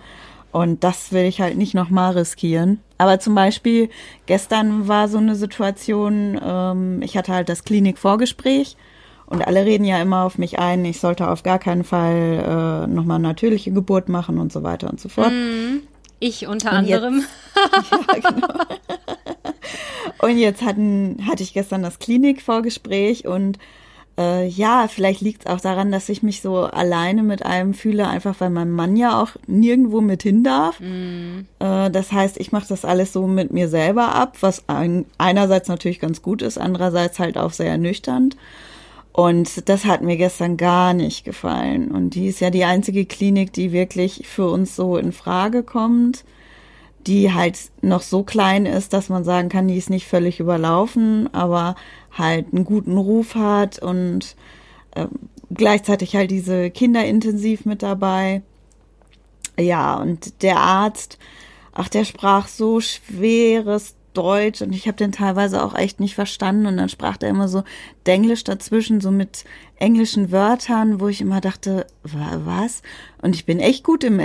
Und 0.51 0.83
das 0.83 1.11
will 1.11 1.25
ich 1.25 1.41
halt 1.41 1.57
nicht 1.57 1.75
nochmal 1.75 2.13
riskieren. 2.13 2.79
Aber 2.97 3.19
zum 3.19 3.35
Beispiel 3.35 3.89
gestern 4.25 4.87
war 4.87 5.07
so 5.07 5.19
eine 5.19 5.35
Situation, 5.35 6.39
ähm, 6.43 7.01
ich 7.03 7.15
hatte 7.17 7.33
halt 7.33 7.49
das 7.49 7.63
Klinikvorgespräch 7.63 8.75
und 9.27 9.45
alle 9.45 9.63
reden 9.65 9.85
ja 9.85 10.01
immer 10.01 10.23
auf 10.23 10.37
mich 10.39 10.57
ein, 10.57 10.83
ich 10.85 10.99
sollte 10.99 11.29
auf 11.29 11.43
gar 11.43 11.59
keinen 11.59 11.83
Fall 11.83 12.85
äh, 12.85 12.87
nochmal 12.87 13.19
natürliche 13.19 13.71
Geburt 13.71 14.09
machen 14.09 14.39
und 14.39 14.51
so 14.51 14.63
weiter 14.63 14.89
und 14.89 14.99
so 14.99 15.07
fort. 15.07 15.31
Ich 16.19 16.47
unter 16.47 16.77
Und 16.79 16.85
jetzt- 16.87 17.03
anderem. 17.03 17.23
Und 20.19 20.37
jetzt 20.37 20.61
hatten, 20.61 21.17
hatte 21.27 21.43
ich 21.43 21.53
gestern 21.53 21.83
das 21.83 21.99
Klinikvorgespräch 21.99 23.27
und 23.27 23.57
äh, 24.19 24.45
ja, 24.47 24.87
vielleicht 24.89 25.21
liegt 25.21 25.45
es 25.45 25.51
auch 25.51 25.61
daran, 25.61 25.91
dass 25.91 26.09
ich 26.09 26.21
mich 26.21 26.41
so 26.41 26.57
alleine 26.57 27.23
mit 27.23 27.45
einem 27.45 27.73
fühle, 27.73 28.07
einfach 28.07 28.35
weil 28.39 28.49
mein 28.49 28.69
Mann 28.69 28.97
ja 28.97 29.21
auch 29.21 29.31
nirgendwo 29.47 30.01
mit 30.01 30.23
hin 30.23 30.43
darf. 30.43 30.79
Äh, 31.59 31.89
das 31.89 32.11
heißt, 32.11 32.37
ich 32.37 32.51
mache 32.51 32.67
das 32.67 32.83
alles 32.83 33.13
so 33.13 33.27
mit 33.27 33.51
mir 33.51 33.69
selber 33.69 34.13
ab, 34.13 34.37
was 34.41 34.67
ein, 34.67 35.05
einerseits 35.17 35.69
natürlich 35.69 36.01
ganz 36.01 36.21
gut 36.21 36.41
ist, 36.41 36.57
andererseits 36.57 37.17
halt 37.17 37.37
auch 37.37 37.53
sehr 37.53 37.69
ernüchternd. 37.69 38.35
Und 39.13 39.69
das 39.69 39.85
hat 39.85 40.01
mir 40.01 40.17
gestern 40.17 40.57
gar 40.57 40.93
nicht 40.93 41.23
gefallen. 41.23 41.89
Und 41.91 42.11
die 42.11 42.27
ist 42.27 42.41
ja 42.41 42.49
die 42.49 42.65
einzige 42.65 43.05
Klinik, 43.05 43.53
die 43.53 43.71
wirklich 43.71 44.27
für 44.27 44.49
uns 44.49 44.75
so 44.75 44.97
in 44.97 45.13
Frage 45.13 45.63
kommt 45.63 46.25
die 47.07 47.33
halt 47.33 47.57
noch 47.81 48.01
so 48.01 48.23
klein 48.23 48.65
ist, 48.65 48.93
dass 48.93 49.09
man 49.09 49.23
sagen 49.23 49.49
kann, 49.49 49.67
die 49.67 49.77
ist 49.77 49.89
nicht 49.89 50.07
völlig 50.07 50.39
überlaufen, 50.39 51.33
aber 51.33 51.75
halt 52.11 52.47
einen 52.53 52.65
guten 52.65 52.97
Ruf 52.97 53.35
hat 53.35 53.79
und 53.79 54.35
äh, 54.95 55.07
gleichzeitig 55.53 56.15
halt 56.15 56.31
diese 56.31 56.69
Kinderintensiv 56.69 57.65
mit 57.65 57.81
dabei. 57.83 58.41
Ja, 59.57 59.95
und 59.95 60.41
der 60.41 60.57
Arzt, 60.57 61.17
ach, 61.73 61.89
der 61.89 62.05
sprach 62.05 62.47
so 62.47 62.79
schweres 62.79 63.95
Deutsch 64.13 64.61
und 64.61 64.73
ich 64.73 64.87
habe 64.87 64.97
den 64.97 65.11
teilweise 65.11 65.63
auch 65.63 65.75
echt 65.75 65.99
nicht 65.99 66.15
verstanden 66.15 66.65
und 66.65 66.77
dann 66.77 66.89
sprach 66.89 67.17
der 67.17 67.29
immer 67.29 67.47
so 67.47 67.63
Denglisch 68.05 68.43
dazwischen, 68.43 69.01
so 69.01 69.11
mit 69.11 69.45
englischen 69.77 70.31
Wörtern, 70.31 70.99
wo 70.99 71.07
ich 71.07 71.21
immer 71.21 71.41
dachte, 71.41 71.85
wa- 72.03 72.41
was? 72.43 72.81
Und 73.21 73.35
ich 73.35 73.45
bin 73.45 73.59
echt 73.59 73.83
gut 73.83 74.03
im 74.03 74.19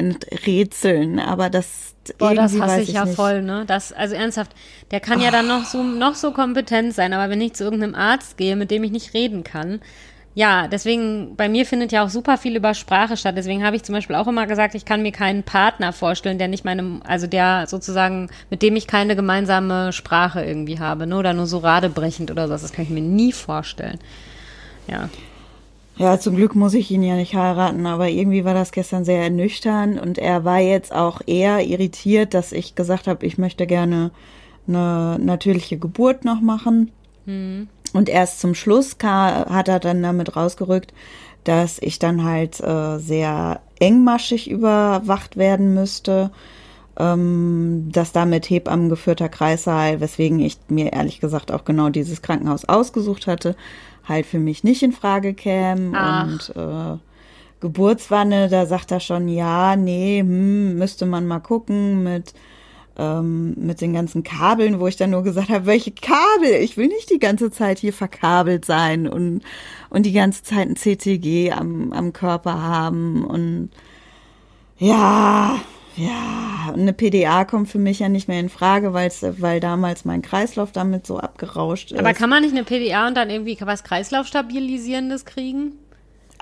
Rätseln, 0.46 1.18
aber 1.18 1.50
das 1.50 1.94
Boah, 2.18 2.34
das 2.34 2.52
hasse 2.58 2.60
weiß 2.78 2.88
ich 2.88 2.94
ja 2.94 3.04
nicht. 3.06 3.14
voll, 3.16 3.42
ne? 3.42 3.64
Das, 3.66 3.92
also 3.92 4.14
ernsthaft, 4.14 4.52
der 4.90 5.00
kann 5.00 5.20
ja 5.20 5.30
dann 5.30 5.46
noch 5.46 5.64
so, 5.64 5.82
noch 5.82 6.14
so 6.14 6.32
kompetent 6.32 6.92
sein, 6.94 7.12
aber 7.14 7.30
wenn 7.30 7.40
ich 7.40 7.54
zu 7.54 7.64
irgendeinem 7.64 7.94
Arzt 7.94 8.36
gehe, 8.36 8.56
mit 8.56 8.70
dem 8.70 8.84
ich 8.84 8.90
nicht 8.90 9.14
reden 9.14 9.42
kann, 9.42 9.80
ja, 10.36 10.66
deswegen, 10.66 11.36
bei 11.36 11.48
mir 11.48 11.64
findet 11.64 11.92
ja 11.92 12.04
auch 12.04 12.08
super 12.08 12.36
viel 12.38 12.56
über 12.56 12.74
Sprache 12.74 13.16
statt. 13.16 13.36
Deswegen 13.36 13.64
habe 13.64 13.76
ich 13.76 13.84
zum 13.84 13.94
Beispiel 13.94 14.16
auch 14.16 14.26
immer 14.26 14.48
gesagt, 14.48 14.74
ich 14.74 14.84
kann 14.84 15.02
mir 15.02 15.12
keinen 15.12 15.44
Partner 15.44 15.92
vorstellen, 15.92 16.38
der 16.38 16.48
nicht 16.48 16.64
meine, 16.64 17.00
also 17.04 17.28
der 17.28 17.66
sozusagen, 17.68 18.28
mit 18.50 18.60
dem 18.60 18.74
ich 18.74 18.88
keine 18.88 19.14
gemeinsame 19.14 19.92
Sprache 19.92 20.44
irgendwie 20.44 20.80
habe, 20.80 21.06
ne? 21.06 21.16
Oder 21.16 21.34
nur 21.34 21.46
so 21.46 21.58
radebrechend 21.58 22.32
oder 22.32 22.48
so. 22.48 22.52
Das 22.52 22.72
kann 22.72 22.84
ich 22.84 22.90
mir 22.90 23.00
nie 23.00 23.32
vorstellen. 23.32 24.00
Ja. 24.88 25.08
Ja, 25.96 26.18
zum 26.18 26.34
Glück 26.34 26.56
muss 26.56 26.74
ich 26.74 26.90
ihn 26.90 27.04
ja 27.04 27.14
nicht 27.14 27.36
heiraten, 27.36 27.86
aber 27.86 28.08
irgendwie 28.08 28.44
war 28.44 28.54
das 28.54 28.72
gestern 28.72 29.04
sehr 29.04 29.22
ernüchternd 29.22 30.00
und 30.00 30.18
er 30.18 30.44
war 30.44 30.58
jetzt 30.58 30.92
auch 30.92 31.20
eher 31.24 31.64
irritiert, 31.64 32.34
dass 32.34 32.50
ich 32.50 32.74
gesagt 32.74 33.06
habe, 33.06 33.24
ich 33.24 33.38
möchte 33.38 33.68
gerne 33.68 34.10
eine 34.66 35.18
natürliche 35.20 35.78
Geburt 35.78 36.24
noch 36.24 36.40
machen. 36.40 36.90
Und 37.94 38.08
erst 38.08 38.40
zum 38.40 38.54
Schluss 38.54 38.96
hat 39.00 39.68
er 39.68 39.78
dann 39.78 40.02
damit 40.02 40.36
rausgerückt, 40.36 40.92
dass 41.44 41.78
ich 41.78 42.00
dann 42.00 42.24
halt 42.24 42.60
äh, 42.60 42.98
sehr 42.98 43.60
engmaschig 43.78 44.50
überwacht 44.50 45.36
werden 45.36 45.74
müsste, 45.74 46.32
ähm, 46.98 47.88
dass 47.92 48.10
damit 48.10 48.50
Hebammen 48.50 48.88
geführter 48.88 49.28
Kreissaal, 49.28 50.00
weswegen 50.00 50.40
ich 50.40 50.58
mir 50.68 50.92
ehrlich 50.92 51.20
gesagt 51.20 51.52
auch 51.52 51.64
genau 51.64 51.88
dieses 51.88 52.20
Krankenhaus 52.20 52.64
ausgesucht 52.64 53.28
hatte, 53.28 53.54
halt 54.08 54.26
für 54.26 54.40
mich 54.40 54.64
nicht 54.64 54.82
in 54.82 54.92
Frage 54.92 55.32
käme. 55.32 55.92
Ach. 55.96 56.26
Und 56.26 56.52
äh, 56.56 56.98
Geburtswanne, 57.60 58.48
da 58.48 58.66
sagt 58.66 58.90
er 58.90 59.00
schon, 59.00 59.28
ja, 59.28 59.76
nee, 59.76 60.18
hm, 60.18 60.76
müsste 60.76 61.06
man 61.06 61.26
mal 61.26 61.38
gucken 61.38 62.02
mit 62.02 62.34
ähm, 62.98 63.54
mit 63.56 63.80
den 63.80 63.92
ganzen 63.92 64.22
Kabeln, 64.22 64.80
wo 64.80 64.86
ich 64.86 64.96
dann 64.96 65.10
nur 65.10 65.22
gesagt 65.22 65.48
habe, 65.48 65.66
welche 65.66 65.92
Kabel? 65.92 66.62
Ich 66.62 66.76
will 66.76 66.86
nicht 66.86 67.10
die 67.10 67.18
ganze 67.18 67.50
Zeit 67.50 67.78
hier 67.78 67.92
verkabelt 67.92 68.64
sein 68.64 69.08
und, 69.08 69.42
und 69.90 70.06
die 70.06 70.12
ganze 70.12 70.42
Zeit 70.42 70.68
ein 70.68 70.76
CTG 70.76 71.52
am, 71.52 71.92
am 71.92 72.12
Körper 72.12 72.62
haben 72.62 73.24
und 73.24 73.70
ja, 74.78 75.60
ja, 75.96 76.72
und 76.74 76.80
eine 76.80 76.92
PDA 76.92 77.44
kommt 77.44 77.68
für 77.68 77.78
mich 77.78 78.00
ja 78.00 78.08
nicht 78.08 78.26
mehr 78.26 78.40
in 78.40 78.48
Frage, 78.48 78.92
weil's, 78.92 79.24
weil 79.38 79.60
damals 79.60 80.04
mein 80.04 80.22
Kreislauf 80.22 80.72
damit 80.72 81.06
so 81.06 81.18
abgerauscht 81.18 81.92
ist. 81.92 81.98
Aber 81.98 82.14
kann 82.14 82.30
man 82.30 82.42
nicht 82.42 82.52
eine 82.52 82.64
PDA 82.64 83.06
und 83.06 83.16
dann 83.16 83.30
irgendwie 83.30 83.56
was 83.60 83.84
Kreislaufstabilisierendes 83.84 85.24
kriegen? 85.24 85.78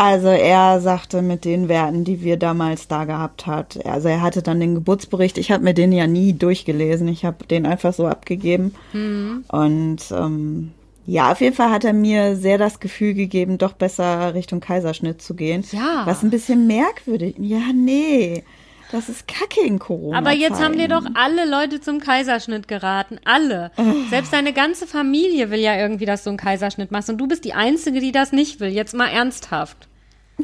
Also 0.04 0.26
er 0.26 0.80
sagte 0.80 1.22
mit 1.22 1.44
den 1.44 1.68
Werten, 1.68 2.02
die 2.02 2.22
wir 2.22 2.36
damals 2.36 2.88
da 2.88 3.04
gehabt 3.04 3.46
hat. 3.46 3.86
Also 3.86 4.08
er 4.08 4.20
hatte 4.20 4.42
dann 4.42 4.58
den 4.58 4.74
Geburtsbericht. 4.74 5.38
Ich 5.38 5.52
habe 5.52 5.62
mir 5.62 5.74
den 5.74 5.92
ja 5.92 6.08
nie 6.08 6.32
durchgelesen. 6.32 7.06
Ich 7.06 7.24
habe 7.24 7.46
den 7.46 7.66
einfach 7.66 7.94
so 7.94 8.08
abgegeben. 8.08 8.74
Und 8.92 9.98
ähm, 10.10 10.72
ja, 11.06 11.30
auf 11.30 11.40
jeden 11.40 11.54
Fall 11.54 11.70
hat 11.70 11.84
er 11.84 11.92
mir 11.92 12.34
sehr 12.34 12.58
das 12.58 12.80
Gefühl 12.80 13.14
gegeben, 13.14 13.58
doch 13.58 13.74
besser 13.74 14.34
Richtung 14.34 14.58
Kaiserschnitt 14.58 15.22
zu 15.22 15.34
gehen. 15.34 15.64
Ja. 15.70 16.02
Was 16.04 16.24
ein 16.24 16.30
bisschen 16.30 16.66
merkwürdig. 16.66 17.36
Ja, 17.38 17.72
nee. 17.72 18.42
Das 18.90 19.08
ist 19.08 19.28
Kacke 19.28 19.60
in 19.64 19.78
Corona. 19.78 20.18
Aber 20.18 20.32
jetzt 20.32 20.60
haben 20.60 20.78
dir 20.78 20.88
doch 20.88 21.04
alle 21.14 21.48
Leute 21.48 21.80
zum 21.80 22.00
Kaiserschnitt 22.00 22.66
geraten. 22.66 23.20
Alle. 23.24 23.70
Selbst 24.10 24.32
deine 24.32 24.52
ganze 24.52 24.88
Familie 24.88 25.52
will 25.52 25.60
ja 25.60 25.76
irgendwie, 25.76 26.06
dass 26.06 26.24
du 26.24 26.30
einen 26.30 26.38
Kaiserschnitt 26.38 26.90
machst. 26.90 27.08
Und 27.08 27.18
du 27.18 27.28
bist 27.28 27.44
die 27.44 27.54
Einzige, 27.54 28.00
die 28.00 28.10
das 28.10 28.32
nicht 28.32 28.58
will. 28.58 28.70
Jetzt 28.70 28.94
mal 28.94 29.06
ernsthaft. 29.06 29.86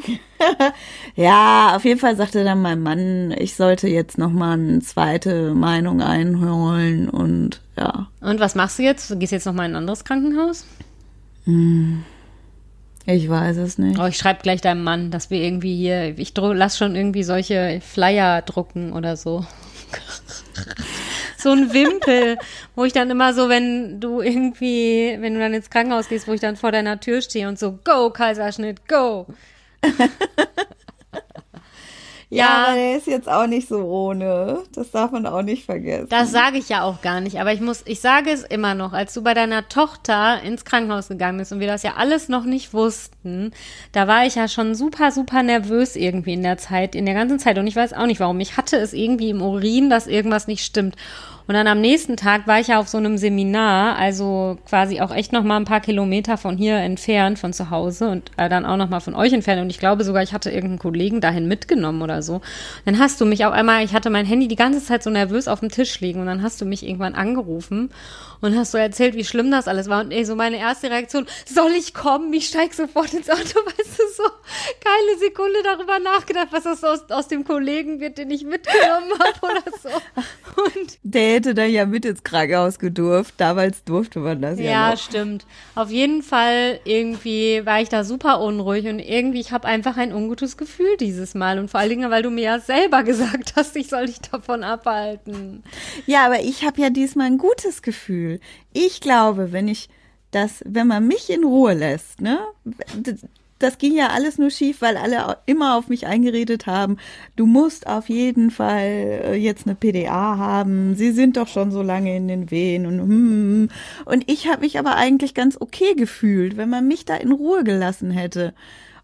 Ja, 1.15 1.75
auf 1.75 1.83
jeden 1.83 1.99
Fall 1.99 2.15
sagte 2.15 2.43
dann 2.45 2.61
mein 2.61 2.81
Mann, 2.81 3.35
ich 3.37 3.55
sollte 3.55 3.89
jetzt 3.89 4.17
nochmal 4.17 4.53
eine 4.53 4.79
zweite 4.79 5.53
Meinung 5.53 6.01
einholen 6.01 7.09
und 7.09 7.61
ja. 7.75 8.07
Und 8.21 8.39
was 8.39 8.55
machst 8.55 8.79
du 8.79 8.83
jetzt? 8.83 9.11
Du 9.11 9.17
gehst 9.17 9.33
jetzt 9.33 9.45
noch 9.45 9.53
mal 9.53 9.65
in 9.65 9.71
ein 9.71 9.77
anderes 9.77 10.05
Krankenhaus? 10.05 10.65
Ich 13.05 13.29
weiß 13.29 13.57
es 13.57 13.77
nicht. 13.77 13.99
Oh, 13.99 14.05
ich 14.05 14.17
schreibe 14.17 14.43
gleich 14.43 14.61
deinem 14.61 14.83
Mann, 14.83 15.11
dass 15.11 15.29
wir 15.29 15.41
irgendwie 15.41 15.75
hier, 15.75 16.17
ich 16.17 16.33
lass 16.35 16.77
schon 16.77 16.95
irgendwie 16.95 17.23
solche 17.23 17.81
Flyer 17.81 18.41
drucken 18.41 18.93
oder 18.93 19.17
so. 19.17 19.45
so 21.37 21.51
ein 21.51 21.73
Wimpel, 21.73 22.37
wo 22.75 22.85
ich 22.85 22.93
dann 22.93 23.09
immer 23.09 23.33
so, 23.33 23.49
wenn 23.49 23.99
du 23.99 24.21
irgendwie, 24.21 25.17
wenn 25.19 25.33
du 25.33 25.39
dann 25.39 25.53
ins 25.53 25.69
Krankenhaus 25.69 26.09
gehst, 26.09 26.27
wo 26.27 26.33
ich 26.33 26.41
dann 26.41 26.55
vor 26.55 26.71
deiner 26.71 26.99
Tür 26.99 27.21
stehe 27.21 27.47
und 27.47 27.57
so, 27.57 27.79
go, 27.83 28.09
Kaiserschnitt, 28.11 28.87
go. 28.87 29.25
Ja, 32.31 32.67
ja, 32.67 32.75
der 32.75 32.97
ist 32.97 33.07
jetzt 33.07 33.27
auch 33.27 33.47
nicht 33.47 33.67
so 33.67 33.79
ohne. 33.79 34.59
Das 34.75 34.91
darf 34.91 35.11
man 35.11 35.25
auch 35.25 35.41
nicht 35.41 35.65
vergessen. 35.65 36.09
Das 36.09 36.31
sage 36.31 36.59
ich 36.59 36.69
ja 36.69 36.83
auch 36.83 37.01
gar 37.01 37.21
nicht. 37.21 37.39
Aber 37.39 37.53
ich 37.53 37.59
muss, 37.59 37.81
ich 37.85 38.01
sage 38.01 38.29
es 38.29 38.43
immer 38.43 38.75
noch, 38.75 38.93
als 38.93 39.15
du 39.15 39.23
bei 39.23 39.33
deiner 39.33 39.67
Tochter 39.67 40.39
ins 40.43 40.63
Krankenhaus 40.63 41.07
gegangen 41.07 41.39
bist 41.39 41.51
und 41.51 41.59
wir 41.59 41.65
das 41.65 41.81
ja 41.81 41.95
alles 41.97 42.29
noch 42.29 42.45
nicht 42.45 42.71
wussten, 42.71 43.51
da 43.93 44.07
war 44.07 44.27
ich 44.27 44.35
ja 44.35 44.47
schon 44.47 44.75
super, 44.75 45.11
super 45.11 45.41
nervös 45.41 45.95
irgendwie 45.95 46.33
in 46.33 46.43
der 46.43 46.59
Zeit, 46.59 46.93
in 46.93 47.07
der 47.07 47.15
ganzen 47.15 47.39
Zeit. 47.39 47.57
Und 47.57 47.65
ich 47.65 47.75
weiß 47.75 47.93
auch 47.93 48.05
nicht 48.05 48.19
warum. 48.19 48.39
Ich 48.41 48.57
hatte 48.57 48.77
es 48.77 48.93
irgendwie 48.93 49.31
im 49.31 49.41
Urin, 49.41 49.89
dass 49.89 50.05
irgendwas 50.05 50.45
nicht 50.45 50.63
stimmt. 50.63 50.95
Und 51.49 51.55
dann 51.55 51.65
am 51.65 51.81
nächsten 51.81 52.15
Tag 52.15 52.45
war 52.45 52.59
ich 52.59 52.67
ja 52.67 52.77
auf 52.77 52.89
so 52.89 52.99
einem 52.99 53.17
Seminar, 53.17 53.97
also 53.97 54.59
quasi 54.69 55.01
auch 55.01 55.11
echt 55.11 55.33
noch 55.33 55.41
mal 55.41 55.57
ein 55.57 55.65
paar 55.65 55.81
Kilometer 55.81 56.37
von 56.37 56.57
hier 56.57 56.75
entfernt, 56.75 57.39
von 57.39 57.53
zu 57.53 57.71
Hause 57.71 58.09
und 58.09 58.29
äh, 58.37 58.49
dann 58.49 58.67
auch 58.67 58.77
noch 58.77 58.91
mal 58.91 58.99
von 58.99 59.15
euch 59.15 59.33
entfernt. 59.33 59.59
Und 59.59 59.71
ich 59.71 59.79
glaube 59.79 60.03
sogar, 60.03 60.21
ich 60.21 60.31
hatte 60.31 60.51
irgendeinen 60.51 60.77
Kollegen 60.77 61.21
dahin 61.21 61.47
mitgenommen 61.47 62.03
oder 62.03 62.21
so. 62.21 62.41
Dann 62.85 62.99
hast 62.99 63.19
du 63.19 63.25
mich 63.25 63.45
auch 63.45 63.51
einmal, 63.51 63.83
ich 63.83 63.93
hatte 63.93 64.11
mein 64.11 64.27
Handy 64.27 64.47
die 64.47 64.55
ganze 64.55 64.85
Zeit 64.85 65.01
so 65.01 65.09
nervös 65.09 65.47
auf 65.47 65.61
dem 65.61 65.69
Tisch 65.69 65.99
liegen 66.01 66.19
und 66.19 66.27
dann 66.27 66.43
hast 66.43 66.61
du 66.61 66.65
mich 66.65 66.85
irgendwann 66.85 67.15
angerufen 67.15 67.89
und 68.41 68.55
hast 68.55 68.69
so 68.69 68.77
erzählt, 68.77 69.15
wie 69.15 69.25
schlimm 69.25 69.49
das 69.49 69.67
alles 69.67 69.89
war. 69.89 70.01
Und 70.01 70.11
ey, 70.11 70.25
so 70.25 70.35
meine 70.35 70.57
erste 70.57 70.91
Reaktion, 70.91 71.25
soll 71.47 71.71
ich 71.71 71.95
kommen? 71.95 72.31
Ich 72.31 72.49
steig 72.49 72.75
sofort 72.75 73.11
ins 73.15 73.27
Auto, 73.27 73.39
weißt 73.65 73.97
du, 73.97 74.03
so 74.15 74.23
keine 74.81 75.17
Sekunde 75.17 75.63
darüber 75.63 75.97
nachgedacht, 75.97 76.49
was 76.51 76.65
das 76.65 76.83
aus, 76.83 77.09
aus 77.09 77.27
dem 77.27 77.43
Kollegen 77.43 77.99
wird, 77.99 78.19
den 78.19 78.29
ich 78.29 78.43
mitgenommen 78.43 79.13
habe 79.17 79.39
oder 79.41 79.63
so. 79.81 79.89
Und 80.63 80.99
der 81.03 81.38
hätte 81.39 81.53
dann 81.53 81.69
ja 81.69 81.85
mit 81.85 82.05
ins 82.05 82.23
Krankenhaus 82.23 82.79
gedurft. 82.79 83.35
Damals 83.37 83.83
durfte 83.83 84.19
man 84.19 84.41
das 84.41 84.59
ja. 84.59 84.65
Ja, 84.65 84.91
noch. 84.91 84.97
stimmt. 84.97 85.45
Auf 85.75 85.89
jeden 85.89 86.23
Fall 86.23 86.79
irgendwie 86.85 87.65
war 87.65 87.81
ich 87.81 87.89
da 87.89 88.03
super 88.03 88.39
unruhig 88.41 88.87
und 88.87 88.99
irgendwie, 88.99 89.39
ich 89.39 89.51
habe 89.51 89.67
einfach 89.67 89.97
ein 89.97 90.13
ungutes 90.13 90.57
Gefühl 90.57 90.97
dieses 90.99 91.35
Mal. 91.35 91.59
Und 91.59 91.69
vor 91.69 91.79
allen 91.79 91.89
Dingen, 91.89 92.11
weil 92.11 92.23
du 92.23 92.29
mir 92.29 92.43
ja 92.43 92.59
selber 92.59 93.03
gesagt 93.09 93.53
hast, 93.55 93.75
ich 93.75 93.87
soll 93.87 94.05
dich 94.05 94.19
davon 94.19 94.63
abhalten. 94.63 95.63
Ja, 96.05 96.25
aber 96.25 96.41
ich 96.41 96.65
habe 96.65 96.81
ja 96.81 96.89
diesmal 96.89 97.27
ein 97.27 97.37
gutes 97.37 97.81
Gefühl. 97.81 97.89
Gefühl. 97.89 98.39
Ich 98.71 99.01
glaube, 99.01 99.51
wenn 99.51 99.67
ich 99.67 99.89
das, 100.31 100.61
wenn 100.65 100.87
man 100.87 101.07
mich 101.07 101.29
in 101.29 101.43
Ruhe 101.43 101.73
lässt, 101.73 102.21
ne, 102.21 102.39
das 103.59 103.77
ging 103.77 103.93
ja 103.93 104.07
alles 104.07 104.37
nur 104.37 104.49
schief, 104.49 104.81
weil 104.81 104.97
alle 104.97 105.37
immer 105.45 105.77
auf 105.77 105.89
mich 105.89 106.07
eingeredet 106.07 106.65
haben, 106.65 106.97
du 107.35 107.45
musst 107.45 107.87
auf 107.87 108.09
jeden 108.09 108.51
Fall 108.51 109.21
äh, 109.23 109.35
jetzt 109.35 109.67
eine 109.67 109.75
PDA 109.75 110.37
haben, 110.37 110.95
sie 110.95 111.11
sind 111.11 111.37
doch 111.37 111.47
schon 111.47 111.71
so 111.71 111.83
lange 111.83 112.15
in 112.15 112.27
den 112.27 112.51
Wehen 112.51 112.85
und 112.85 112.99
hm, 112.99 113.09
hm, 113.09 113.09
hm. 113.09 113.69
und 114.05 114.31
ich 114.31 114.47
habe 114.47 114.61
mich 114.61 114.79
aber 114.79 114.95
eigentlich 114.95 115.33
ganz 115.33 115.57
okay 115.59 115.93
gefühlt, 115.95 116.57
wenn 116.57 116.69
man 116.69 116.87
mich 116.87 117.05
da 117.05 117.15
in 117.15 117.31
Ruhe 117.31 117.63
gelassen 117.63 118.11
hätte 118.11 118.53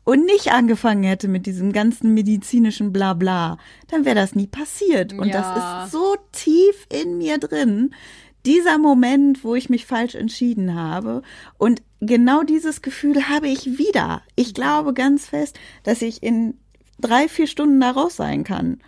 und 0.06 0.26
nicht 0.26 0.52
angefangen 0.52 1.04
hätte 1.04 1.28
mit 1.28 1.46
diesem 1.46 1.74
ganzen 1.74 2.14
medizinischen 2.14 2.94
Blabla, 2.94 3.58
dann 3.90 4.06
wäre 4.06 4.16
das 4.16 4.36
nie 4.36 4.48
passiert 4.48 5.14
und 5.14 5.28
ja. 5.28 5.34
das 5.34 5.86
ist 5.86 5.92
so 5.92 6.16
tief 6.32 6.88
in 6.90 7.18
mir 7.18 7.40
drin, 7.40 7.94
dieser 8.46 8.78
Moment, 8.78 9.44
wo 9.44 9.56
ich 9.56 9.70
mich 9.70 9.86
falsch 9.86 10.16
entschieden 10.16 10.76
habe. 10.76 11.22
Und 11.58 11.82
genau 12.00 12.44
dieses 12.44 12.82
Gefühl 12.82 13.28
habe 13.30 13.48
ich 13.48 13.78
wieder. 13.78 14.22
Ich 14.36 14.54
glaube 14.54 14.94
ganz 14.94 15.28
fest, 15.28 15.60
dass 15.84 16.02
ich 16.02 16.24
in 16.24 16.56
drei, 17.00 17.28
vier 17.28 17.48
Stunden 17.48 17.80
da 17.80 17.92
raus 17.92 18.16
sein 18.16 18.44
kann. 18.44 18.80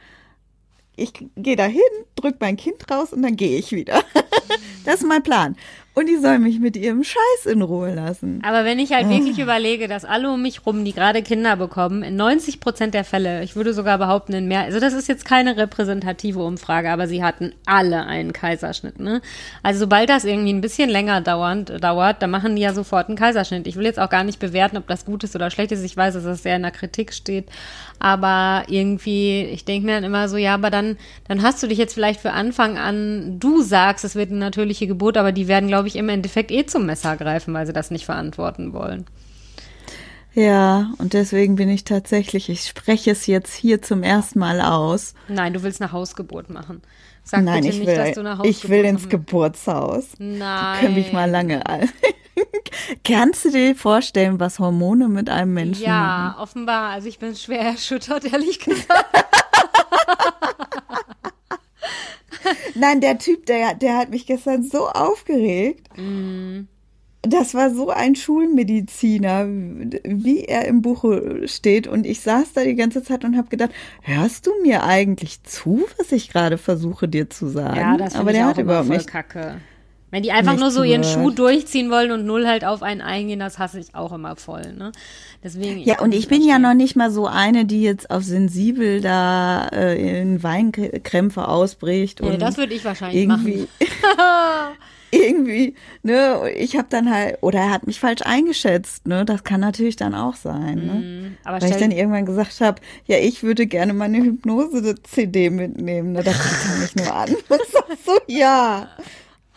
Ich 0.95 1.13
gehe 1.35 1.55
dahin, 1.55 1.81
drück 2.15 2.37
mein 2.39 2.57
Kind 2.57 2.89
raus 2.89 3.13
und 3.13 3.21
dann 3.21 3.35
gehe 3.35 3.59
ich 3.59 3.71
wieder. 3.71 4.03
das 4.85 5.01
ist 5.01 5.07
mein 5.07 5.23
Plan 5.23 5.55
und 5.97 6.05
die 6.05 6.17
soll 6.17 6.37
mich 6.37 6.59
mit 6.59 6.77
ihrem 6.77 7.03
Scheiß 7.03 7.47
in 7.51 7.63
Ruhe 7.63 7.95
lassen. 7.95 8.39
Aber 8.43 8.65
wenn 8.65 8.77
ich 8.77 8.91
halt 8.93 9.09
wirklich 9.09 9.39
überlege, 9.39 9.87
dass 9.87 10.05
alle 10.05 10.29
um 10.31 10.43
mich 10.43 10.63
rum, 10.63 10.85
die 10.85 10.93
gerade 10.93 11.23
Kinder 11.23 11.55
bekommen, 11.55 12.03
in 12.03 12.15
90 12.15 12.59
Prozent 12.59 12.93
der 12.93 13.03
Fälle, 13.03 13.43
ich 13.43 13.55
würde 13.55 13.73
sogar 13.73 13.97
behaupten, 13.97 14.33
in 14.33 14.47
mehr, 14.47 14.61
also 14.61 14.79
das 14.79 14.93
ist 14.93 15.07
jetzt 15.07 15.25
keine 15.25 15.57
repräsentative 15.57 16.43
Umfrage, 16.43 16.91
aber 16.91 17.07
sie 17.07 17.23
hatten 17.23 17.51
alle 17.65 18.05
einen 18.05 18.31
Kaiserschnitt, 18.31 18.99
ne? 18.99 19.23
Also 19.63 19.79
sobald 19.79 20.07
das 20.09 20.23
irgendwie 20.23 20.53
ein 20.53 20.61
bisschen 20.61 20.91
länger 20.91 21.21
dauernd, 21.21 21.83
dauert, 21.83 22.21
dann 22.21 22.29
machen 22.29 22.55
die 22.55 22.61
ja 22.61 22.73
sofort 22.73 23.07
einen 23.07 23.17
Kaiserschnitt. 23.17 23.65
Ich 23.65 23.75
will 23.75 23.85
jetzt 23.85 23.99
auch 23.99 24.11
gar 24.11 24.23
nicht 24.23 24.37
bewerten, 24.37 24.77
ob 24.77 24.85
das 24.85 25.03
gut 25.03 25.23
ist 25.23 25.35
oder 25.35 25.49
schlecht 25.49 25.71
ist. 25.71 25.83
Ich 25.83 25.97
weiß, 25.97 26.13
dass 26.13 26.25
das 26.25 26.43
sehr 26.43 26.57
in 26.57 26.61
der 26.61 26.69
Kritik 26.69 27.11
steht. 27.11 27.45
Aber 27.99 28.65
irgendwie, 28.67 29.45
ich 29.45 29.65
denke 29.65 29.87
mir 29.87 29.95
dann 29.95 30.03
immer 30.03 30.29
so, 30.29 30.37
ja, 30.37 30.53
aber 30.53 30.69
dann, 30.69 30.97
dann 31.27 31.41
hast 31.41 31.63
du 31.63 31.67
dich 31.67 31.79
jetzt 31.79 31.95
vielleicht 31.95 32.19
für 32.19 32.33
Anfang 32.33 32.77
an, 32.77 33.39
du 33.39 33.63
sagst, 33.63 34.05
es 34.05 34.15
wird 34.15 34.29
eine 34.29 34.39
natürliche 34.39 34.85
Geburt, 34.85 35.17
aber 35.17 35.31
die 35.31 35.47
werden, 35.47 35.67
glaube 35.67 35.86
glaube 35.87 35.95
ich, 35.95 35.95
im 35.95 36.09
Endeffekt 36.09 36.51
eh 36.51 36.65
zum 36.65 36.85
Messer 36.85 37.15
greifen, 37.15 37.53
weil 37.53 37.65
sie 37.65 37.73
das 37.73 37.91
nicht 37.91 38.05
verantworten 38.05 38.73
wollen. 38.73 39.05
Ja, 40.33 40.91
und 40.99 41.13
deswegen 41.13 41.55
bin 41.55 41.69
ich 41.69 41.83
tatsächlich, 41.83 42.49
ich 42.49 42.67
spreche 42.67 43.11
es 43.11 43.25
jetzt 43.25 43.55
hier 43.55 43.81
zum 43.81 44.03
ersten 44.03 44.39
Mal 44.39 44.61
aus. 44.61 45.15
Nein, 45.27 45.53
du 45.53 45.63
willst 45.63 45.81
eine 45.81 45.91
Hausgeburt 45.91 46.49
machen. 46.49 46.81
Sag 47.23 47.43
Nein, 47.43 47.61
bitte 47.61 47.69
ich 47.69 47.79
nicht, 47.79 47.87
will, 47.87 47.95
dass 47.95 48.13
du 48.13 48.19
eine 48.19 48.37
Hausgeburt 48.37 48.63
Ich 48.63 48.69
will 48.69 48.85
ins 48.85 49.01
machen. 49.03 49.09
Geburtshaus. 49.09 50.05
Nein. 50.19 50.75
Die 50.75 50.85
können 50.85 50.95
mich 50.95 51.13
mal 51.13 51.29
lange 51.29 51.65
an. 51.65 51.89
Kannst 53.03 53.45
du 53.45 53.51
dir 53.51 53.75
vorstellen, 53.75 54.39
was 54.39 54.59
Hormone 54.59 55.07
mit 55.07 55.29
einem 55.29 55.53
Menschen 55.53 55.85
ja, 55.85 55.91
machen? 55.91 56.35
Ja, 56.37 56.43
offenbar. 56.43 56.91
Also 56.91 57.07
ich 57.07 57.17
bin 57.17 57.35
schwer 57.35 57.61
erschüttert, 57.61 58.31
ehrlich 58.31 58.59
gesagt. 58.59 59.05
Nein, 62.75 63.01
der 63.01 63.17
Typ, 63.17 63.45
der, 63.45 63.73
der 63.75 63.97
hat 63.97 64.09
mich 64.09 64.25
gestern 64.25 64.63
so 64.63 64.87
aufgeregt. 64.87 65.87
Mm. 65.97 66.61
Das 67.23 67.53
war 67.53 67.71
so 67.73 67.89
ein 67.89 68.15
Schulmediziner, 68.15 69.47
wie 69.47 70.45
er 70.45 70.65
im 70.65 70.81
Buche 70.81 71.47
steht. 71.47 71.87
Und 71.87 72.05
ich 72.05 72.21
saß 72.21 72.53
da 72.53 72.63
die 72.63 72.75
ganze 72.75 73.03
Zeit 73.03 73.25
und 73.25 73.35
habe 73.35 73.49
gedacht, 73.49 73.71
hörst 74.01 74.47
du 74.47 74.51
mir 74.61 74.83
eigentlich 74.83 75.43
zu, 75.43 75.85
was 75.97 76.11
ich 76.11 76.29
gerade 76.29 76.57
versuche 76.57 77.07
dir 77.07 77.29
zu 77.29 77.47
sagen? 77.47 77.75
Ja, 77.77 77.97
das 77.97 78.15
Aber 78.15 78.29
ich 78.29 78.37
der 78.37 78.45
auch 78.45 78.49
hat 78.51 78.57
überhaupt 78.59 78.87
voll 78.87 78.97
nicht. 78.97 79.07
kacke. 79.07 79.59
Wenn 80.09 80.23
die 80.23 80.31
einfach 80.31 80.55
nur 80.57 80.71
so 80.71 80.83
ihren 80.83 81.03
zugehört. 81.03 81.31
Schuh 81.31 81.35
durchziehen 81.35 81.91
wollen 81.91 82.11
und 82.11 82.25
null 82.25 82.47
halt 82.47 82.63
auf 82.63 82.81
einen 82.81 83.01
eingehen, 83.01 83.39
das 83.39 83.59
hasse 83.59 83.79
ich 83.79 83.93
auch 83.93 84.13
immer 84.13 84.37
voll, 84.37 84.73
ne? 84.73 84.93
Deswegen. 85.43 85.79
Ja, 85.81 85.99
und 85.99 86.13
ich 86.13 86.29
bin 86.29 86.41
ja 86.41 86.59
noch 86.59 86.73
nicht 86.73 86.95
mal 86.95 87.11
so 87.11 87.27
eine, 87.27 87.65
die 87.65 87.81
jetzt 87.81 88.09
auf 88.09 88.23
sensibel 88.23 89.01
da 89.01 89.67
äh, 89.67 90.21
in 90.21 90.41
Weinkrämpfe 90.43 91.47
ausbricht. 91.47 92.21
Und 92.21 92.41
das 92.41 92.57
würde 92.57 92.73
ich 92.73 92.85
wahrscheinlich 92.85 93.21
irgendwie, 93.21 93.67
machen. 93.79 94.77
irgendwie, 95.11 95.75
ne, 96.03 96.51
ich 96.55 96.77
habe 96.77 96.87
dann 96.89 97.13
halt, 97.13 97.37
oder 97.41 97.59
er 97.59 97.69
hat 97.71 97.87
mich 97.87 97.99
falsch 97.99 98.21
eingeschätzt, 98.23 99.07
ne, 99.07 99.25
das 99.25 99.43
kann 99.43 99.61
natürlich 99.61 99.95
dann 99.95 100.15
auch 100.15 100.35
sein, 100.35 100.85
ne. 100.85 100.93
Mhm, 100.93 101.37
aber 101.43 101.61
Weil 101.61 101.71
ich 101.71 101.77
dann 101.77 101.91
irgendwann 101.91 102.25
gesagt 102.25 102.59
habe, 102.61 102.81
ja, 103.05 103.17
ich 103.17 103.43
würde 103.43 103.67
gerne 103.67 103.93
meine 103.93 104.17
Hypnose-CD 104.17 105.49
mitnehmen, 105.49 106.13
ne, 106.13 106.23
da 106.23 106.31
guckt 106.31 106.65
er 106.69 106.79
mich 106.79 106.95
nur 106.95 107.13
an 107.13 107.29
und 107.49 107.61
sagt 107.71 108.05
so, 108.05 108.17
ja, 108.27 108.89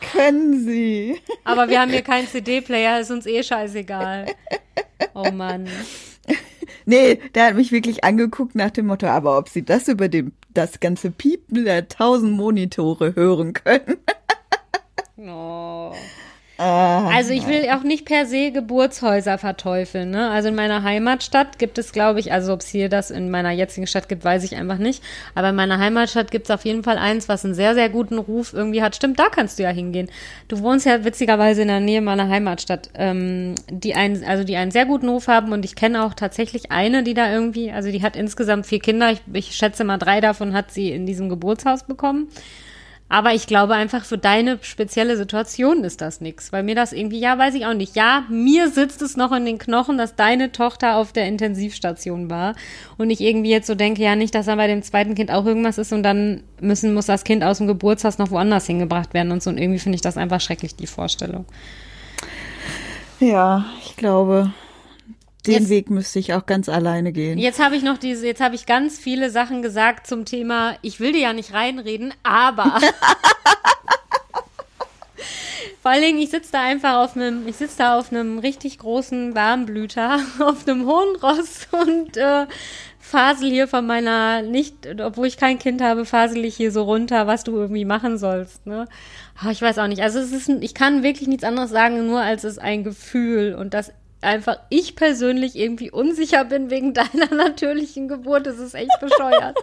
können 0.00 0.64
Sie. 0.64 1.20
aber 1.44 1.68
wir 1.68 1.80
haben 1.80 1.90
hier 1.90 2.02
keinen 2.02 2.26
CD-Player, 2.26 3.00
ist 3.00 3.10
uns 3.10 3.26
eh 3.26 3.42
scheißegal. 3.42 4.26
Oh 5.14 5.30
Mann. 5.30 5.68
Nee, 6.86 7.20
der 7.34 7.46
hat 7.46 7.54
mich 7.54 7.72
wirklich 7.72 8.04
angeguckt 8.04 8.54
nach 8.54 8.70
dem 8.70 8.86
Motto, 8.86 9.06
aber 9.06 9.38
ob 9.38 9.48
Sie 9.48 9.64
das 9.64 9.88
über 9.88 10.08
dem, 10.08 10.32
das 10.50 10.80
ganze 10.80 11.10
Piepen 11.10 11.64
der 11.64 11.88
tausend 11.88 12.32
Monitore 12.32 13.14
hören 13.14 13.52
können. 13.52 13.98
Oh. 15.16 15.92
Ah, 16.62 17.08
Also 17.08 17.32
ich 17.32 17.46
will 17.46 17.66
auch 17.70 17.82
nicht 17.82 18.04
per 18.04 18.26
se 18.26 18.50
Geburtshäuser 18.50 19.38
verteufeln. 19.38 20.10
Ne? 20.10 20.28
Also 20.28 20.48
in 20.50 20.54
meiner 20.54 20.82
Heimatstadt 20.82 21.58
gibt 21.58 21.78
es, 21.78 21.92
glaube 21.92 22.20
ich, 22.20 22.32
also 22.32 22.52
ob 22.52 22.60
es 22.60 22.68
hier 22.68 22.90
das 22.90 23.10
in 23.10 23.30
meiner 23.30 23.50
jetzigen 23.50 23.86
Stadt 23.86 24.10
gibt, 24.10 24.24
weiß 24.24 24.44
ich 24.44 24.56
einfach 24.56 24.76
nicht. 24.76 25.02
Aber 25.34 25.48
in 25.48 25.54
meiner 25.56 25.78
Heimatstadt 25.78 26.30
gibt 26.30 26.46
es 26.46 26.50
auf 26.50 26.66
jeden 26.66 26.82
Fall 26.82 26.98
eins, 26.98 27.30
was 27.30 27.46
einen 27.46 27.54
sehr, 27.54 27.72
sehr 27.74 27.88
guten 27.88 28.18
Ruf 28.18 28.52
irgendwie 28.52 28.82
hat. 28.82 28.94
Stimmt, 28.94 29.18
da 29.18 29.30
kannst 29.30 29.58
du 29.58 29.62
ja 29.62 29.70
hingehen. 29.70 30.10
Du 30.48 30.60
wohnst 30.60 30.84
ja 30.84 31.02
witzigerweise 31.02 31.62
in 31.62 31.68
der 31.68 31.80
Nähe 31.80 32.02
meiner 32.02 32.28
Heimatstadt, 32.28 32.90
ähm, 32.94 33.54
die 33.70 33.94
einen, 33.94 34.22
also 34.22 34.44
die 34.44 34.56
einen 34.56 34.70
sehr 34.70 34.84
guten 34.84 35.08
Ruf 35.08 35.28
haben 35.28 35.52
und 35.52 35.64
ich 35.64 35.76
kenne 35.76 36.04
auch 36.04 36.12
tatsächlich 36.12 36.70
eine, 36.70 37.02
die 37.02 37.14
da 37.14 37.32
irgendwie, 37.32 37.70
also 37.70 37.90
die 37.90 38.02
hat 38.02 38.16
insgesamt 38.16 38.66
vier 38.66 38.80
Kinder. 38.80 39.10
Ich, 39.12 39.22
ich 39.32 39.54
schätze 39.56 39.82
mal 39.84 39.96
drei 39.96 40.20
davon 40.20 40.52
hat 40.52 40.72
sie 40.72 40.90
in 40.92 41.06
diesem 41.06 41.30
Geburtshaus 41.30 41.84
bekommen. 41.84 42.28
Aber 43.12 43.34
ich 43.34 43.48
glaube 43.48 43.74
einfach, 43.74 44.04
für 44.04 44.18
deine 44.18 44.58
spezielle 44.62 45.16
Situation 45.16 45.82
ist 45.82 46.00
das 46.00 46.20
nix. 46.20 46.52
Weil 46.52 46.62
mir 46.62 46.76
das 46.76 46.92
irgendwie, 46.92 47.18
ja, 47.18 47.36
weiß 47.36 47.54
ich 47.56 47.66
auch 47.66 47.74
nicht. 47.74 47.96
Ja, 47.96 48.24
mir 48.30 48.70
sitzt 48.70 49.02
es 49.02 49.16
noch 49.16 49.32
in 49.32 49.44
den 49.44 49.58
Knochen, 49.58 49.98
dass 49.98 50.14
deine 50.14 50.52
Tochter 50.52 50.94
auf 50.96 51.12
der 51.12 51.26
Intensivstation 51.26 52.30
war. 52.30 52.54
Und 52.98 53.10
ich 53.10 53.20
irgendwie 53.20 53.50
jetzt 53.50 53.66
so 53.66 53.74
denke, 53.74 54.00
ja, 54.00 54.14
nicht, 54.14 54.32
dass 54.32 54.46
da 54.46 54.54
bei 54.54 54.68
dem 54.68 54.84
zweiten 54.84 55.16
Kind 55.16 55.32
auch 55.32 55.44
irgendwas 55.44 55.76
ist 55.76 55.92
und 55.92 56.04
dann 56.04 56.44
müssen, 56.60 56.94
muss 56.94 57.06
das 57.06 57.24
Kind 57.24 57.42
aus 57.42 57.58
dem 57.58 57.66
Geburtshaus 57.66 58.18
noch 58.18 58.30
woanders 58.30 58.66
hingebracht 58.66 59.12
werden 59.12 59.32
und 59.32 59.42
so. 59.42 59.50
Und 59.50 59.58
irgendwie 59.58 59.80
finde 59.80 59.96
ich 59.96 60.02
das 60.02 60.16
einfach 60.16 60.40
schrecklich, 60.40 60.76
die 60.76 60.86
Vorstellung. 60.86 61.46
Ja, 63.18 63.64
ich 63.84 63.96
glaube, 63.96 64.52
Den 65.46 65.54
Jetzt- 65.54 65.68
Weg 65.70 65.90
müsste 65.90 66.18
ich 66.18 66.34
auch 66.34 66.44
ganz 66.46 66.68
alleine 66.68 67.12
gehen. 67.12 67.38
Jetzt 67.38 67.60
habe 67.62 67.74
ich 67.76 67.82
noch 67.82 67.96
diese, 67.98 68.26
jetzt 68.26 68.40
habe 68.42 68.54
ich 68.54 68.66
ganz 68.66 68.98
viele 68.98 69.30
Sachen 69.30 69.62
gesagt 69.62 70.06
zum 70.06 70.24
Thema, 70.26 70.76
ich 70.82 71.00
will 71.00 71.12
dir 71.12 71.20
ja 71.20 71.32
nicht 71.32 71.52
reinreden, 71.54 72.12
aber. 72.22 72.78
Vor 75.82 75.90
allen 75.92 76.02
Dingen, 76.02 76.18
ich 76.18 76.28
sitze 76.30 76.52
da 76.52 76.62
einfach 76.62 76.96
auf 76.96 77.16
einem, 77.16 77.46
ich 77.48 77.56
sitze 77.56 77.78
da 77.78 77.98
auf 77.98 78.12
einem 78.12 78.38
richtig 78.38 78.78
großen 78.78 79.34
Warmblüter, 79.34 80.18
auf 80.40 80.68
einem 80.68 80.86
hohen 80.86 81.16
Ross 81.16 81.68
und 81.72 82.18
äh, 82.18 82.46
fasel 82.98 83.50
hier 83.50 83.66
von 83.66 83.86
meiner, 83.86 84.42
nicht, 84.42 84.74
obwohl 85.00 85.26
ich 85.26 85.38
kein 85.38 85.58
Kind 85.58 85.80
habe, 85.80 86.04
fasel 86.04 86.44
ich 86.44 86.54
hier 86.54 86.70
so 86.70 86.82
runter, 86.82 87.26
was 87.26 87.44
du 87.44 87.56
irgendwie 87.56 87.86
machen 87.86 88.18
sollst, 88.18 88.66
ne? 88.66 88.86
Aber 89.40 89.52
ich 89.52 89.62
weiß 89.62 89.78
auch 89.78 89.86
nicht. 89.86 90.02
Also 90.02 90.18
es 90.18 90.32
ist, 90.32 90.50
ein, 90.50 90.60
ich 90.60 90.74
kann 90.74 91.02
wirklich 91.02 91.28
nichts 91.28 91.44
anderes 91.44 91.70
sagen, 91.70 92.06
nur 92.06 92.20
als 92.20 92.44
es 92.44 92.58
ein 92.58 92.84
Gefühl 92.84 93.54
und 93.58 93.72
das 93.72 93.90
einfach 94.20 94.58
ich 94.68 94.96
persönlich 94.96 95.56
irgendwie 95.56 95.90
unsicher 95.90 96.44
bin 96.44 96.70
wegen 96.70 96.94
deiner 96.94 97.34
natürlichen 97.34 98.08
Geburt. 98.08 98.46
Das 98.46 98.58
ist 98.58 98.74
echt 98.74 98.98
bescheuert. 99.00 99.56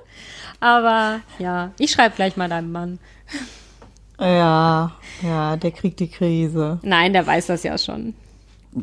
Aber 0.60 1.22
ja, 1.40 1.72
ich 1.80 1.92
schreibe 1.92 2.16
gleich 2.16 2.38
mal 2.38 2.50
deinem 2.50 2.72
Mann. 2.72 3.00
Ja, 4.20 4.96
ja, 5.22 5.58
der 5.58 5.72
kriegt 5.72 6.00
die 6.00 6.10
Krise. 6.10 6.80
Nein, 6.82 7.14
der 7.14 7.28
weiß 7.28 7.48
das 7.48 7.64
ja 7.64 7.78
schon. 7.78 8.16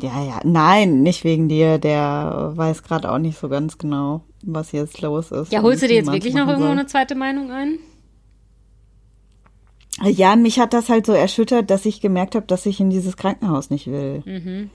Ja, 0.01 0.23
ja, 0.23 0.39
nein, 0.43 1.03
nicht 1.03 1.23
wegen 1.23 1.49
dir. 1.49 1.77
Der 1.77 2.53
weiß 2.55 2.83
gerade 2.83 3.11
auch 3.11 3.17
nicht 3.17 3.37
so 3.37 3.49
ganz 3.49 3.77
genau, 3.77 4.21
was 4.43 4.71
jetzt 4.71 5.01
los 5.01 5.31
ist. 5.31 5.51
Ja, 5.51 5.61
holst 5.61 5.83
du 5.83 5.87
dir 5.87 5.95
jetzt 5.95 6.11
wirklich 6.11 6.33
noch 6.33 6.47
irgendwo 6.47 6.67
soll. 6.67 6.77
eine 6.77 6.85
zweite 6.85 7.15
Meinung 7.15 7.51
ein? 7.51 7.79
Ja, 10.03 10.35
mich 10.35 10.59
hat 10.59 10.73
das 10.73 10.89
halt 10.89 11.05
so 11.05 11.13
erschüttert, 11.13 11.69
dass 11.69 11.85
ich 11.85 12.01
gemerkt 12.01 12.35
habe, 12.35 12.45
dass 12.45 12.65
ich 12.65 12.79
in 12.79 12.89
dieses 12.89 13.15
Krankenhaus 13.15 13.69
nicht 13.69 13.87
will. 13.87 14.23
Hm. 14.25 14.69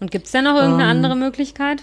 Und 0.00 0.10
gibt 0.10 0.26
es 0.26 0.32
da 0.32 0.42
noch 0.42 0.56
irgendeine 0.56 0.84
Ähm. 0.84 0.90
andere 0.90 1.16
Möglichkeit? 1.16 1.82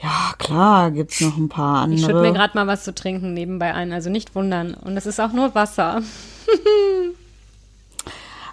Ja, 0.00 0.34
klar, 0.38 0.90
gibt's 0.90 1.20
noch 1.20 1.36
ein 1.36 1.48
paar 1.48 1.82
andere. 1.82 1.98
Ich 1.98 2.04
schütte 2.04 2.20
mir 2.20 2.32
gerade 2.32 2.56
mal 2.56 2.66
was 2.66 2.84
zu 2.84 2.94
trinken 2.94 3.32
nebenbei 3.32 3.72
ein, 3.74 3.92
also 3.92 4.10
nicht 4.10 4.34
wundern. 4.34 4.74
Und 4.74 4.96
es 4.96 5.06
ist 5.06 5.20
auch 5.20 5.32
nur 5.32 5.54
Wasser. 5.54 6.02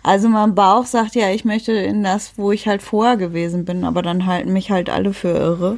Also 0.03 0.29
mein 0.29 0.55
Bauch 0.55 0.85
sagt 0.85 1.13
ja, 1.15 1.29
ich 1.29 1.45
möchte 1.45 1.73
in 1.73 2.03
das, 2.03 2.33
wo 2.35 2.51
ich 2.51 2.67
halt 2.67 2.81
vorher 2.81 3.17
gewesen 3.17 3.65
bin, 3.65 3.83
aber 3.83 4.01
dann 4.01 4.25
halten 4.25 4.51
mich 4.51 4.71
halt 4.71 4.89
alle 4.89 5.13
für 5.13 5.29
irre, 5.29 5.77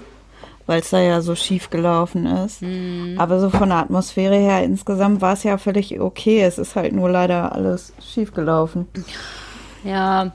weil 0.66 0.80
es 0.80 0.92
da 0.92 1.02
ja 1.02 1.20
so 1.20 1.36
schief 1.36 1.70
gelaufen 1.70 2.26
ist. 2.26 2.62
Hm. 2.62 3.16
Aber 3.18 3.42
so 3.42 3.50
von 3.50 3.68
der 3.70 3.80
Atmosphäre 3.80 4.38
her 4.38 4.64
insgesamt 4.64 5.20
war 5.20 5.34
es 5.34 5.44
ja 5.44 5.58
völlig 5.58 6.00
okay. 6.00 6.42
Es 6.42 6.58
ist 6.58 6.78
halt 6.78 6.94
nur 6.94 7.10
leider 7.10 7.52
alles 7.52 7.92
schief 8.02 8.34
gelaufen. 8.34 8.88
Ja. 9.84 10.32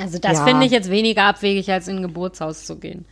Also 0.00 0.18
das 0.18 0.38
Ja. 0.38 0.44
finde 0.46 0.66
ich 0.66 0.72
jetzt 0.72 0.90
weniger 0.90 1.24
abwegig, 1.24 1.70
als 1.70 1.88
in 1.88 1.96
ein 1.96 2.02
Geburtshaus 2.02 2.64
zu 2.66 2.76
gehen. 2.76 3.04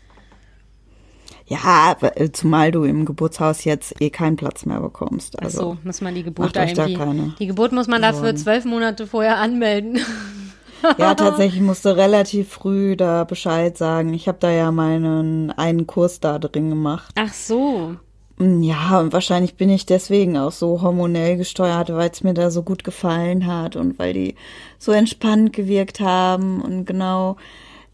Ja, 1.47 1.97
äh, 2.01 2.30
zumal 2.30 2.70
du 2.72 2.84
im 2.84 3.07
Geburtshaus 3.07 3.64
jetzt 3.64 4.01
eh 4.03 4.11
keinen 4.11 4.36
Platz 4.36 4.66
mehr 4.66 4.80
bekommst. 4.80 5.36
Ach 5.39 5.45
Also 5.45 5.59
so, 5.61 5.76
muss 5.82 6.01
man 6.03 6.14
die 6.14 6.22
Geburt 6.22 6.55
da 6.55 6.62
euch 6.64 6.74
da 6.74 6.86
irgendwie. 6.86 6.99
keine 6.99 7.34
die 7.39 7.47
Geburt 7.47 7.72
muss 7.72 7.86
man 7.86 8.03
dafür 8.03 8.34
zwölf 8.36 8.64
Monate 8.66 9.07
vorher 9.07 9.39
anmelden. 9.39 9.99
ja, 10.99 11.14
tatsächlich 11.14 11.62
musste 11.62 11.97
relativ 11.97 12.51
früh 12.51 12.97
da 12.97 13.24
Bescheid 13.24 13.78
sagen. 13.78 14.12
Ich 14.12 14.28
habe 14.28 14.39
da 14.41 14.51
ja 14.51 14.70
meinen 14.70 15.51
einen 15.51 15.86
Kurs 15.86 16.20
da 16.20 16.39
drin 16.39 16.68
gemacht. 16.68 17.14
Ach 17.18 17.32
so. 17.32 17.97
Mm, 18.39 18.62
Ja, 18.62 19.01
und 19.01 19.12
wahrscheinlich 19.12 19.55
bin 19.57 19.68
ich 19.70 19.86
deswegen 19.86 20.36
auch 20.36 20.53
so 20.53 20.82
hormonell 20.82 21.36
gesteuert, 21.36 21.91
weil 21.93 22.11
es 22.11 22.22
mir 22.22 22.34
da 22.34 22.51
so 22.51 22.62
gut 22.62 22.84
gefallen 22.84 23.47
hat 23.47 23.76
und 23.76 23.99
weil 23.99 24.12
die 24.12 24.34
so 24.78 24.93
entspannt 24.93 25.53
gewirkt 25.53 26.01
haben 26.01 26.61
und 26.61 26.84
genau, 26.84 27.36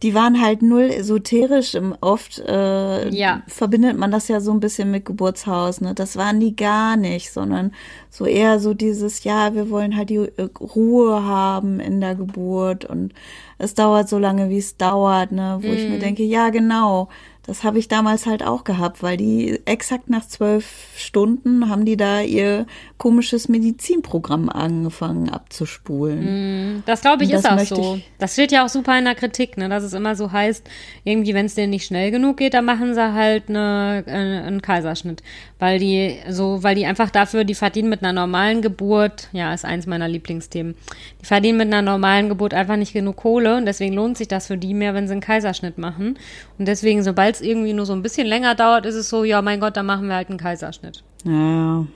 die 0.02 0.12
waren 0.14 0.42
halt 0.42 0.60
null 0.60 0.90
esoterisch. 0.90 1.74
Im- 1.74 1.96
Oft 2.02 2.38
äh, 2.40 3.08
Ja. 3.08 3.42
verbindet 3.46 3.96
man 3.96 4.10
das 4.10 4.28
ja 4.28 4.40
so 4.40 4.50
ein 4.52 4.60
bisschen 4.60 4.90
mit 4.90 5.06
Geburtshaus, 5.06 5.80
ne? 5.80 5.94
Das 5.94 6.16
waren 6.18 6.40
die 6.40 6.54
gar 6.54 6.96
nicht, 6.98 7.32
sondern 7.32 7.72
so 8.10 8.26
eher 8.26 8.58
so 8.60 8.74
dieses, 8.74 9.24
ja, 9.24 9.54
wir 9.54 9.70
wollen 9.70 9.96
halt 9.96 10.10
die 10.10 10.16
äh, 10.16 10.48
Ruhe 10.60 11.22
haben 11.24 11.80
in 11.80 12.00
der 12.02 12.16
Geburt 12.16 12.84
und 12.84 13.14
es 13.56 13.72
dauert 13.72 14.08
so 14.10 14.18
lange, 14.18 14.50
wie 14.50 14.58
es 14.58 14.76
dauert, 14.76 15.32
ne? 15.32 15.58
Wo 15.62 15.72
ich 15.72 15.88
mir 15.88 15.98
denke, 15.98 16.22
ja, 16.24 16.50
genau. 16.50 17.08
Das 17.46 17.62
habe 17.62 17.78
ich 17.78 17.88
damals 17.88 18.24
halt 18.24 18.42
auch 18.42 18.64
gehabt, 18.64 19.02
weil 19.02 19.18
die 19.18 19.60
exakt 19.66 20.08
nach 20.08 20.26
zwölf 20.26 20.66
Stunden 20.96 21.68
haben 21.68 21.84
die 21.84 21.98
da 21.98 22.22
ihr 22.22 22.66
komisches 22.96 23.48
Medizinprogramm 23.48 24.48
angefangen 24.48 25.28
abzuspulen. 25.28 26.82
Das 26.86 27.02
glaube 27.02 27.24
ich 27.24 27.30
Und 27.30 27.36
ist 27.36 27.44
das 27.44 27.70
auch 27.72 27.76
so. 27.76 28.00
Das 28.18 28.32
steht 28.32 28.50
ja 28.50 28.64
auch 28.64 28.70
super 28.70 28.98
in 28.98 29.04
der 29.04 29.14
Kritik, 29.14 29.58
ne, 29.58 29.68
dass 29.68 29.82
es 29.82 29.92
immer 29.92 30.16
so 30.16 30.32
heißt, 30.32 30.66
irgendwie, 31.04 31.34
wenn 31.34 31.44
es 31.44 31.54
denen 31.54 31.70
nicht 31.70 31.86
schnell 31.86 32.10
genug 32.10 32.38
geht, 32.38 32.54
dann 32.54 32.64
machen 32.64 32.94
sie 32.94 33.12
halt 33.12 33.50
eine, 33.50 34.04
äh, 34.06 34.10
einen 34.10 34.62
Kaiserschnitt. 34.62 35.22
Weil 35.58 35.78
die 35.78 36.16
so, 36.28 36.62
weil 36.62 36.74
die 36.74 36.86
einfach 36.86 37.10
dafür, 37.10 37.44
die 37.44 37.54
verdienen 37.54 37.90
mit 37.90 38.02
einer 38.02 38.12
normalen 38.14 38.62
Geburt, 38.62 39.28
ja, 39.32 39.52
ist 39.52 39.66
eins 39.66 39.86
meiner 39.86 40.08
Lieblingsthemen, 40.08 40.74
die 41.20 41.26
verdienen 41.26 41.58
mit 41.58 41.66
einer 41.68 41.82
normalen 41.82 42.30
Geburt 42.30 42.54
einfach 42.54 42.76
nicht 42.76 42.94
genug 42.94 43.16
Kohle 43.16 43.56
und 43.56 43.66
deswegen 43.66 43.94
lohnt 43.94 44.16
sich 44.16 44.28
das 44.28 44.46
für 44.46 44.56
die 44.56 44.72
mehr, 44.72 44.94
wenn 44.94 45.08
sie 45.08 45.12
einen 45.12 45.20
Kaiserschnitt 45.20 45.76
machen. 45.76 46.18
Und 46.58 46.68
deswegen, 46.68 47.02
sobald 47.02 47.33
es 47.34 47.40
irgendwie 47.40 47.72
nur 47.72 47.86
so 47.86 47.92
ein 47.92 48.02
bisschen 48.02 48.26
länger 48.26 48.54
dauert, 48.54 48.86
ist 48.86 48.94
es 48.94 49.08
so, 49.08 49.24
ja, 49.24 49.42
mein 49.42 49.60
Gott, 49.60 49.76
dann 49.76 49.86
machen 49.86 50.08
wir 50.08 50.14
halt 50.14 50.28
einen 50.28 50.38
Kaiserschnitt. 50.38 51.02
Ja, 51.24 51.86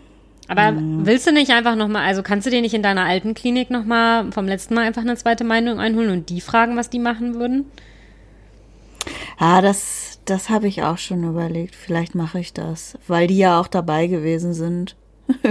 Aber 0.49 0.75
willst 0.77 1.27
du 1.27 1.33
nicht 1.33 1.51
einfach 1.51 1.77
nochmal, 1.77 2.05
also 2.07 2.23
kannst 2.23 2.47
du 2.47 2.51
dir 2.51 2.61
nicht 2.61 2.75
in 2.75 2.83
deiner 2.83 3.05
alten 3.05 3.35
Klinik 3.35 3.71
nochmal 3.71 4.31
vom 4.33 4.47
letzten 4.47 4.75
Mal 4.75 4.87
einfach 4.87 5.03
eine 5.03 5.17
zweite 5.17 5.45
Meinung 5.45 5.81
einholen 5.81 6.11
und 6.11 6.31
die 6.31 6.41
fragen, 6.41 6.77
was 6.77 6.91
die 6.91 6.99
machen 6.99 7.35
würden? 7.35 7.67
ja 9.41 9.61
das, 9.61 10.21
das 10.25 10.51
habe 10.51 10.69
ich 10.69 10.83
auch 10.83 10.99
schon 10.99 11.25
überlegt. 11.25 11.75
Vielleicht 11.75 12.15
mache 12.15 12.39
ich 12.41 12.53
das, 12.53 12.99
weil 13.07 13.27
die 13.27 13.39
ja 13.39 13.61
auch 13.61 13.69
dabei 13.69 14.07
gewesen 14.07 14.55
sind. 14.55 14.97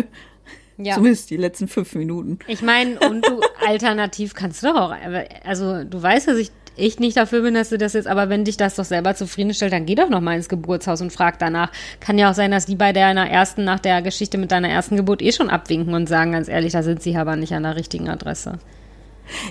Ja. 0.80 0.94
Zumindest 0.94 1.32
die 1.32 1.38
letzten 1.38 1.68
fünf 1.68 1.96
Minuten. 1.96 2.38
Ich 2.48 2.62
meine, 2.62 3.00
und 3.00 3.26
du 3.26 3.42
alternativ 3.66 4.36
kannst 4.36 4.62
du 4.62 4.68
doch 4.68 4.76
auch, 4.76 4.96
also 5.44 5.84
du 5.84 6.02
weißt, 6.02 6.28
dass 6.28 6.38
ich 6.38 6.52
echt 6.78 7.00
nicht 7.00 7.18
dafür 7.18 7.42
bin, 7.42 7.54
dass 7.54 7.70
du 7.70 7.78
das 7.78 7.94
jetzt, 7.94 8.08
aber 8.08 8.30
wenn 8.30 8.46
dich 8.46 8.58
das 8.58 8.76
doch 8.76 8.86
selber 8.86 9.16
zufriedenstellt, 9.16 9.74
dann 9.74 9.86
geh 9.86 9.96
doch 9.96 10.10
nochmal 10.10 10.36
ins 10.36 10.50
Geburtshaus 10.50 11.02
und 11.02 11.12
frag 11.12 11.40
danach. 11.40 11.72
Kann 12.00 12.18
ja 12.18 12.30
auch 12.30 12.36
sein, 12.36 12.52
dass 12.52 12.66
die 12.66 12.76
bei 12.76 12.94
deiner 12.94 13.30
ersten, 13.30 13.64
nach 13.64 13.80
der 13.80 14.02
Geschichte 14.02 14.38
mit 14.38 14.52
deiner 14.52 14.70
ersten 14.70 14.96
Geburt 14.96 15.22
eh 15.22 15.32
schon 15.32 15.50
abwinken 15.50 15.94
und 15.94 16.08
sagen, 16.08 16.32
ganz 16.32 16.48
ehrlich, 16.48 16.74
da 16.74 16.84
sind 16.84 17.02
sie 17.02 17.16
aber 17.18 17.36
nicht 17.36 17.54
an 17.54 17.64
der 17.64 17.76
richtigen 17.76 18.10
Adresse. 18.10 18.60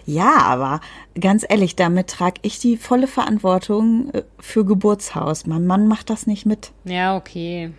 Ja, 0.05 0.39
aber 0.39 0.81
ganz 1.21 1.45
ehrlich, 1.49 1.77
damit 1.77 2.09
trage 2.09 2.41
ich 2.43 2.59
die 2.59 2.77
volle 2.77 3.07
Verantwortung 3.07 4.11
äh, 4.13 4.23
für 4.39 4.65
Geburtshaus. 4.65 5.47
Mein 5.47 5.67
Mann 5.67 5.87
macht 5.87 6.11
das 6.11 6.27
nicht 6.27 6.47
mit. 6.47 6.71
Ja, 6.85 7.17
okay. 7.17 7.73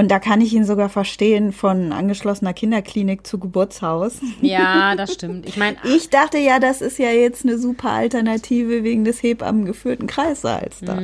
Und 0.00 0.08
da 0.08 0.18
kann 0.18 0.40
ich 0.40 0.54
ihn 0.54 0.64
sogar 0.64 0.88
verstehen 0.88 1.52
von 1.52 1.92
angeschlossener 1.92 2.54
Kinderklinik 2.54 3.26
zu 3.26 3.38
Geburtshaus. 3.38 4.18
Ja, 4.40 4.94
das 4.96 5.12
stimmt. 5.12 5.46
Ich 5.46 5.58
meine, 5.58 5.76
Ich 5.84 6.08
dachte 6.08 6.38
ja, 6.38 6.58
das 6.58 6.80
ist 6.80 6.98
ja 6.98 7.10
jetzt 7.10 7.44
eine 7.44 7.58
super 7.58 7.90
Alternative 7.90 8.82
wegen 8.82 9.04
des 9.04 9.22
hebammengeführten 9.22 10.06
Kreissaals 10.06 10.78
da. 10.80 11.02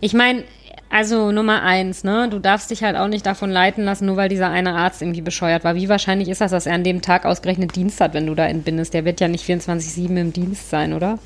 Ich 0.00 0.14
meine, 0.14 0.44
also 0.88 1.32
Nummer 1.32 1.62
eins, 1.62 2.02
ne? 2.02 2.30
Du 2.30 2.38
darfst 2.38 2.70
dich 2.70 2.82
halt 2.82 2.96
auch 2.96 3.08
nicht 3.08 3.26
davon 3.26 3.50
leiten 3.50 3.84
lassen, 3.84 4.06
nur 4.06 4.16
weil 4.16 4.30
dieser 4.30 4.48
eine 4.48 4.72
Arzt 4.72 5.02
irgendwie 5.02 5.20
bescheuert 5.20 5.64
war. 5.64 5.74
Wie 5.74 5.90
wahrscheinlich 5.90 6.30
ist 6.30 6.40
das, 6.40 6.50
dass 6.50 6.64
er 6.64 6.72
an 6.72 6.82
dem 6.82 7.02
Tag 7.02 7.26
ausgerechnet 7.26 7.76
Dienst 7.76 8.00
hat, 8.00 8.14
wenn 8.14 8.26
du 8.26 8.34
da 8.34 8.46
entbindest? 8.46 8.94
Der 8.94 9.04
wird 9.04 9.20
ja 9.20 9.28
nicht 9.28 9.46
24-7 9.46 10.16
im 10.18 10.32
Dienst 10.32 10.70
sein, 10.70 10.94
oder? 10.94 11.18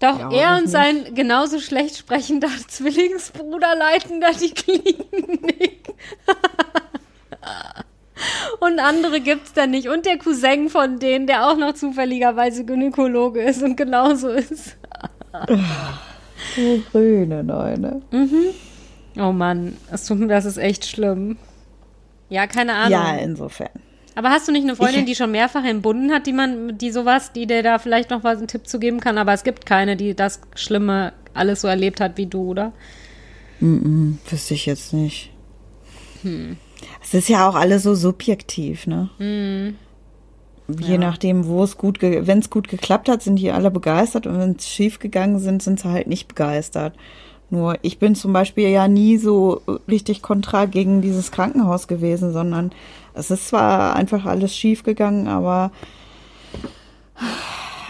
Doch, 0.00 0.32
Ja, 0.32 0.40
er 0.54 0.58
und 0.58 0.68
sein 0.68 1.14
genauso 1.14 1.58
schlecht 1.58 1.96
sprechender 1.96 2.48
Zwillingsbruder 2.68 3.74
leiten 3.76 4.20
da 4.20 4.30
die 4.30 4.50
Klinik. 4.54 5.94
und 8.60 8.78
andere 8.78 9.20
gibt's 9.20 9.52
da 9.52 9.66
nicht. 9.66 9.88
Und 9.88 10.06
der 10.06 10.18
Cousin 10.18 10.68
von 10.68 10.98
denen, 10.98 11.26
der 11.26 11.48
auch 11.48 11.56
noch 11.56 11.74
zufälligerweise 11.74 12.64
Gynäkologe 12.64 13.42
ist 13.42 13.62
und 13.62 13.76
genauso 13.76 14.28
ist. 14.28 14.76
Oh, 16.56 16.78
grüne 16.92 17.44
Neune. 17.44 18.02
Oh 19.16 19.32
Mann, 19.32 19.76
das 19.90 20.44
ist 20.44 20.58
echt 20.58 20.86
schlimm. 20.86 21.36
Ja, 22.28 22.46
keine 22.46 22.74
Ahnung. 22.74 22.92
Ja, 22.92 23.16
insofern. 23.16 23.70
Aber 24.18 24.30
hast 24.30 24.48
du 24.48 24.52
nicht 24.52 24.64
eine 24.64 24.74
Freundin, 24.74 25.00
Ich- 25.02 25.06
die 25.06 25.14
schon 25.14 25.30
mehrfach 25.30 25.62
entbunden 25.64 26.10
hat, 26.10 26.26
die 26.26 26.32
man, 26.32 26.76
die 26.76 26.90
sowas, 26.90 27.30
die 27.32 27.46
dir 27.46 27.62
da 27.62 27.78
vielleicht 27.78 28.10
noch 28.10 28.24
was 28.24 28.38
einen 28.38 28.48
Tipp 28.48 28.66
zu 28.66 28.80
geben 28.80 28.98
kann? 28.98 29.16
Aber 29.16 29.32
es 29.32 29.44
gibt 29.44 29.64
keine, 29.64 29.96
die 29.96 30.14
das 30.16 30.40
Schlimme 30.56 31.12
alles 31.34 31.60
so 31.60 31.68
erlebt 31.68 32.00
hat 32.00 32.16
wie 32.16 32.26
du, 32.26 32.42
oder? 32.50 32.72
Wüsste 33.60 34.54
ich 34.54 34.66
jetzt 34.66 34.92
nicht. 34.92 35.30
Es 37.00 37.14
ist 37.14 37.28
ja 37.28 37.48
auch 37.48 37.54
alles 37.54 37.84
so 37.84 37.94
subjektiv, 37.94 38.88
ne? 38.88 39.08
Je 40.80 40.98
nachdem, 40.98 41.46
wo 41.46 41.62
es 41.62 41.78
gut, 41.78 42.02
wenn 42.02 42.40
es 42.40 42.50
gut 42.50 42.66
geklappt 42.68 43.08
hat, 43.08 43.22
sind 43.22 43.36
die 43.36 43.52
alle 43.52 43.70
begeistert 43.70 44.26
und 44.26 44.36
wenn 44.38 44.56
es 44.56 44.68
schief 44.68 44.98
gegangen 44.98 45.38
sind, 45.38 45.62
sind 45.62 45.78
sie 45.78 45.88
halt 45.90 46.08
nicht 46.08 46.26
begeistert. 46.26 46.94
Nur 47.50 47.78
ich 47.82 47.98
bin 47.98 48.14
zum 48.14 48.32
Beispiel 48.32 48.68
ja 48.68 48.88
nie 48.88 49.16
so 49.16 49.62
richtig 49.88 50.22
kontra 50.22 50.66
gegen 50.66 51.00
dieses 51.00 51.32
Krankenhaus 51.32 51.88
gewesen, 51.88 52.32
sondern 52.32 52.72
es 53.14 53.30
ist 53.30 53.48
zwar 53.48 53.96
einfach 53.96 54.26
alles 54.26 54.54
schief 54.54 54.82
gegangen, 54.82 55.28
aber 55.28 55.72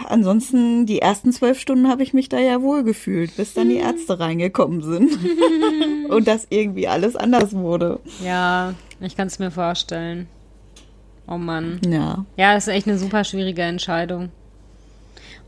ansonsten 0.07 0.85
die 0.85 0.99
ersten 0.99 1.31
zwölf 1.33 1.59
Stunden 1.59 1.89
habe 1.89 2.03
ich 2.03 2.13
mich 2.13 2.29
da 2.29 2.39
ja 2.39 2.61
wohl 2.61 2.83
gefühlt, 2.83 3.35
bis 3.35 3.53
dann 3.53 3.69
die 3.69 3.77
Ärzte 3.77 4.19
reingekommen 4.19 4.81
sind 4.81 5.17
und 6.09 6.27
das 6.27 6.47
irgendwie 6.49 6.87
alles 6.87 7.15
anders 7.15 7.53
wurde. 7.53 7.99
Ja, 8.23 8.73
ich 9.01 9.17
kann 9.17 9.27
es 9.27 9.39
mir 9.39 9.51
vorstellen. 9.51 10.27
Oh 11.27 11.37
Mann. 11.37 11.79
Ja. 11.87 12.25
Ja, 12.37 12.55
das 12.55 12.67
ist 12.67 12.73
echt 12.73 12.87
eine 12.87 12.97
super 12.97 13.23
schwierige 13.23 13.61
Entscheidung. 13.61 14.29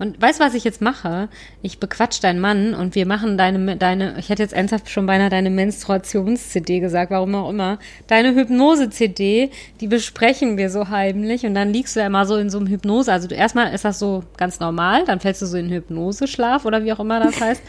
Und 0.01 0.19
weißt 0.19 0.39
du, 0.39 0.43
was 0.43 0.55
ich 0.55 0.63
jetzt 0.63 0.81
mache? 0.81 1.29
Ich 1.61 1.77
bequatsch 1.77 2.23
deinen 2.23 2.39
Mann 2.39 2.73
und 2.73 2.95
wir 2.95 3.05
machen 3.05 3.37
deine, 3.37 3.77
deine, 3.77 4.17
ich 4.17 4.29
hätte 4.29 4.41
jetzt 4.41 4.51
ernsthaft 4.51 4.89
schon 4.89 5.05
beinahe 5.05 5.29
deine 5.29 5.51
Menstruations-CD 5.51 6.79
gesagt, 6.79 7.11
warum 7.11 7.35
auch 7.35 7.51
immer. 7.51 7.77
Deine 8.07 8.33
Hypnose-CD, 8.33 9.51
die 9.79 9.87
besprechen 9.87 10.57
wir 10.57 10.71
so 10.71 10.89
heimlich 10.89 11.45
und 11.45 11.53
dann 11.53 11.71
liegst 11.71 11.95
du 11.95 11.99
ja 11.99 12.07
immer 12.07 12.25
so 12.25 12.37
in 12.37 12.49
so 12.49 12.57
einem 12.57 12.65
Hypnose. 12.65 13.13
Also 13.13 13.27
du, 13.27 13.35
erstmal 13.35 13.75
ist 13.75 13.85
das 13.85 13.99
so 13.99 14.23
ganz 14.37 14.59
normal, 14.59 15.05
dann 15.05 15.19
fällst 15.19 15.43
du 15.43 15.45
so 15.45 15.55
in 15.55 15.69
Hypnoseschlaf 15.69 16.65
oder 16.65 16.83
wie 16.83 16.93
auch 16.93 16.99
immer 16.99 17.19
das 17.19 17.39
heißt. 17.39 17.61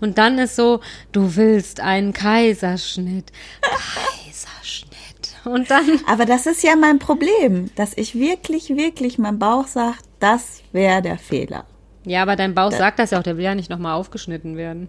Und 0.00 0.18
dann 0.18 0.38
ist 0.38 0.56
so, 0.56 0.80
du 1.12 1.36
willst 1.36 1.78
einen 1.78 2.12
Kaiserschnitt. 2.12 3.30
Kaiserschnitt. 3.60 4.96
Und 5.44 5.70
dann. 5.70 6.00
Aber 6.08 6.24
das 6.24 6.46
ist 6.46 6.64
ja 6.64 6.74
mein 6.74 6.98
Problem, 6.98 7.70
dass 7.76 7.92
ich 7.96 8.16
wirklich, 8.16 8.70
wirklich, 8.70 9.18
mein 9.18 9.38
Bauch 9.38 9.68
sagt, 9.68 10.02
das 10.18 10.62
wäre 10.72 11.00
der 11.00 11.18
Fehler. 11.18 11.64
Ja, 12.06 12.22
aber 12.22 12.36
dein 12.36 12.54
Bauch 12.54 12.70
sagt 12.70 13.00
das 13.00 13.10
ja 13.10 13.18
auch, 13.18 13.24
der 13.24 13.36
will 13.36 13.44
ja 13.44 13.54
nicht 13.54 13.68
nochmal 13.68 13.94
aufgeschnitten 13.94 14.56
werden. 14.56 14.88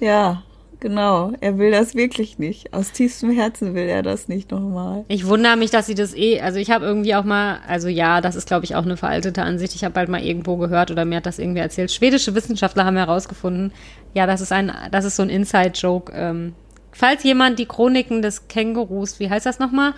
Ja, 0.00 0.42
genau. 0.78 1.32
Er 1.40 1.56
will 1.56 1.70
das 1.70 1.94
wirklich 1.94 2.38
nicht. 2.38 2.74
Aus 2.74 2.92
tiefstem 2.92 3.30
Herzen 3.30 3.74
will 3.74 3.88
er 3.88 4.02
das 4.02 4.28
nicht 4.28 4.50
nochmal. 4.50 5.06
Ich 5.08 5.26
wundere 5.26 5.56
mich, 5.56 5.70
dass 5.70 5.86
sie 5.86 5.94
das 5.94 6.14
eh, 6.14 6.42
also 6.42 6.58
ich 6.58 6.70
habe 6.70 6.84
irgendwie 6.84 7.14
auch 7.14 7.24
mal, 7.24 7.58
also 7.66 7.88
ja, 7.88 8.20
das 8.20 8.36
ist 8.36 8.46
glaube 8.46 8.66
ich 8.66 8.76
auch 8.76 8.84
eine 8.84 8.98
veraltete 8.98 9.42
Ansicht. 9.42 9.74
Ich 9.74 9.82
habe 9.82 9.94
bald 9.94 10.10
mal 10.10 10.22
irgendwo 10.22 10.58
gehört 10.58 10.90
oder 10.90 11.06
mir 11.06 11.16
hat 11.16 11.26
das 11.26 11.38
irgendwie 11.38 11.60
erzählt. 11.60 11.90
Schwedische 11.90 12.34
Wissenschaftler 12.34 12.84
haben 12.84 12.96
herausgefunden, 12.96 13.72
ja, 14.12 14.26
das 14.26 14.42
ist 14.42 14.52
ein, 14.52 14.70
das 14.92 15.06
ist 15.06 15.16
so 15.16 15.22
ein 15.22 15.30
Inside-Joke. 15.30 16.12
Ähm, 16.14 16.52
falls 16.92 17.24
jemand 17.24 17.58
die 17.58 17.66
Chroniken 17.66 18.20
des 18.20 18.46
Kängurus, 18.48 19.18
wie 19.20 19.30
heißt 19.30 19.46
das 19.46 19.58
nochmal? 19.58 19.94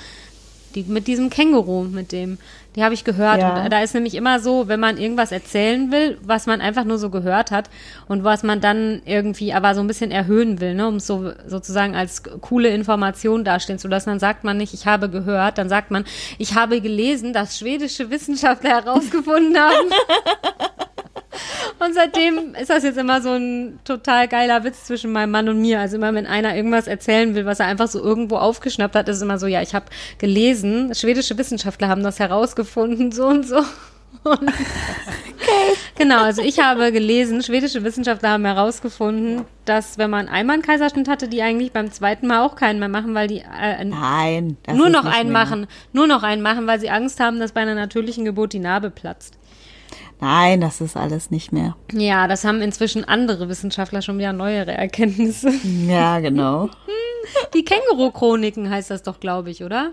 Die, 0.77 0.85
mit 0.85 1.09
diesem 1.09 1.31
Känguru, 1.31 1.85
mit 1.85 2.13
dem, 2.13 2.39
die 2.77 2.85
habe 2.85 2.95
ich 2.95 3.05
gehört. 3.05 3.41
Ja. 3.41 3.69
Da 3.71 3.83
ist 3.83 3.95
nämlich 3.95 4.15
immer 4.15 4.39
so, 4.39 4.69
wenn 4.69 4.79
man 4.79 4.99
irgendwas 4.99 5.33
erzählen 5.33 5.91
will, 5.91 6.19
was 6.23 6.47
man 6.47 6.61
einfach 6.61 6.85
nur 6.85 6.99
so 6.99 7.09
gehört 7.09 7.51
hat 7.51 7.71
und 8.07 8.23
was 8.23 8.43
man 8.43 8.61
dann 8.61 9.01
irgendwie 9.07 9.55
aber 9.55 9.75
so 9.75 9.81
ein 9.81 9.87
bisschen 9.87 10.11
erhöhen 10.11 10.61
will, 10.61 10.75
ne, 10.75 10.87
um 10.87 10.97
es 10.97 11.07
so 11.07 11.33
sozusagen 11.47 11.97
als 11.97 12.23
coole 12.43 12.69
Information 12.69 13.45
dastehen 13.45 13.79
zu 13.79 13.89
lassen, 13.89 14.11
dann 14.11 14.19
sagt 14.19 14.45
man 14.45 14.59
nicht, 14.59 14.75
ich 14.75 14.87
habe 14.87 15.09
gehört, 15.09 15.57
dann 15.57 15.71
sagt 15.71 15.91
man, 15.91 16.05
ich 16.37 16.55
habe 16.55 16.83
gelesen, 16.83 17.33
dass 17.33 17.59
schwedische 17.59 18.11
Wissenschaftler 18.11 18.71
herausgefunden 18.85 19.57
haben. 19.59 19.91
Und 21.87 21.95
seitdem 21.95 22.57
ist 22.57 22.69
das 22.69 22.83
jetzt 22.83 22.99
immer 22.99 23.23
so 23.23 23.31
ein 23.31 23.79
total 23.85 24.27
geiler 24.27 24.65
Witz 24.65 24.87
zwischen 24.87 25.13
meinem 25.13 25.31
Mann 25.31 25.49
und 25.49 25.61
mir. 25.61 25.79
Also 25.79 25.97
immer, 25.97 26.13
wenn 26.15 26.27
einer 26.27 26.57
irgendwas 26.57 26.89
erzählen 26.89 27.37
will, 27.37 27.47
was 27.47 27.61
er 27.61 27.67
einfach 27.67 27.87
so 27.87 28.03
irgendwo 28.03 28.39
aufgeschnappt 28.39 28.97
hat, 28.97 29.09
ist 29.09 29.17
es 29.17 29.23
immer 29.23 29.39
so, 29.39 29.47
ja, 29.47 29.63
ich 29.63 29.73
habe 29.73 29.87
gelesen, 30.19 30.97
schwedische 30.97 31.39
Wissenschaftler 31.39 31.87
haben 31.87 32.03
das 32.03 32.19
herausgefunden, 32.19 33.13
so 33.13 33.27
und 33.27 33.47
so. 33.47 33.59
Und 34.25 34.43
okay. 34.43 35.77
Genau, 35.97 36.23
also 36.23 36.43
ich 36.43 36.59
habe 36.59 36.91
gelesen, 36.91 37.43
schwedische 37.43 37.85
Wissenschaftler 37.85 38.31
haben 38.31 38.45
herausgefunden, 38.45 39.45
dass 39.65 39.99
wenn 39.99 40.11
man 40.11 40.29
einmal 40.29 40.55
einen 40.55 40.63
Kaiserschnitt 40.63 41.09
hatte, 41.09 41.29
die 41.29 41.43
eigentlich 41.43 41.71
beim 41.71 41.93
zweiten 41.93 42.27
Mal 42.27 42.45
auch 42.45 42.57
keinen 42.57 42.81
mehr 42.81 42.89
machen, 42.89 43.15
weil 43.15 43.29
die 43.29 43.39
äh, 43.39 43.85
Nein, 43.85 44.57
nur 44.73 44.89
noch 44.89 45.05
einen 45.05 45.31
mehr. 45.31 45.45
machen, 45.45 45.67
nur 45.93 46.09
noch 46.09 46.25
einen 46.25 46.43
machen, 46.43 46.67
weil 46.67 46.81
sie 46.81 46.91
Angst 46.91 47.21
haben, 47.21 47.39
dass 47.39 47.53
bei 47.53 47.61
einer 47.61 47.77
natürlichen 47.77 48.25
Geburt 48.25 48.53
die 48.53 48.59
Narbe 48.59 48.91
platzt. 48.91 49.39
Nein, 50.21 50.61
das 50.61 50.81
ist 50.81 50.97
alles 50.97 51.31
nicht 51.31 51.53
mehr. 51.53 51.77
Ja, 51.93 52.27
das 52.27 52.45
haben 52.45 52.63
inzwischen 52.63 53.05
andere 53.05 53.49
Wissenschaftler 53.49 54.01
schon 54.01 54.19
wieder 54.19 54.33
neuere 54.33 54.73
Erkenntnisse. 54.73 55.51
Ja, 55.87 56.21
genau. 56.21 56.71
Die 57.55 57.65
Känguru-Chroniken 57.65 58.71
heißt 58.71 58.91
das 58.91 59.03
doch, 59.03 59.21
glaube 59.21 59.51
ich, 59.51 59.65
oder? 59.65 59.93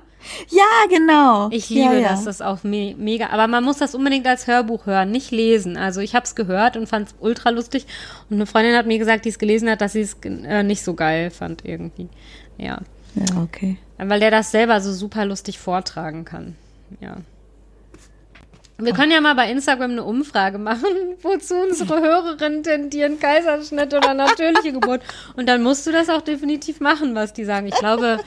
Ja, 0.49 0.87
genau. 0.89 1.49
Ich 1.51 1.69
liebe 1.69 1.95
ja, 1.95 1.99
ja. 1.99 2.09
das, 2.09 2.23
das 2.25 2.35
ist 2.35 2.41
auch 2.41 2.63
me 2.63 2.95
mega. 2.97 3.29
Aber 3.29 3.47
man 3.47 3.63
muss 3.63 3.77
das 3.77 3.95
unbedingt 3.95 4.27
als 4.27 4.47
Hörbuch 4.47 4.85
hören, 4.85 5.11
nicht 5.11 5.31
lesen. 5.31 5.75
Also 5.75 5.99
ich 5.99 6.15
habe 6.15 6.25
es 6.25 6.35
gehört 6.35 6.77
und 6.77 6.87
fand 6.87 7.09
es 7.09 7.15
ultra 7.19 7.49
lustig. 7.49 7.85
Und 8.29 8.37
eine 8.37 8.45
Freundin 8.45 8.75
hat 8.75 8.85
mir 8.85 8.99
gesagt, 8.99 9.25
die 9.25 9.29
es 9.29 9.39
gelesen 9.39 9.69
hat, 9.69 9.81
dass 9.81 9.93
sie 9.93 10.01
es 10.01 10.15
äh, 10.23 10.63
nicht 10.63 10.83
so 10.83 10.93
geil 10.93 11.31
fand 11.31 11.65
irgendwie. 11.65 12.07
Ja, 12.57 12.79
Ja, 13.15 13.41
okay. 13.41 13.77
weil 13.97 14.19
der 14.19 14.31
das 14.31 14.51
selber 14.51 14.79
so 14.79 14.93
super 14.93 15.25
lustig 15.25 15.59
vortragen 15.59 16.23
kann. 16.23 16.55
Ja. 17.01 17.17
Wir 18.85 18.93
können 18.93 19.11
ja 19.11 19.21
mal 19.21 19.35
bei 19.35 19.49
Instagram 19.49 19.91
eine 19.91 20.03
Umfrage 20.03 20.57
machen, 20.57 20.87
wozu 21.21 21.55
unsere 21.55 22.01
Hörerinnen 22.01 22.63
tendieren, 22.63 23.19
Kaiserschnitt 23.19 23.93
oder 23.93 24.13
natürliche 24.13 24.73
Geburt. 24.73 25.01
Und 25.35 25.47
dann 25.47 25.63
musst 25.63 25.87
du 25.87 25.91
das 25.91 26.09
auch 26.09 26.21
definitiv 26.21 26.79
machen, 26.79 27.15
was 27.15 27.33
die 27.33 27.45
sagen. 27.45 27.67
Ich 27.67 27.75
glaube, 27.75 28.19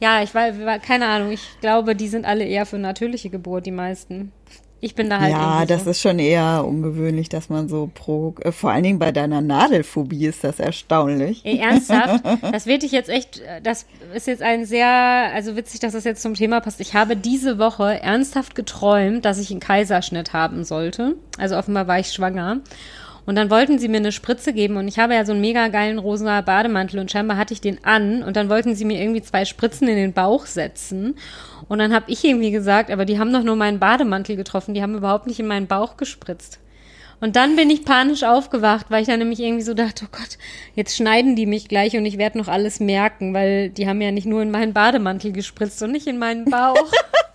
ja, 0.00 0.22
ich 0.22 0.34
weiß, 0.34 0.56
keine 0.86 1.06
Ahnung, 1.06 1.32
ich 1.32 1.60
glaube, 1.60 1.94
die 1.96 2.08
sind 2.08 2.24
alle 2.26 2.44
eher 2.44 2.66
für 2.66 2.78
natürliche 2.78 3.30
Geburt, 3.30 3.66
die 3.66 3.70
meisten. 3.70 4.32
Ich 4.84 4.94
bin 4.94 5.08
da 5.08 5.18
halt 5.18 5.32
ja, 5.32 5.64
das 5.64 5.84
so. 5.84 5.90
ist 5.90 6.02
schon 6.02 6.18
eher 6.18 6.62
ungewöhnlich, 6.66 7.30
dass 7.30 7.48
man 7.48 7.70
so 7.70 7.90
pro, 7.94 8.34
äh, 8.42 8.52
vor 8.52 8.70
allen 8.70 8.82
Dingen 8.82 8.98
bei 8.98 9.12
deiner 9.12 9.40
Nadelphobie 9.40 10.26
ist 10.26 10.44
das 10.44 10.60
erstaunlich. 10.60 11.40
Ey, 11.42 11.58
ernsthaft, 11.58 12.22
das 12.52 12.66
wird 12.66 12.82
dich 12.82 12.92
jetzt 12.92 13.08
echt, 13.08 13.40
das 13.62 13.86
ist 14.12 14.26
jetzt 14.26 14.42
ein 14.42 14.66
sehr, 14.66 14.86
also 14.86 15.56
witzig, 15.56 15.80
dass 15.80 15.94
das 15.94 16.04
jetzt 16.04 16.20
zum 16.20 16.34
Thema 16.34 16.60
passt. 16.60 16.82
Ich 16.82 16.92
habe 16.92 17.16
diese 17.16 17.58
Woche 17.58 17.98
ernsthaft 18.02 18.54
geträumt, 18.54 19.24
dass 19.24 19.38
ich 19.38 19.50
einen 19.50 19.60
Kaiserschnitt 19.60 20.34
haben 20.34 20.64
sollte. 20.64 21.16
Also 21.38 21.56
offenbar 21.56 21.86
war 21.88 21.98
ich 21.98 22.12
schwanger. 22.12 22.58
Und 23.26 23.36
dann 23.36 23.50
wollten 23.50 23.78
sie 23.78 23.88
mir 23.88 23.98
eine 23.98 24.12
Spritze 24.12 24.52
geben 24.52 24.76
und 24.76 24.86
ich 24.86 24.98
habe 24.98 25.14
ja 25.14 25.24
so 25.24 25.32
einen 25.32 25.40
mega 25.40 25.68
geilen 25.68 25.98
rosa 25.98 26.42
Bademantel 26.42 27.00
und 27.00 27.10
scheinbar 27.10 27.36
hatte 27.38 27.54
ich 27.54 27.60
den 27.60 27.82
an 27.84 28.22
und 28.22 28.36
dann 28.36 28.50
wollten 28.50 28.74
sie 28.74 28.84
mir 28.84 29.00
irgendwie 29.00 29.22
zwei 29.22 29.44
Spritzen 29.44 29.88
in 29.88 29.96
den 29.96 30.12
Bauch 30.12 30.46
setzen. 30.46 31.16
Und 31.68 31.78
dann 31.78 31.94
habe 31.94 32.10
ich 32.10 32.22
irgendwie 32.22 32.50
gesagt, 32.50 32.90
aber 32.90 33.06
die 33.06 33.18
haben 33.18 33.32
doch 33.32 33.42
nur 33.42 33.56
meinen 33.56 33.78
Bademantel 33.78 34.36
getroffen, 34.36 34.74
die 34.74 34.82
haben 34.82 34.94
überhaupt 34.94 35.26
nicht 35.26 35.40
in 35.40 35.46
meinen 35.46 35.66
Bauch 35.66 35.96
gespritzt. 35.96 36.58
Und 37.20 37.36
dann 37.36 37.56
bin 37.56 37.70
ich 37.70 37.86
panisch 37.86 38.22
aufgewacht, 38.22 38.86
weil 38.90 39.00
ich 39.00 39.08
dann 39.08 39.20
nämlich 39.20 39.40
irgendwie 39.40 39.62
so 39.62 39.72
dachte, 39.72 40.04
oh 40.04 40.08
Gott, 40.12 40.36
jetzt 40.74 40.94
schneiden 40.94 41.36
die 41.36 41.46
mich 41.46 41.68
gleich 41.68 41.96
und 41.96 42.04
ich 42.04 42.18
werde 42.18 42.36
noch 42.36 42.48
alles 42.48 42.80
merken, 42.80 43.32
weil 43.32 43.70
die 43.70 43.88
haben 43.88 44.02
ja 44.02 44.10
nicht 44.10 44.26
nur 44.26 44.42
in 44.42 44.50
meinen 44.50 44.74
Bademantel 44.74 45.32
gespritzt 45.32 45.82
und 45.82 45.92
nicht 45.92 46.06
in 46.06 46.18
meinen 46.18 46.44
Bauch. 46.44 46.76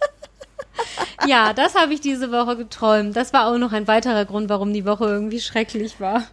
ja, 1.28 1.54
das 1.54 1.76
habe 1.76 1.94
ich 1.94 2.02
diese 2.02 2.32
Woche 2.32 2.56
geträumt. 2.58 3.16
Das 3.16 3.34
war 3.34 3.48
auch 3.52 3.58
noch 3.58 3.72
ein 3.74 3.88
weiterer 3.88 4.26
Grund, 4.26 4.50
warum 4.50 4.74
die 4.74 4.86
Woche 4.86 5.06
irgendwie 5.06 5.40
schrecklich 5.40 6.00
war. 6.00 6.24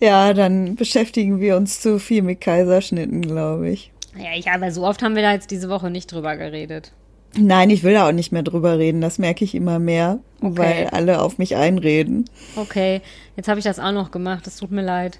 Ja, 0.00 0.34
dann 0.34 0.74
beschäftigen 0.74 1.40
wir 1.40 1.56
uns 1.56 1.80
zu 1.80 1.98
viel 1.98 2.22
mit 2.22 2.40
Kaiserschnitten, 2.40 3.22
glaube 3.22 3.70
ich. 3.70 3.92
Ja, 4.16 4.30
ich, 4.36 4.48
aber 4.50 4.70
so 4.70 4.84
oft 4.86 5.02
haben 5.02 5.14
wir 5.16 5.22
da 5.22 5.32
jetzt 5.32 5.50
diese 5.50 5.68
Woche 5.68 5.90
nicht 5.90 6.12
drüber 6.12 6.36
geredet. 6.36 6.92
Nein, 7.36 7.70
ich 7.70 7.82
will 7.82 7.94
da 7.94 8.06
auch 8.08 8.12
nicht 8.12 8.30
mehr 8.30 8.44
drüber 8.44 8.78
reden. 8.78 9.00
Das 9.00 9.18
merke 9.18 9.44
ich 9.44 9.54
immer 9.56 9.78
mehr, 9.80 10.20
Okay. 10.40 10.56
weil 10.56 10.86
alle 10.88 11.20
auf 11.20 11.38
mich 11.38 11.56
einreden. 11.56 12.28
Okay, 12.54 13.00
jetzt 13.36 13.48
habe 13.48 13.58
ich 13.58 13.64
das 13.64 13.80
auch 13.80 13.90
noch 13.92 14.10
gemacht. 14.12 14.46
Es 14.46 14.56
tut 14.56 14.70
mir 14.70 14.82
leid. 14.82 15.18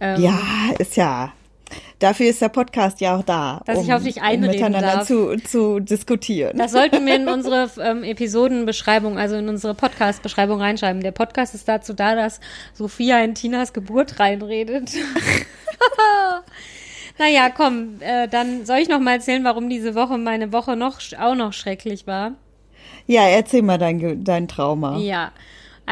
Ähm, 0.00 0.22
Ja, 0.22 0.38
ist 0.78 0.96
ja. 0.96 1.32
Dafür 1.98 2.30
ist 2.30 2.40
der 2.40 2.48
Podcast 2.48 3.00
ja 3.00 3.16
auch 3.16 3.22
da. 3.22 3.62
Dass 3.66 3.82
ich 3.82 3.92
auf 3.92 4.02
dich 4.02 4.22
einreden 4.22 4.44
um 4.44 4.50
miteinander 4.50 4.96
darf. 4.96 5.06
zu, 5.06 5.36
zu 5.36 5.80
diskutieren. 5.80 6.56
Das 6.56 6.72
sollten 6.72 7.04
wir 7.06 7.16
in 7.16 7.28
unsere 7.28 7.70
ähm, 7.80 8.04
Episodenbeschreibung, 8.04 9.18
also 9.18 9.36
in 9.36 9.48
unsere 9.48 9.74
Podcast-Beschreibung 9.74 10.60
reinschreiben. 10.60 11.02
Der 11.02 11.12
Podcast 11.12 11.54
ist 11.54 11.68
dazu 11.68 11.92
da, 11.92 12.14
dass 12.14 12.40
Sophia 12.72 13.22
in 13.22 13.34
Tinas 13.34 13.72
Geburt 13.72 14.18
reinredet. 14.18 14.90
naja, 17.18 17.50
komm, 17.50 18.00
äh, 18.00 18.28
dann 18.28 18.66
soll 18.66 18.78
ich 18.78 18.88
noch 18.88 19.00
mal 19.00 19.14
erzählen, 19.14 19.44
warum 19.44 19.68
diese 19.68 19.94
Woche 19.94 20.18
meine 20.18 20.52
Woche 20.52 20.76
noch 20.76 21.00
auch 21.18 21.34
noch 21.34 21.52
schrecklich 21.52 22.06
war. 22.06 22.32
ja, 23.06 23.26
erzähl 23.28 23.62
mal 23.62 23.78
dein, 23.78 24.24
dein 24.24 24.48
Trauma. 24.48 24.98
Ja. 24.98 25.32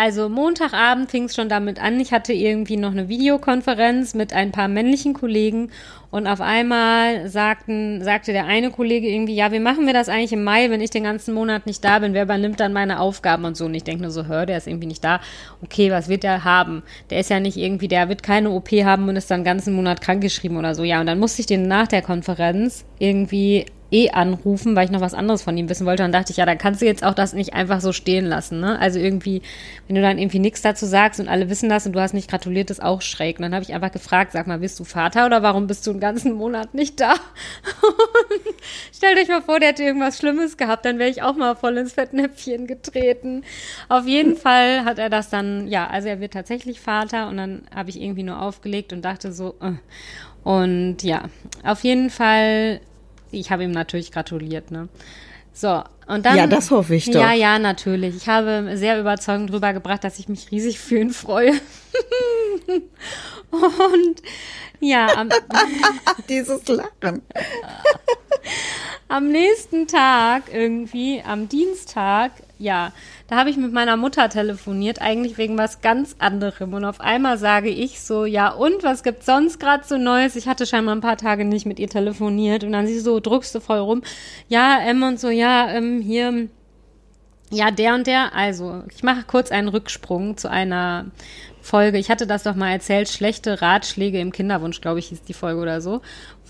Also 0.01 0.29
Montagabend 0.29 1.11
fing 1.11 1.25
es 1.25 1.35
schon 1.35 1.49
damit 1.49 1.83
an. 1.83 1.99
Ich 1.99 2.13
hatte 2.13 2.33
irgendwie 2.33 2.77
noch 2.77 2.93
eine 2.93 3.09
Videokonferenz 3.09 4.15
mit 4.15 4.33
ein 4.33 4.53
paar 4.53 4.69
männlichen 4.69 5.13
Kollegen 5.13 5.73
und 6.13 6.29
auf 6.29 6.41
einmal 6.41 7.29
sagten, 7.29 8.05
sagte 8.05 8.31
der 8.31 8.45
eine 8.45 8.71
Kollege 8.71 9.09
irgendwie, 9.09 9.35
ja, 9.35 9.51
wie 9.51 9.59
machen 9.59 9.87
wir 9.87 9.93
das 9.93 10.09
eigentlich 10.09 10.33
im 10.33 10.45
Mai, 10.45 10.71
wenn 10.71 10.81
ich 10.81 10.91
den 10.91 11.03
ganzen 11.03 11.35
Monat 11.35 11.67
nicht 11.67 11.85
da 11.85 11.99
bin? 11.99 12.15
Wer 12.15 12.23
übernimmt 12.23 12.61
dann 12.61 12.73
meine 12.73 13.01
Aufgaben 13.01 13.45
und 13.45 13.57
so? 13.57 13.65
Und 13.65 13.75
ich 13.75 13.83
denke 13.83 14.03
nur 14.03 14.13
so, 14.13 14.27
hör, 14.27 14.47
der 14.47 14.59
ist 14.59 14.69
irgendwie 14.69 14.87
nicht 14.87 15.03
da. 15.03 15.21
Okay, 15.65 15.91
was 15.91 16.09
wird 16.09 16.23
der 16.23 16.45
haben? 16.45 16.85
Der 17.11 17.19
ist 17.19 17.31
ja 17.31 17.41
nicht 17.41 17.57
irgendwie, 17.57 17.89
der 17.89 18.09
wird 18.09 18.23
keine 18.23 18.51
OP 18.51 18.71
haben 18.71 19.09
und 19.09 19.17
ist 19.17 19.33
dann 19.33 19.41
den 19.41 19.47
ganzen 19.47 19.75
Monat 19.75 20.01
krankgeschrieben 20.01 20.59
oder 20.59 20.77
so. 20.77 20.85
Ja, 20.85 21.01
und 21.01 21.07
dann 21.07 21.19
musste 21.19 21.41
ich 21.41 21.47
den 21.47 21.67
nach 21.67 21.89
der 21.89 22.03
Konferenz 22.03 22.85
irgendwie 23.01 23.67
eh 23.91 24.11
anrufen, 24.11 24.77
weil 24.77 24.85
ich 24.85 24.91
noch 24.91 25.01
was 25.01 25.15
anderes 25.15 25.43
von 25.43 25.57
ihm 25.57 25.69
wissen 25.69 25.87
wollte. 25.87 26.05
Und 26.05 26.13
dachte 26.13 26.31
ich, 26.31 26.37
ja, 26.37 26.47
dann 26.47 26.59
kannst 26.59 26.83
du 26.83 26.87
jetzt 26.87 27.05
auch 27.05 27.15
das 27.15 27.33
nicht 27.33 27.55
einfach 27.55 27.81
so 27.81 27.93
stehen 27.93 28.27
lassen. 28.27 28.61
Ne? 28.61 28.79
Also 28.79 28.99
irgendwie, 28.99 29.43
wenn 29.87 29.97
du 29.97 30.03
dann 30.03 30.19
irgendwie 30.19 30.39
nichts 30.39 30.61
dazu 30.61 30.85
sagst 30.85 31.21
und 31.21 31.29
alle 31.29 31.49
wissen 31.49 31.69
das 31.69 31.87
und 31.87 31.93
du 31.95 32.01
hast 32.01 32.13
nicht 32.13 32.31
gratuliert, 32.31 32.71
ist 32.71 32.83
auch 32.83 33.01
schräg. 33.01 33.39
Und 33.39 33.45
dann 33.45 33.55
habe 33.55 33.65
ich 33.65 33.73
einfach 33.73 33.91
gefragt, 33.91 34.33
sag 34.33 34.47
mal, 34.47 34.59
bist 34.59 34.79
du 34.79 34.85
Vater 34.85 35.27
oder 35.27 35.43
warum 35.43 35.67
bist 35.67 35.87
du 35.87 35.91
einen 35.91 36.01
ganzen 36.01 36.33
Monat 36.35 36.75
nicht 36.75 37.01
da? 37.01 37.15
Stellt 38.95 39.19
euch 39.19 39.29
mal 39.29 39.43
vor, 39.43 39.59
der 39.59 39.71
hätte 39.71 39.85
irgendwas 39.85 40.19
Schlimmes 40.19 40.57
gehabt, 40.57 40.85
dann 40.85 40.99
wäre 40.99 41.11
ich 41.11 41.23
auch 41.23 41.37
mal 41.37 41.55
voll 41.55 41.79
ins 41.79 41.95
Fettnäpfchen 41.95 42.67
getreten. 42.67 43.43
Auf 43.89 44.07
jeden 44.07 44.37
Fall 44.37 44.85
hat 44.85 44.99
er 44.99 45.09
das 45.09 45.31
dann, 45.31 45.67
ja, 45.69 45.87
also 45.87 46.09
er 46.09 46.21
wird 46.21 46.35
tatsächlich 46.35 46.81
Vater 46.81 47.29
und 47.29 47.39
dann 47.39 47.63
habe 47.75 47.91
ich 47.91 48.01
irgendwie 48.01 48.23
nur 48.23 48.43
aufgelegt 48.43 48.93
und 48.93 49.03
dachte 49.03 49.33
so, 49.33 49.55
äh. 49.63 49.73
und 50.45 51.03
ja, 51.03 51.25
auf 51.63 51.85
jeden 51.85 52.11
Fall 52.11 52.81
ich 53.31 53.51
habe 53.51 53.65
ihm 53.65 53.73
natürlich 53.73 54.13
gratuliert, 54.13 54.71
ne? 54.71 54.89
So, 55.53 55.83
und 56.07 56.25
dann. 56.25 56.37
Ja, 56.37 56.47
das 56.47 56.71
hoffe 56.71 56.95
ich 56.95 57.07
doch. 57.07 57.21
Ja, 57.21 57.33
ja, 57.33 57.59
natürlich. 57.59 58.17
Ich 58.17 58.29
habe 58.29 58.71
sehr 58.75 59.01
überzeugend 59.01 59.51
drüber 59.51 59.73
gebracht, 59.73 60.05
dass 60.05 60.19
ich 60.19 60.29
mich 60.29 60.51
riesig 60.51 60.79
für 60.79 60.99
ihn 60.99 61.11
freue. 61.11 61.53
und 63.51 64.23
ja, 64.81 65.09
am, 65.17 65.31
dieses 66.29 66.67
Lachen. 66.69 67.23
am 69.09 69.29
nächsten 69.29 69.87
Tag 69.89 70.45
irgendwie, 70.53 71.23
am 71.27 71.49
Dienstag, 71.49 72.33
ja, 72.59 72.93
da 73.29 73.37
habe 73.37 73.51
ich 73.51 73.57
mit 73.57 73.73
meiner 73.73 73.97
Mutter 73.97 74.29
telefoniert, 74.29 75.01
eigentlich 75.01 75.39
wegen 75.39 75.57
was 75.57 75.81
ganz 75.81 76.17
anderem. 76.19 76.75
Und 76.75 76.85
auf 76.85 77.01
einmal 77.01 77.39
sage 77.39 77.69
ich 77.69 78.01
so, 78.01 78.25
ja, 78.25 78.51
und 78.51 78.83
was 78.83 79.05
gibt's 79.05 79.27
sonst 79.27 79.61
gerade 79.61 79.85
so 79.87 79.97
Neues? 79.97 80.35
Ich 80.35 80.49
hatte 80.49 80.67
scheinbar 80.67 80.97
ein 80.97 81.01
paar 81.01 81.17
Tage 81.17 81.45
nicht 81.45 81.67
mit 81.67 81.79
ihr 81.79 81.89
telefoniert. 81.89 82.65
Und 82.65 82.73
dann 82.73 82.87
sie 82.87 82.99
so, 82.99 83.21
druckst 83.21 83.55
du 83.55 83.61
voll 83.61 83.79
rum. 83.79 84.03
Ja, 84.49 84.81
ähm, 84.83 85.03
und 85.05 85.21
so, 85.21 85.29
ja, 85.29 85.71
ähm, 85.71 86.01
hier, 86.01 86.49
ja, 87.51 87.71
der 87.71 87.95
und 87.95 88.09
der. 88.09 88.35
Also, 88.35 88.83
ich 88.93 89.05
mache 89.05 89.23
kurz 89.27 89.53
einen 89.53 89.69
Rücksprung 89.69 90.37
zu 90.37 90.51
einer 90.51 91.07
Folge. 91.61 91.99
Ich 91.99 92.11
hatte 92.11 92.27
das 92.27 92.43
doch 92.43 92.57
mal 92.57 92.73
erzählt, 92.73 93.09
schlechte 93.09 93.63
Ratschläge 93.63 94.19
im 94.19 94.33
Kinderwunsch, 94.33 94.81
glaube 94.81 94.99
ich, 94.99 95.09
hieß 95.09 95.23
die 95.23 95.35
Folge 95.35 95.61
oder 95.61 95.81
so 95.81 96.01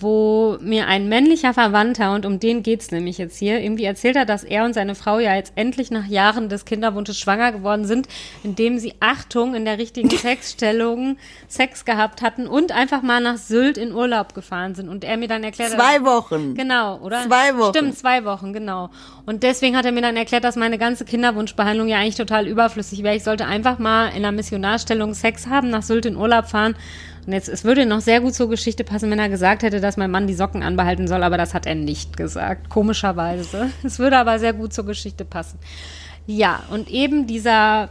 wo 0.00 0.58
mir 0.60 0.86
ein 0.86 1.08
männlicher 1.08 1.54
Verwandter, 1.54 2.14
und 2.14 2.26
um 2.26 2.40
den 2.40 2.62
geht's 2.62 2.90
nämlich 2.90 3.18
jetzt 3.18 3.36
hier, 3.38 3.60
irgendwie 3.60 3.84
erzählt 3.84 4.16
hat, 4.16 4.28
dass 4.28 4.44
er 4.44 4.64
und 4.64 4.74
seine 4.74 4.94
Frau 4.94 5.18
ja 5.18 5.34
jetzt 5.34 5.52
endlich 5.56 5.90
nach 5.90 6.06
Jahren 6.06 6.48
des 6.48 6.64
Kinderwunsches 6.64 7.18
schwanger 7.18 7.52
geworden 7.52 7.84
sind, 7.84 8.08
indem 8.42 8.78
sie 8.78 8.94
Achtung 9.00 9.54
in 9.54 9.64
der 9.64 9.78
richtigen 9.78 10.10
Sexstellung 10.16 11.16
Sex 11.48 11.84
gehabt 11.84 12.22
hatten 12.22 12.46
und 12.46 12.72
einfach 12.72 13.02
mal 13.02 13.20
nach 13.20 13.36
Sylt 13.36 13.78
in 13.78 13.92
Urlaub 13.92 14.34
gefahren 14.34 14.74
sind. 14.74 14.88
Und 14.88 15.04
er 15.04 15.16
mir 15.16 15.28
dann 15.28 15.44
erklärt. 15.44 15.72
Zwei 15.72 16.02
Wochen. 16.04 16.54
Genau, 16.54 16.98
oder? 16.98 17.24
Zwei 17.26 17.56
Wochen. 17.56 17.74
Stimmt, 17.74 17.98
zwei 17.98 18.24
Wochen, 18.24 18.52
genau. 18.52 18.90
Und 19.26 19.42
deswegen 19.42 19.76
hat 19.76 19.84
er 19.84 19.92
mir 19.92 20.02
dann 20.02 20.16
erklärt, 20.16 20.44
dass 20.44 20.56
meine 20.56 20.78
ganze 20.78 21.04
Kinderwunschbehandlung 21.04 21.88
ja 21.88 21.98
eigentlich 21.98 22.16
total 22.16 22.46
überflüssig 22.46 23.02
wäre. 23.02 23.16
Ich 23.16 23.24
sollte 23.24 23.46
einfach 23.46 23.78
mal 23.78 24.08
in 24.08 24.16
einer 24.16 24.32
Missionarstellung 24.32 25.14
Sex 25.14 25.46
haben, 25.46 25.70
nach 25.70 25.82
Sylt 25.82 26.06
in 26.06 26.16
Urlaub 26.16 26.46
fahren 26.46 26.74
und 27.28 27.34
jetzt, 27.34 27.50
es 27.50 27.62
würde 27.62 27.84
noch 27.84 28.00
sehr 28.00 28.22
gut 28.22 28.34
zur 28.34 28.48
Geschichte 28.48 28.84
passen, 28.84 29.10
wenn 29.10 29.18
er 29.18 29.28
gesagt 29.28 29.62
hätte, 29.62 29.82
dass 29.82 29.98
mein 29.98 30.10
Mann 30.10 30.26
die 30.26 30.32
Socken 30.32 30.62
anbehalten 30.62 31.06
soll, 31.06 31.22
aber 31.22 31.36
das 31.36 31.52
hat 31.52 31.66
er 31.66 31.74
nicht 31.74 32.16
gesagt, 32.16 32.70
komischerweise. 32.70 33.68
Es 33.84 33.98
würde 33.98 34.16
aber 34.16 34.38
sehr 34.38 34.54
gut 34.54 34.72
zur 34.72 34.86
Geschichte 34.86 35.26
passen. 35.26 35.58
Ja, 36.26 36.62
und 36.70 36.88
eben 36.88 37.26
dieser 37.26 37.90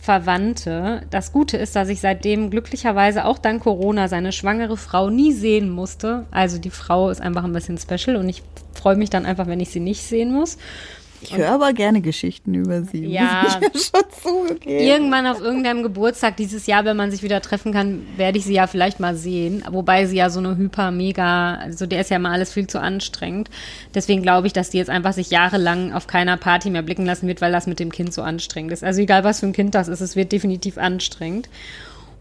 Verwandte. 0.00 1.02
Das 1.10 1.32
Gute 1.32 1.56
ist, 1.56 1.74
dass 1.74 1.88
ich 1.88 2.00
seitdem 2.00 2.50
glücklicherweise 2.50 3.24
auch 3.24 3.38
dank 3.38 3.64
Corona 3.64 4.06
seine 4.06 4.30
schwangere 4.30 4.76
Frau 4.76 5.10
nie 5.10 5.32
sehen 5.32 5.70
musste. 5.70 6.26
Also 6.30 6.58
die 6.58 6.70
Frau 6.70 7.10
ist 7.10 7.20
einfach 7.20 7.42
ein 7.42 7.52
bisschen 7.52 7.78
special 7.78 8.14
und 8.14 8.28
ich 8.28 8.44
freue 8.74 8.94
mich 8.94 9.10
dann 9.10 9.26
einfach, 9.26 9.48
wenn 9.48 9.58
ich 9.58 9.70
sie 9.70 9.80
nicht 9.80 10.04
sehen 10.04 10.32
muss. 10.32 10.56
Ich 11.20 11.36
höre 11.36 11.50
aber 11.50 11.72
gerne 11.72 12.00
Geschichten 12.00 12.54
über 12.54 12.82
sie. 12.82 13.06
Ja, 13.06 13.60
irgendwann 14.64 15.26
auf 15.26 15.40
irgendeinem 15.40 15.82
Geburtstag 15.82 16.36
dieses 16.36 16.66
Jahr, 16.66 16.84
wenn 16.84 16.96
man 16.96 17.10
sich 17.10 17.22
wieder 17.22 17.40
treffen 17.40 17.72
kann, 17.72 18.06
werde 18.16 18.38
ich 18.38 18.44
sie 18.44 18.54
ja 18.54 18.66
vielleicht 18.66 19.00
mal 19.00 19.16
sehen. 19.16 19.64
Wobei 19.70 20.06
sie 20.06 20.16
ja 20.16 20.30
so 20.30 20.38
eine 20.38 20.56
hyper, 20.56 20.90
mega, 20.90 21.54
also 21.54 21.86
der 21.86 22.00
ist 22.00 22.10
ja 22.10 22.18
mal 22.18 22.32
alles 22.32 22.52
viel 22.52 22.66
zu 22.66 22.80
anstrengend. 22.80 23.50
Deswegen 23.94 24.22
glaube 24.22 24.46
ich, 24.46 24.52
dass 24.52 24.70
die 24.70 24.78
jetzt 24.78 24.90
einfach 24.90 25.12
sich 25.12 25.30
jahrelang 25.30 25.92
auf 25.92 26.06
keiner 26.06 26.36
Party 26.36 26.70
mehr 26.70 26.82
blicken 26.82 27.06
lassen 27.06 27.26
wird, 27.26 27.40
weil 27.40 27.52
das 27.52 27.66
mit 27.66 27.80
dem 27.80 27.90
Kind 27.90 28.12
so 28.12 28.22
anstrengend 28.22 28.72
ist. 28.72 28.84
Also 28.84 29.00
egal, 29.00 29.24
was 29.24 29.40
für 29.40 29.46
ein 29.46 29.52
Kind 29.52 29.74
das 29.74 29.88
ist, 29.88 30.00
es 30.00 30.16
wird 30.16 30.32
definitiv 30.32 30.78
anstrengend. 30.78 31.48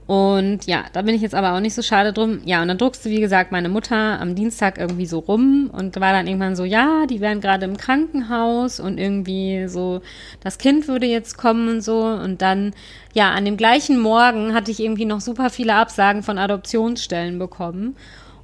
Und 0.07 0.67
ja, 0.67 0.85
da 0.93 1.01
bin 1.01 1.13
ich 1.13 1.21
jetzt 1.21 1.35
aber 1.35 1.53
auch 1.53 1.59
nicht 1.59 1.75
so 1.75 1.81
schade 1.81 2.13
drum. 2.13 2.39
Ja, 2.45 2.61
und 2.61 2.69
dann 2.69 2.77
druckste, 2.77 3.09
wie 3.09 3.19
gesagt, 3.19 3.51
meine 3.51 3.67
Mutter 3.67 4.21
am 4.21 4.35
Dienstag 4.35 4.77
irgendwie 4.77 5.05
so 5.05 5.19
rum 5.19 5.69
und 5.71 5.99
war 5.99 6.13
dann 6.13 6.27
irgendwann 6.27 6.55
so, 6.55 6.63
ja, 6.63 7.05
die 7.07 7.19
wären 7.19 7.41
gerade 7.41 7.65
im 7.65 7.75
Krankenhaus 7.75 8.79
und 8.79 8.99
irgendwie 8.99 9.67
so, 9.67 10.01
das 10.41 10.57
Kind 10.57 10.87
würde 10.87 11.07
jetzt 11.07 11.37
kommen 11.37 11.67
und 11.67 11.81
so. 11.81 11.99
Und 12.05 12.41
dann, 12.41 12.73
ja, 13.13 13.31
an 13.31 13.43
dem 13.43 13.57
gleichen 13.57 13.99
Morgen 13.99 14.53
hatte 14.53 14.71
ich 14.71 14.79
irgendwie 14.79 15.05
noch 15.05 15.19
super 15.19 15.49
viele 15.49 15.75
Absagen 15.75 16.23
von 16.23 16.37
Adoptionsstellen 16.37 17.37
bekommen. 17.37 17.97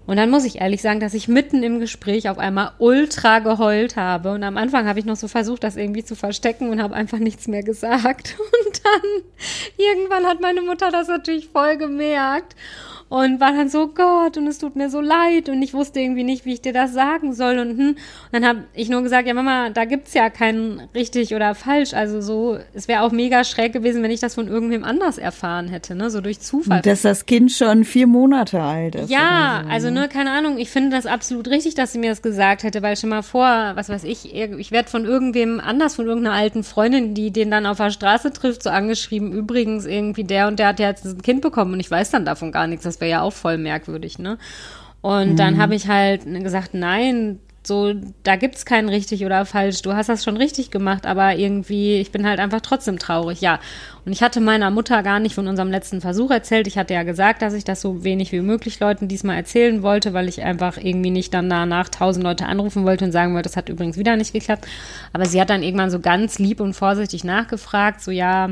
Und 0.05 0.17
dann 0.17 0.29
muss 0.29 0.43
ich 0.43 0.59
ehrlich 0.59 0.81
sagen, 0.81 0.99
dass 0.99 1.13
ich 1.13 1.27
mitten 1.27 1.63
im 1.63 1.79
Gespräch 1.79 2.27
auf 2.27 2.37
einmal 2.37 2.71
ultra 2.77 3.39
geheult 3.39 3.95
habe. 3.95 4.31
Und 4.31 4.43
am 4.43 4.57
Anfang 4.57 4.87
habe 4.87 4.99
ich 4.99 5.05
noch 5.05 5.15
so 5.15 5.29
versucht, 5.29 5.63
das 5.63 5.77
irgendwie 5.77 6.03
zu 6.03 6.15
verstecken 6.15 6.69
und 6.69 6.81
habe 6.81 6.93
einfach 6.93 7.19
nichts 7.19 7.47
mehr 7.47 7.63
gesagt. 7.63 8.35
Und 8.65 8.81
dann 8.83 9.21
irgendwann 9.77 10.25
hat 10.25 10.41
meine 10.41 10.61
Mutter 10.61 10.91
das 10.91 11.07
natürlich 11.07 11.47
voll 11.47 11.77
gemerkt 11.77 12.55
und 13.09 13.39
war 13.39 13.51
dann 13.51 13.69
so, 13.69 13.87
Gott, 13.87 14.37
und 14.37 14.47
es 14.47 14.57
tut 14.57 14.75
mir 14.75 14.89
so 14.89 15.01
leid 15.01 15.49
und 15.49 15.61
ich 15.61 15.73
wusste 15.73 15.99
irgendwie 15.99 16.23
nicht, 16.23 16.45
wie 16.45 16.53
ich 16.53 16.61
dir 16.61 16.73
das 16.73 16.93
sagen 16.93 17.33
soll 17.33 17.59
und, 17.59 17.77
hm. 17.77 17.87
und 17.89 17.97
dann 18.31 18.45
habe 18.45 18.63
ich 18.73 18.89
nur 18.89 19.03
gesagt, 19.03 19.27
ja 19.27 19.33
Mama, 19.33 19.69
da 19.69 19.85
gibt's 19.85 20.13
ja 20.13 20.29
kein 20.29 20.81
richtig 20.95 21.35
oder 21.35 21.55
falsch, 21.55 21.93
also 21.93 22.21
so, 22.21 22.57
es 22.73 22.87
wäre 22.87 23.01
auch 23.01 23.11
mega 23.11 23.43
schräg 23.43 23.73
gewesen, 23.73 24.03
wenn 24.03 24.11
ich 24.11 24.19
das 24.19 24.35
von 24.35 24.47
irgendwem 24.47 24.83
anders 24.83 25.17
erfahren 25.17 25.67
hätte, 25.67 25.95
ne, 25.95 26.09
so 26.09 26.21
durch 26.21 26.39
Zufall. 26.39 26.81
Dass 26.81 27.03
das 27.03 27.25
Kind 27.25 27.51
schon 27.51 27.83
vier 27.83 28.07
Monate 28.07 28.61
alt 28.61 28.95
ist. 28.95 29.09
Ja, 29.09 29.61
so. 29.63 29.69
also 29.69 29.89
ne, 29.89 30.09
keine 30.09 30.31
Ahnung, 30.31 30.57
ich 30.57 30.69
finde 30.69 30.95
das 30.95 31.05
absolut 31.05 31.47
richtig, 31.49 31.75
dass 31.75 31.93
sie 31.93 31.99
mir 31.99 32.09
das 32.09 32.21
gesagt 32.21 32.63
hätte, 32.63 32.81
weil 32.81 32.97
schon 32.97 33.09
mal 33.09 33.21
vor, 33.21 33.73
was 33.75 33.89
weiß 33.89 34.03
ich, 34.05 34.33
ich 34.33 34.71
werde 34.71 34.89
von 34.89 35.05
irgendwem 35.05 35.59
anders, 35.59 35.95
von 35.95 36.07
irgendeiner 36.07 36.35
alten 36.35 36.63
Freundin, 36.63 37.13
die 37.13 37.31
den 37.31 37.51
dann 37.51 37.65
auf 37.65 37.77
der 37.77 37.91
Straße 37.91 38.33
trifft, 38.33 38.63
so 38.63 38.69
angeschrieben, 38.69 39.31
übrigens 39.31 39.85
irgendwie 39.85 40.23
der 40.23 40.47
und 40.47 40.59
der 40.59 40.67
hat 40.67 40.79
ja 40.79 40.89
jetzt 40.89 41.05
ein 41.05 41.21
Kind 41.21 41.41
bekommen 41.41 41.73
und 41.73 41.79
ich 41.79 41.91
weiß 41.91 42.11
dann 42.11 42.25
davon 42.25 42.51
gar 42.51 42.67
nichts, 42.67 42.83
das 42.83 42.99
wäre 43.03 43.11
ja 43.11 43.21
auch 43.21 43.33
voll 43.33 43.59
merkwürdig, 43.59 44.17
ne? 44.17 44.39
Und 45.01 45.33
mhm. 45.33 45.35
dann 45.35 45.57
habe 45.57 45.75
ich 45.75 45.87
halt 45.89 46.23
gesagt, 46.43 46.73
nein, 46.73 47.39
so, 47.65 47.93
da 48.23 48.35
gibt's 48.35 48.65
kein 48.65 48.89
richtig 48.89 49.25
oder 49.25 49.45
falsch. 49.45 49.81
Du 49.81 49.93
hast 49.93 50.09
das 50.09 50.23
schon 50.23 50.37
richtig 50.37 50.69
gemacht, 50.69 51.05
aber 51.05 51.35
irgendwie, 51.35 51.95
ich 51.95 52.11
bin 52.11 52.27
halt 52.27 52.39
einfach 52.39 52.61
trotzdem 52.61 52.99
traurig, 52.99 53.39
ja. 53.41 53.59
Und 54.05 54.11
ich 54.11 54.21
hatte 54.21 54.41
meiner 54.41 54.69
Mutter 54.69 55.01
gar 55.01 55.19
nicht 55.19 55.35
von 55.35 55.47
unserem 55.47 55.71
letzten 55.71 56.01
Versuch 56.01 56.29
erzählt. 56.29 56.67
Ich 56.67 56.77
hatte 56.77 56.93
ja 56.93 57.03
gesagt, 57.03 57.41
dass 57.41 57.53
ich 57.53 57.63
das 57.63 57.79
so 57.79 58.03
wenig 58.03 58.31
wie 58.33 58.41
möglich 58.41 58.79
Leuten 58.79 59.07
diesmal 59.07 59.37
erzählen 59.37 59.81
wollte, 59.81 60.13
weil 60.13 60.27
ich 60.27 60.43
einfach 60.43 60.77
irgendwie 60.77 61.11
nicht 61.11 61.33
dann 61.33 61.49
danach 61.49 61.87
tausend 61.89 62.23
Leute 62.23 62.47
anrufen 62.47 62.83
wollte 62.83 63.05
und 63.05 63.11
sagen 63.13 63.33
wollte, 63.33 63.49
das 63.49 63.57
hat 63.57 63.69
übrigens 63.69 63.97
wieder 63.97 64.17
nicht 64.17 64.33
geklappt. 64.33 64.67
Aber 65.13 65.25
sie 65.25 65.39
hat 65.39 65.49
dann 65.49 65.63
irgendwann 65.63 65.91
so 65.91 66.01
ganz 66.01 66.39
lieb 66.39 66.59
und 66.59 66.73
vorsichtig 66.73 67.23
nachgefragt, 67.23 68.01
so 68.01 68.11
ja, 68.11 68.49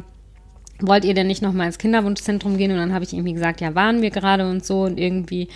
wollt 0.82 1.06
ihr 1.06 1.14
denn 1.14 1.28
nicht 1.28 1.42
nochmal 1.42 1.68
ins 1.68 1.78
Kinderwunschzentrum 1.78 2.58
gehen? 2.58 2.72
Und 2.72 2.78
dann 2.78 2.94
habe 2.94 3.04
ich 3.04 3.14
irgendwie 3.14 3.34
gesagt, 3.34 3.62
ja, 3.62 3.76
waren 3.76 4.02
wir 4.02 4.10
gerade 4.10 4.50
und 4.50 4.66
so 4.66 4.84
und 4.84 5.00
irgendwie, 5.00 5.48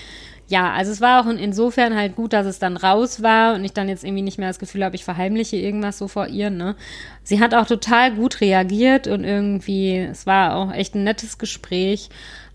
ja, 0.47 0.71
also 0.73 0.91
es 0.91 1.01
war 1.01 1.21
auch 1.21 1.29
insofern 1.29 1.95
halt 1.95 2.15
gut, 2.15 2.33
dass 2.33 2.45
es 2.45 2.59
dann 2.59 2.77
raus 2.77 3.23
war 3.23 3.55
und 3.55 3.65
ich 3.65 3.73
dann 3.73 3.89
jetzt 3.89 4.03
irgendwie 4.03 4.21
nicht 4.21 4.37
mehr 4.37 4.49
das 4.49 4.59
Gefühl 4.59 4.83
habe, 4.83 4.95
ich 4.95 5.03
verheimliche 5.03 5.57
irgendwas 5.57 5.97
so 5.97 6.07
vor 6.07 6.27
ihr, 6.27 6.49
ne. 6.49 6.75
Sie 7.23 7.39
hat 7.39 7.55
auch 7.55 7.65
total 7.65 8.13
gut 8.13 8.41
reagiert 8.41 9.07
und 9.07 9.23
irgendwie, 9.23 9.97
es 9.97 10.25
war 10.27 10.55
auch 10.55 10.71
echt 10.71 10.95
ein 10.95 11.03
nettes 11.03 11.37
Gespräch. 11.37 12.09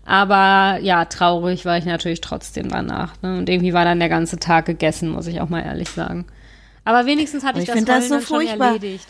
Aber 0.05 0.79
ja, 0.81 1.05
traurig 1.05 1.65
war 1.65 1.77
ich 1.77 1.85
natürlich 1.85 2.21
trotzdem 2.21 2.69
danach. 2.69 3.13
Ne? 3.21 3.37
Und 3.37 3.49
irgendwie 3.49 3.73
war 3.73 3.85
dann 3.85 3.99
der 3.99 4.09
ganze 4.09 4.39
Tag 4.39 4.65
gegessen, 4.65 5.09
muss 5.09 5.27
ich 5.27 5.41
auch 5.41 5.49
mal 5.49 5.61
ehrlich 5.61 5.89
sagen. 5.89 6.25
Aber 6.83 7.05
wenigstens 7.05 7.43
hatte 7.43 7.59
ich, 7.59 7.69
ich 7.69 7.85
das, 7.85 8.09
das 8.09 8.09
so 8.09 8.19
schon 8.21 8.47
erledigt. 8.47 9.05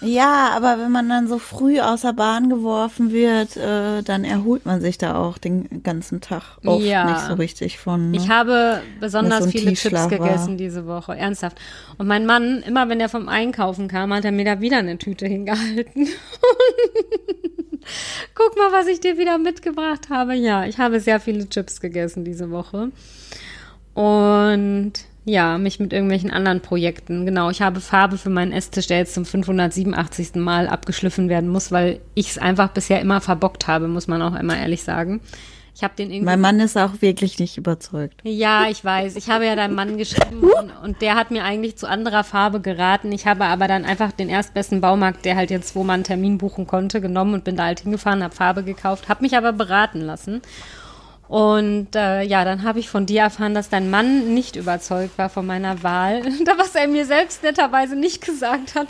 Ja, 0.00 0.50
aber 0.54 0.78
wenn 0.78 0.90
man 0.90 1.08
dann 1.08 1.28
so 1.28 1.38
früh 1.38 1.80
aus 1.80 2.02
der 2.02 2.12
Bahn 2.12 2.50
geworfen 2.50 3.10
wird, 3.12 3.56
äh, 3.56 4.02
dann 4.02 4.24
erholt 4.24 4.66
man 4.66 4.80
sich 4.80 4.98
da 4.98 5.14
auch 5.16 5.38
den 5.38 5.82
ganzen 5.82 6.20
Tag 6.20 6.58
oft 6.64 6.84
ja. 6.84 7.10
nicht 7.10 7.20
so 7.26 7.34
richtig 7.34 7.78
von. 7.78 8.10
Ne? 8.10 8.18
Ich 8.18 8.28
habe 8.28 8.82
besonders 9.00 9.44
so 9.44 9.50
viele 9.50 9.72
Chips 9.72 10.08
gegessen 10.08 10.50
war. 10.50 10.56
diese 10.56 10.86
Woche, 10.86 11.16
ernsthaft. 11.16 11.58
Und 11.96 12.06
mein 12.06 12.26
Mann, 12.26 12.62
immer 12.62 12.88
wenn 12.88 13.00
er 13.00 13.08
vom 13.08 13.28
Einkaufen 13.28 13.88
kam, 13.88 14.12
hat 14.12 14.24
er 14.24 14.32
mir 14.32 14.44
da 14.44 14.60
wieder 14.60 14.78
eine 14.78 14.98
Tüte 14.98 15.26
hingehalten. 15.26 16.08
Guck 18.34 18.56
mal, 18.56 18.72
was 18.72 18.86
ich 18.86 19.00
dir 19.00 19.18
wieder 19.18 19.38
mitgebracht 19.38 20.08
habe. 20.10 20.34
Ja, 20.34 20.64
ich 20.64 20.78
habe 20.78 21.00
sehr 21.00 21.20
viele 21.20 21.48
Chips 21.48 21.80
gegessen 21.80 22.24
diese 22.24 22.50
Woche. 22.50 22.90
Und 23.94 24.92
ja, 25.24 25.56
mich 25.56 25.80
mit 25.80 25.92
irgendwelchen 25.92 26.30
anderen 26.30 26.60
Projekten. 26.60 27.24
Genau, 27.24 27.50
ich 27.50 27.62
habe 27.62 27.80
Farbe 27.80 28.18
für 28.18 28.30
meinen 28.30 28.52
Esstisch, 28.52 28.86
der 28.86 28.98
jetzt 28.98 29.14
zum 29.14 29.24
587. 29.24 30.34
Mal 30.34 30.68
abgeschliffen 30.68 31.28
werden 31.28 31.48
muss, 31.48 31.72
weil 31.72 32.00
ich 32.14 32.30
es 32.30 32.38
einfach 32.38 32.68
bisher 32.68 33.00
immer 33.00 33.20
verbockt 33.20 33.66
habe, 33.66 33.88
muss 33.88 34.06
man 34.06 34.20
auch 34.20 34.34
immer 34.34 34.56
ehrlich 34.56 34.82
sagen. 34.82 35.20
Ich 35.76 35.82
habe 35.82 35.94
den 35.96 36.10
irgendwie. 36.10 36.26
Mein 36.26 36.40
Mann 36.40 36.60
ist 36.60 36.76
auch 36.76 37.00
wirklich 37.00 37.38
nicht 37.40 37.56
überzeugt. 37.56 38.20
Ja, 38.22 38.68
ich 38.68 38.84
weiß. 38.84 39.16
Ich 39.16 39.28
habe 39.28 39.44
ja 39.44 39.56
deinem 39.56 39.74
Mann 39.74 39.98
geschrieben 39.98 40.40
und, 40.40 40.70
und 40.84 41.02
der 41.02 41.16
hat 41.16 41.32
mir 41.32 41.42
eigentlich 41.42 41.76
zu 41.76 41.88
anderer 41.88 42.22
Farbe 42.22 42.60
geraten. 42.60 43.10
Ich 43.10 43.26
habe 43.26 43.46
aber 43.46 43.66
dann 43.66 43.84
einfach 43.84 44.12
den 44.12 44.28
erstbesten 44.28 44.80
Baumarkt, 44.80 45.24
der 45.24 45.34
halt 45.34 45.50
jetzt, 45.50 45.74
wo 45.74 45.82
man 45.82 45.94
einen 45.94 46.04
Termin 46.04 46.38
buchen 46.38 46.68
konnte, 46.68 47.00
genommen 47.00 47.34
und 47.34 47.44
bin 47.44 47.56
da 47.56 47.64
halt 47.64 47.80
hingefahren, 47.80 48.22
habe 48.22 48.34
Farbe 48.36 48.62
gekauft, 48.62 49.08
habe 49.08 49.22
mich 49.22 49.36
aber 49.36 49.52
beraten 49.52 50.00
lassen. 50.00 50.42
Und 51.28 51.96
äh, 51.96 52.22
ja, 52.22 52.44
dann 52.44 52.64
habe 52.64 52.78
ich 52.78 52.90
von 52.90 53.06
dir 53.06 53.22
erfahren, 53.22 53.54
dass 53.54 53.70
dein 53.70 53.90
Mann 53.90 54.34
nicht 54.34 54.56
überzeugt 54.56 55.16
war 55.16 55.30
von 55.30 55.46
meiner 55.46 55.82
Wahl, 55.82 56.22
was 56.58 56.74
er 56.74 56.86
mir 56.86 57.06
selbst 57.06 57.42
netterweise 57.42 57.96
nicht 57.96 58.24
gesagt 58.24 58.74
hat. 58.74 58.88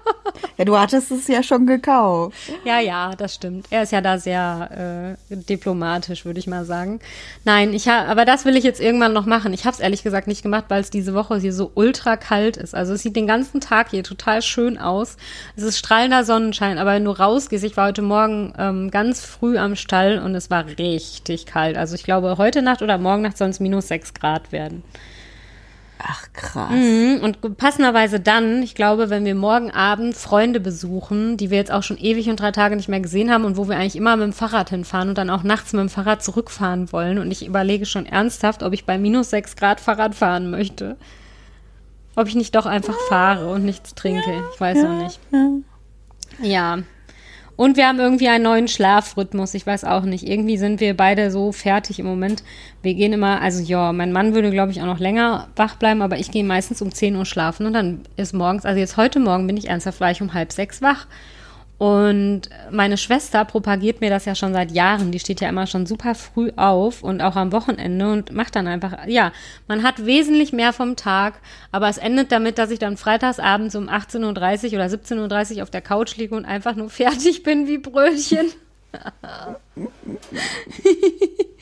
ja, 0.56 0.64
du 0.64 0.78
hattest 0.78 1.10
es 1.10 1.28
ja 1.28 1.42
schon 1.42 1.66
gekauft. 1.66 2.36
Ja, 2.64 2.80
ja, 2.80 3.14
das 3.14 3.34
stimmt. 3.34 3.66
Er 3.70 3.82
ist 3.82 3.92
ja 3.92 4.00
da 4.00 4.18
sehr 4.18 5.16
äh, 5.30 5.36
diplomatisch, 5.36 6.24
würde 6.24 6.38
ich 6.38 6.46
mal 6.46 6.64
sagen. 6.64 7.00
Nein, 7.44 7.74
ich 7.74 7.88
habe, 7.88 8.08
aber 8.08 8.24
das 8.24 8.46
will 8.46 8.56
ich 8.56 8.64
jetzt 8.64 8.80
irgendwann 8.80 9.12
noch 9.12 9.26
machen. 9.26 9.52
Ich 9.52 9.66
habe 9.66 9.74
es 9.74 9.80
ehrlich 9.80 10.02
gesagt 10.02 10.28
nicht 10.28 10.42
gemacht, 10.42 10.64
weil 10.68 10.80
es 10.80 10.90
diese 10.90 11.12
Woche 11.12 11.36
hier 11.36 11.52
so 11.52 11.70
ultra 11.74 12.16
kalt 12.16 12.56
ist. 12.56 12.74
Also 12.74 12.94
es 12.94 13.02
sieht 13.02 13.16
den 13.16 13.26
ganzen 13.26 13.60
Tag 13.60 13.90
hier 13.90 14.02
total 14.02 14.40
schön 14.40 14.78
aus. 14.78 15.18
Es 15.56 15.62
ist 15.62 15.78
strahlender 15.78 16.24
Sonnenschein, 16.24 16.78
aber 16.78 16.92
wenn 16.92 17.04
du 17.04 17.10
rausgehst, 17.10 17.64
ich 17.64 17.76
war 17.76 17.88
heute 17.88 18.02
Morgen 18.02 18.54
ähm, 18.58 18.90
ganz 18.90 19.24
früh 19.24 19.58
am 19.58 19.76
Stall 19.76 20.18
und 20.18 20.34
es 20.34 20.50
war 20.50 20.66
richtig 20.78 21.44
kalt 21.44 21.65
kalt. 21.66 21.76
Also 21.76 21.94
ich 21.94 22.04
glaube, 22.04 22.38
heute 22.38 22.62
Nacht 22.62 22.82
oder 22.82 22.98
morgen 22.98 23.22
Nacht 23.22 23.38
sollen 23.38 23.50
es 23.50 23.60
minus 23.60 23.88
6 23.88 24.14
Grad 24.14 24.52
werden. 24.52 24.82
Ach, 25.98 26.26
krass. 26.34 26.70
Mhm. 26.72 27.20
Und 27.22 27.56
passenderweise 27.56 28.20
dann, 28.20 28.62
ich 28.62 28.74
glaube, 28.74 29.08
wenn 29.08 29.24
wir 29.24 29.34
morgen 29.34 29.70
Abend 29.70 30.14
Freunde 30.14 30.60
besuchen, 30.60 31.38
die 31.38 31.50
wir 31.50 31.56
jetzt 31.56 31.72
auch 31.72 31.82
schon 31.82 31.96
ewig 31.96 32.28
und 32.28 32.38
drei 32.38 32.52
Tage 32.52 32.76
nicht 32.76 32.88
mehr 32.88 33.00
gesehen 33.00 33.30
haben 33.32 33.44
und 33.44 33.56
wo 33.56 33.66
wir 33.66 33.76
eigentlich 33.76 33.96
immer 33.96 34.14
mit 34.16 34.24
dem 34.24 34.32
Fahrrad 34.34 34.70
hinfahren 34.70 35.08
und 35.08 35.18
dann 35.18 35.30
auch 35.30 35.42
nachts 35.42 35.72
mit 35.72 35.80
dem 35.80 35.88
Fahrrad 35.88 36.22
zurückfahren 36.22 36.92
wollen. 36.92 37.18
Und 37.18 37.30
ich 37.30 37.46
überlege 37.46 37.86
schon 37.86 38.04
ernsthaft, 38.04 38.62
ob 38.62 38.74
ich 38.74 38.84
bei 38.84 38.98
minus 38.98 39.30
6 39.30 39.56
Grad 39.56 39.80
Fahrrad 39.80 40.14
fahren 40.14 40.50
möchte. 40.50 40.96
Ob 42.14 42.28
ich 42.28 42.34
nicht 42.34 42.54
doch 42.54 42.66
einfach 42.66 42.96
fahre 43.08 43.48
und 43.48 43.64
nichts 43.64 43.94
trinke. 43.94 44.44
Ich 44.54 44.60
weiß 44.60 44.82
noch 44.82 45.02
nicht. 45.02 45.18
Ja. 46.42 46.78
Und 47.56 47.78
wir 47.78 47.88
haben 47.88 47.98
irgendwie 47.98 48.28
einen 48.28 48.44
neuen 48.44 48.68
Schlafrhythmus. 48.68 49.54
Ich 49.54 49.66
weiß 49.66 49.84
auch 49.84 50.02
nicht. 50.02 50.28
Irgendwie 50.28 50.58
sind 50.58 50.80
wir 50.80 50.94
beide 50.94 51.30
so 51.30 51.52
fertig 51.52 51.98
im 51.98 52.06
Moment. 52.06 52.44
Wir 52.82 52.94
gehen 52.94 53.14
immer, 53.14 53.40
also 53.40 53.62
ja, 53.62 53.92
mein 53.92 54.12
Mann 54.12 54.34
würde, 54.34 54.50
glaube 54.50 54.72
ich, 54.72 54.82
auch 54.82 54.86
noch 54.86 55.00
länger 55.00 55.48
wach 55.56 55.76
bleiben, 55.76 56.02
aber 56.02 56.18
ich 56.18 56.30
gehe 56.30 56.44
meistens 56.44 56.82
um 56.82 56.92
10 56.92 57.16
Uhr 57.16 57.24
schlafen 57.24 57.66
und 57.66 57.72
dann 57.72 58.02
ist 58.16 58.34
morgens, 58.34 58.66
also 58.66 58.78
jetzt 58.78 58.98
heute 58.98 59.20
Morgen 59.20 59.46
bin 59.46 59.56
ich 59.56 59.68
ernsthaft 59.68 59.98
gleich 59.98 60.20
um 60.20 60.34
halb 60.34 60.52
sechs 60.52 60.82
wach. 60.82 61.06
Und 61.78 62.48
meine 62.70 62.96
Schwester 62.96 63.44
propagiert 63.44 64.00
mir 64.00 64.08
das 64.08 64.24
ja 64.24 64.34
schon 64.34 64.54
seit 64.54 64.70
Jahren. 64.70 65.12
Die 65.12 65.18
steht 65.18 65.42
ja 65.42 65.50
immer 65.50 65.66
schon 65.66 65.84
super 65.84 66.14
früh 66.14 66.50
auf 66.56 67.02
und 67.02 67.20
auch 67.20 67.36
am 67.36 67.52
Wochenende 67.52 68.10
und 68.10 68.32
macht 68.32 68.56
dann 68.56 68.66
einfach, 68.66 69.06
ja, 69.06 69.30
man 69.68 69.82
hat 69.82 70.06
wesentlich 70.06 70.54
mehr 70.54 70.72
vom 70.72 70.96
Tag, 70.96 71.34
aber 71.72 71.88
es 71.88 71.98
endet 71.98 72.32
damit, 72.32 72.56
dass 72.56 72.70
ich 72.70 72.78
dann 72.78 72.96
freitagsabends 72.96 73.74
um 73.74 73.90
18.30 73.90 74.24
Uhr 74.24 74.30
oder 74.74 74.86
17.30 74.86 75.56
Uhr 75.56 75.62
auf 75.64 75.70
der 75.70 75.82
Couch 75.82 76.16
liege 76.16 76.34
und 76.34 76.46
einfach 76.46 76.76
nur 76.76 76.88
fertig 76.90 77.42
bin 77.42 77.66
wie 77.66 77.78
Brötchen. 77.78 78.46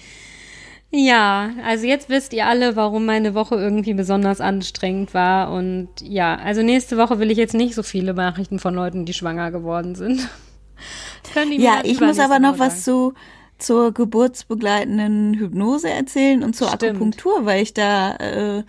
Ja, 0.96 1.50
also 1.64 1.86
jetzt 1.86 2.08
wisst 2.08 2.32
ihr 2.32 2.46
alle, 2.46 2.76
warum 2.76 3.04
meine 3.04 3.34
Woche 3.34 3.56
irgendwie 3.56 3.94
besonders 3.94 4.40
anstrengend 4.40 5.12
war. 5.12 5.50
Und 5.50 5.88
ja, 6.00 6.36
also 6.36 6.62
nächste 6.62 6.96
Woche 6.96 7.18
will 7.18 7.32
ich 7.32 7.38
jetzt 7.38 7.54
nicht 7.54 7.74
so 7.74 7.82
viele 7.82 8.14
Nachrichten 8.14 8.60
von 8.60 8.74
Leuten, 8.74 9.04
die 9.04 9.12
schwanger 9.12 9.50
geworden 9.50 9.96
sind. 9.96 10.28
ja, 11.50 11.80
ich 11.82 12.00
muss 12.00 12.20
aber 12.20 12.38
noch 12.38 12.60
was 12.60 12.84
zu, 12.84 13.14
zur 13.58 13.92
geburtsbegleitenden 13.92 15.34
Hypnose 15.34 15.90
erzählen 15.90 16.44
und 16.44 16.54
zur 16.54 16.68
Stimmt. 16.68 16.84
Akupunktur, 16.84 17.44
weil 17.44 17.64
ich 17.64 17.74
da 17.74 18.14
äh, 18.14 18.62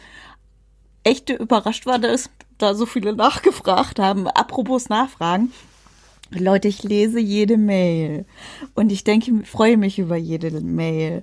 echt 1.04 1.30
überrascht 1.30 1.86
war, 1.86 2.00
dass 2.00 2.32
da 2.58 2.74
so 2.74 2.88
viele 2.88 3.16
nachgefragt 3.16 4.00
haben. 4.00 4.28
Apropos 4.28 4.90
Nachfragen. 4.90 5.54
Leute, 6.32 6.68
ich 6.68 6.82
lese 6.82 7.20
jede 7.20 7.58
Mail 7.58 8.26
und 8.74 8.92
ich 8.92 9.04
denke, 9.04 9.44
freue 9.46 9.78
mich 9.78 10.00
über 10.00 10.16
jede 10.16 10.60
Mail. 10.60 11.22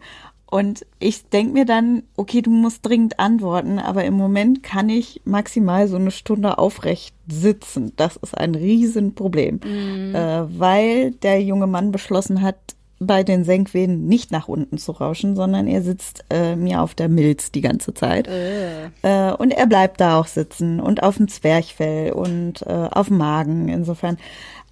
Und 0.53 0.85
ich 0.99 1.31
denke 1.31 1.55
mir 1.55 1.65
dann, 1.65 2.03
okay, 2.15 2.43
du 2.43 2.51
musst 2.51 2.85
dringend 2.85 3.19
antworten, 3.19 3.79
aber 3.79 4.05
im 4.05 4.13
Moment 4.13 4.63
kann 4.63 4.91
ich 4.91 5.23
maximal 5.25 5.89
so 5.89 5.97
eine 5.97 6.11
Stunde 6.11 6.59
aufrecht 6.59 7.15
sitzen. 7.27 7.95
Das 7.97 8.17
ist 8.17 8.37
ein 8.37 8.55
Riesenproblem, 8.55 9.61
mhm. 9.65 10.15
äh, 10.15 10.59
weil 10.61 11.13
der 11.13 11.43
junge 11.43 11.67
Mann 11.67 11.91
beschlossen 11.91 12.43
hat, 12.43 12.59
bei 12.99 13.23
den 13.23 13.45
Senkwehen 13.45 14.07
nicht 14.09 14.31
nach 14.31 14.47
unten 14.47 14.77
zu 14.77 14.93
rauschen, 14.93 15.37
sondern 15.37 15.67
er 15.67 15.81
sitzt 15.81 16.27
äh, 16.29 16.55
mir 16.55 16.83
auf 16.83 16.95
der 16.95 17.09
Milz 17.09 17.51
die 17.51 17.63
ganze 17.63 17.95
Zeit. 17.95 18.29
Äh. 18.29 18.89
Äh, 19.01 19.33
und 19.33 19.53
er 19.53 19.67
bleibt 19.67 20.03
da 20.03 20.21
auch 20.21 20.27
sitzen 20.27 20.81
und 20.81 21.03
auf 21.03 21.17
dem 21.17 21.29
Zwerchfell 21.29 22.13
und 22.13 22.61
äh, 22.67 22.89
auf 22.91 23.09
dem 23.09 23.17
Magen. 23.17 23.69
Insofern, 23.69 24.19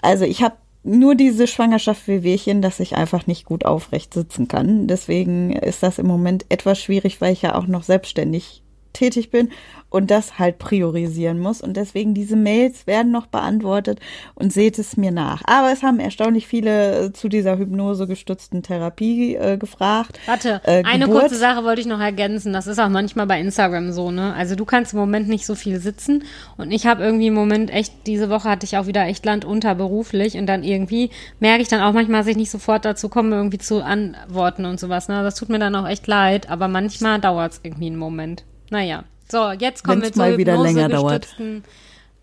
also 0.02 0.26
ich 0.26 0.42
habe 0.42 0.56
nur 0.82 1.14
diese 1.14 1.46
Schwangerschaft 1.46 2.08
Wehwehchen, 2.08 2.62
dass 2.62 2.80
ich 2.80 2.96
einfach 2.96 3.26
nicht 3.26 3.44
gut 3.44 3.64
aufrecht 3.64 4.14
sitzen 4.14 4.48
kann. 4.48 4.86
Deswegen 4.86 5.52
ist 5.52 5.82
das 5.82 5.98
im 5.98 6.06
Moment 6.06 6.46
etwas 6.48 6.80
schwierig, 6.80 7.20
weil 7.20 7.32
ich 7.32 7.42
ja 7.42 7.54
auch 7.54 7.66
noch 7.66 7.82
selbstständig 7.82 8.62
tätig 8.92 9.30
bin 9.30 9.50
und 9.90 10.10
das 10.10 10.38
halt 10.38 10.58
priorisieren 10.58 11.38
muss. 11.38 11.60
Und 11.60 11.76
deswegen 11.76 12.14
diese 12.14 12.36
Mails 12.36 12.86
werden 12.86 13.12
noch 13.12 13.26
beantwortet 13.26 13.98
und 14.34 14.52
seht 14.52 14.78
es 14.78 14.96
mir 14.96 15.10
nach. 15.10 15.42
Aber 15.44 15.72
es 15.72 15.82
haben 15.82 16.00
erstaunlich 16.00 16.46
viele 16.46 17.06
äh, 17.06 17.12
zu 17.12 17.28
dieser 17.28 17.58
Hypnose 17.58 18.06
gestützten 18.06 18.62
Therapie 18.62 19.34
äh, 19.34 19.58
gefragt. 19.58 20.18
Warte, 20.26 20.60
äh, 20.64 20.82
eine 20.84 21.06
kurze 21.06 21.34
Sache 21.34 21.64
wollte 21.64 21.80
ich 21.80 21.86
noch 21.86 22.00
ergänzen. 22.00 22.52
Das 22.52 22.66
ist 22.66 22.78
auch 22.78 22.88
manchmal 22.88 23.26
bei 23.26 23.40
Instagram 23.40 23.92
so, 23.92 24.10
ne? 24.10 24.32
Also 24.34 24.54
du 24.54 24.64
kannst 24.64 24.92
im 24.92 25.00
Moment 25.00 25.28
nicht 25.28 25.44
so 25.44 25.54
viel 25.54 25.80
sitzen 25.80 26.24
und 26.56 26.70
ich 26.70 26.86
habe 26.86 27.02
irgendwie 27.02 27.26
im 27.26 27.34
Moment 27.34 27.70
echt, 27.70 28.06
diese 28.06 28.30
Woche 28.30 28.48
hatte 28.48 28.64
ich 28.64 28.76
auch 28.76 28.86
wieder 28.86 29.04
echt 29.06 29.24
Land 29.26 29.44
unter 29.44 29.74
beruflich 29.74 30.36
und 30.36 30.46
dann 30.46 30.62
irgendwie 30.62 31.10
merke 31.40 31.62
ich 31.62 31.68
dann 31.68 31.80
auch 31.80 31.92
manchmal, 31.92 32.20
dass 32.20 32.28
ich 32.28 32.36
nicht 32.36 32.50
sofort 32.50 32.84
dazu 32.84 33.08
komme, 33.08 33.34
irgendwie 33.34 33.58
zu 33.58 33.82
antworten 33.82 34.64
und 34.64 34.78
sowas. 34.78 35.08
Ne? 35.08 35.22
Das 35.22 35.34
tut 35.34 35.48
mir 35.48 35.58
dann 35.58 35.74
auch 35.74 35.88
echt 35.88 36.06
leid, 36.06 36.48
aber 36.48 36.68
manchmal 36.68 37.20
dauert 37.20 37.52
es 37.52 37.60
irgendwie 37.64 37.86
einen 37.86 37.96
Moment. 37.96 38.44
Naja. 38.70 39.04
So, 39.30 39.50
jetzt 39.52 39.84
kommen 39.84 40.02
Wenn's 40.02 40.16
wir 40.16 40.30
zur 40.30 40.38
wieder 40.38 40.56
länger 40.56 40.88
dauert. 40.88 41.36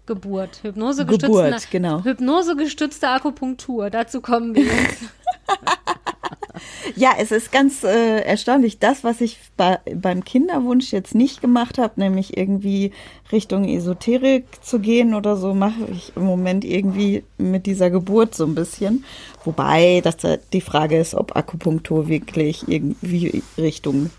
Geburt. 0.06 0.62
Hypnosegestützte, 0.64 1.28
Geburt, 1.28 1.68
genau. 1.72 2.04
Hypnosegestützte 2.04 3.10
Akupunktur. 3.10 3.90
Dazu 3.90 4.22
kommen 4.22 4.56
wir 4.56 4.64
jetzt. 4.64 5.04
ja, 6.96 7.12
es 7.20 7.32
ist 7.32 7.52
ganz 7.52 7.84
äh, 7.84 8.22
erstaunlich. 8.22 8.80
Das, 8.80 9.04
was 9.04 9.22
ich 9.22 9.38
bei, 9.58 9.80
beim 9.94 10.24
Kinderwunsch 10.24 10.92
jetzt 10.92 11.14
nicht 11.14 11.42
gemacht 11.42 11.78
habe, 11.78 12.00
nämlich 12.00 12.38
irgendwie 12.38 12.92
Richtung 13.32 13.66
Esoterik 13.66 14.46
zu 14.62 14.80
gehen 14.80 15.14
oder 15.14 15.36
so, 15.36 15.54
mache 15.54 15.88
ich 15.92 16.14
im 16.16 16.24
Moment 16.24 16.64
irgendwie 16.64 17.24
mit 17.38 17.66
dieser 17.66 17.90
Geburt 17.90 18.34
so 18.34 18.46
ein 18.46 18.56
bisschen. 18.56 19.04
Wobei 19.44 20.02
das 20.02 20.18
die 20.54 20.62
Frage 20.62 20.98
ist, 20.98 21.16
ob 21.16 21.36
Akupunktur 21.36 22.08
wirklich 22.08 22.68
irgendwie 22.68 23.44
Richtung 23.58 24.10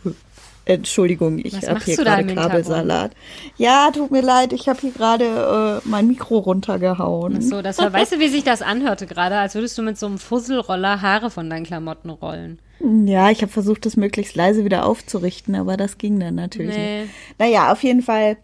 Entschuldigung, 0.69 1.39
ich 1.43 1.67
habe 1.67 1.81
hier 1.83 1.97
gerade 1.97 2.27
Kabelsalat. 2.27 3.13
Ja, 3.57 3.91
tut 3.91 4.11
mir 4.11 4.21
leid, 4.21 4.53
ich 4.53 4.69
habe 4.69 4.79
hier 4.81 4.91
gerade 4.91 5.81
äh, 5.83 5.89
mein 5.89 6.07
Mikro 6.07 6.37
runtergehauen. 6.37 7.37
Ach 7.39 7.43
so, 7.43 7.63
das 7.63 7.79
war, 7.79 7.91
weißt 7.91 8.13
du, 8.13 8.21
wie 8.21 8.29
sich 8.29 8.45
das 8.45 8.61
anhörte 8.61 9.07
gerade, 9.07 9.39
als 9.39 9.55
würdest 9.55 9.79
du 9.79 9.83
mit 9.83 9.99
so 9.99 10.05
einem 10.05 10.19
Fusselroller 10.19 11.01
Haare 11.01 11.31
von 11.31 11.49
deinen 11.49 11.65
Klamotten 11.65 12.11
rollen. 12.11 12.59
Ja, 13.07 13.31
ich 13.31 13.41
habe 13.41 13.51
versucht, 13.51 13.87
das 13.87 13.97
möglichst 13.97 14.37
leise 14.37 14.63
wieder 14.67 14.85
aufzurichten, 14.85 15.55
aber 15.55 15.79
das 15.79 15.97
ging 15.97 16.21
dann 16.21 16.35
natürlich 16.35 16.77
nee. 16.77 17.03
nicht. 17.03 17.15
Naja, 17.39 17.73
auf 17.73 17.83
jeden 17.83 18.03
Fall 18.03 18.37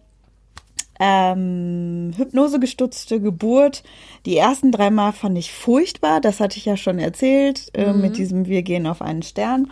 ähm, 0.99 2.13
hypnosegestützte 2.17 3.21
Geburt. 3.21 3.83
Die 4.25 4.39
ersten 4.39 4.73
drei 4.73 4.89
Mal 4.89 5.13
fand 5.13 5.37
ich 5.37 5.53
furchtbar, 5.53 6.23
das 6.23 6.41
hatte 6.41 6.57
ich 6.57 6.65
ja 6.65 6.79
schon 6.79 6.99
erzählt, 6.99 7.69
äh, 7.75 7.93
mhm. 7.93 8.01
mit 8.01 8.17
diesem 8.17 8.47
Wir 8.47 8.63
gehen 8.63 8.87
auf 8.87 9.03
einen 9.03 9.23
Stern. 9.23 9.71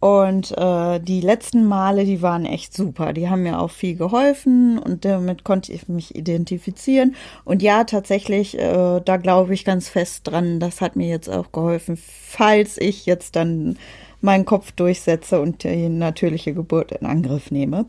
Und 0.00 0.56
äh, 0.56 1.00
die 1.00 1.20
letzten 1.20 1.64
Male, 1.64 2.04
die 2.04 2.22
waren 2.22 2.46
echt 2.46 2.72
super. 2.72 3.12
Die 3.12 3.28
haben 3.28 3.42
mir 3.42 3.60
auch 3.60 3.70
viel 3.70 3.96
geholfen 3.96 4.78
und 4.78 5.04
damit 5.04 5.42
konnte 5.42 5.72
ich 5.72 5.88
mich 5.88 6.14
identifizieren. 6.14 7.16
Und 7.44 7.62
ja, 7.62 7.82
tatsächlich, 7.82 8.56
äh, 8.56 9.00
da 9.04 9.16
glaube 9.16 9.54
ich 9.54 9.64
ganz 9.64 9.88
fest 9.88 10.28
dran, 10.28 10.60
das 10.60 10.80
hat 10.80 10.94
mir 10.94 11.08
jetzt 11.08 11.28
auch 11.28 11.50
geholfen, 11.50 11.96
falls 11.96 12.78
ich 12.78 13.06
jetzt 13.06 13.34
dann 13.34 13.76
meinen 14.20 14.44
Kopf 14.44 14.70
durchsetze 14.72 15.40
und 15.40 15.64
die 15.64 15.88
natürliche 15.88 16.54
Geburt 16.54 16.92
in 16.92 17.06
Angriff 17.06 17.50
nehme. 17.50 17.86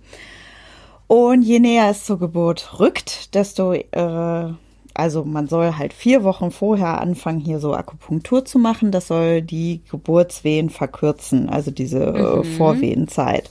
Und 1.06 1.42
je 1.44 1.60
näher 1.60 1.90
es 1.90 2.06
zur 2.06 2.20
Geburt 2.20 2.80
rückt, 2.80 3.36
desto 3.36 3.74
äh, 3.74 4.54
also 4.94 5.24
man 5.24 5.48
soll 5.48 5.78
halt 5.78 5.94
vier 5.94 6.24
Wochen 6.24 6.52
vorher 6.52 7.00
anfangen, 7.02 7.40
hier 7.40 7.60
so 7.60 7.74
Akupunktur 7.74 8.46
zu 8.46 8.60
machen. 8.60 8.92
Das 8.92 9.08
soll 9.08 9.42
die 9.42 9.82
Geburtswehen 9.90 10.70
verkürzen, 10.70 11.50
also 11.50 11.72
diese 11.72 12.04
äh, 12.04 12.38
mhm. 12.38 12.44
Vorwehenzeit. 12.44 13.50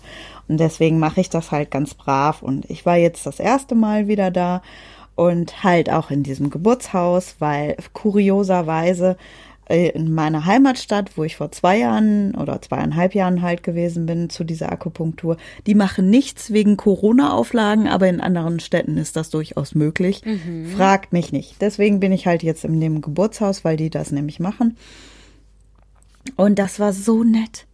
Und 0.49 0.59
deswegen 0.59 0.99
mache 0.99 1.21
ich 1.21 1.31
das 1.31 1.51
halt 1.51 1.71
ganz 1.71 1.95
brav. 1.95 2.43
Und 2.43 2.69
ich 2.71 2.87
war 2.87 2.97
jetzt 2.97 3.27
das 3.27 3.39
erste 3.39 3.75
Mal 3.75 4.09
wieder 4.09 4.31
da 4.31 4.63
und 5.15 5.65
halt 5.65 5.91
auch 5.91 6.11
in 6.11 6.23
diesem 6.23 6.49
Geburtshaus, 6.49 7.37
weil 7.39 7.77
kurioserweise 7.93 9.17
in 9.69 10.13
meiner 10.13 10.47
Heimatstadt, 10.47 11.17
wo 11.17 11.25
ich 11.25 11.37
vor 11.37 11.53
zwei 11.53 11.79
Jahren 11.79 12.35
oder 12.35 12.61
zweieinhalb 12.63 13.15
Jahren 13.15 13.43
halt 13.43 13.63
gewesen 13.63 14.07
bin, 14.07 14.31
zu 14.31 14.43
dieser 14.45 14.73
Akupunktur. 14.73 15.37
Die 15.67 15.75
machen 15.75 16.09
nichts 16.09 16.53
wegen 16.53 16.77
Corona-Auflagen, 16.77 17.87
aber 17.87 18.09
in 18.09 18.21
anderen 18.21 18.61
Städten 18.61 18.97
ist 18.97 19.17
das 19.17 19.31
durchaus 19.31 19.75
möglich. 19.75 20.23
Fragt 20.77 21.13
mich 21.13 21.33
nicht. 21.33 21.57
Deswegen 21.61 22.01
bin 22.01 22.13
ich 22.13 22.27
halt 22.27 22.43
jetzt 22.43 22.65
in 22.65 22.81
dem 22.81 23.03
Geburtshaus, 23.03 23.65
weil 23.65 23.77
die 23.77 23.91
das 23.91 24.11
nämlich 24.11 24.41
machen. 24.41 24.77
Und 26.37 26.59
das 26.59 26.81
war 26.81 26.93
so 26.93 27.23
nett. 27.23 27.68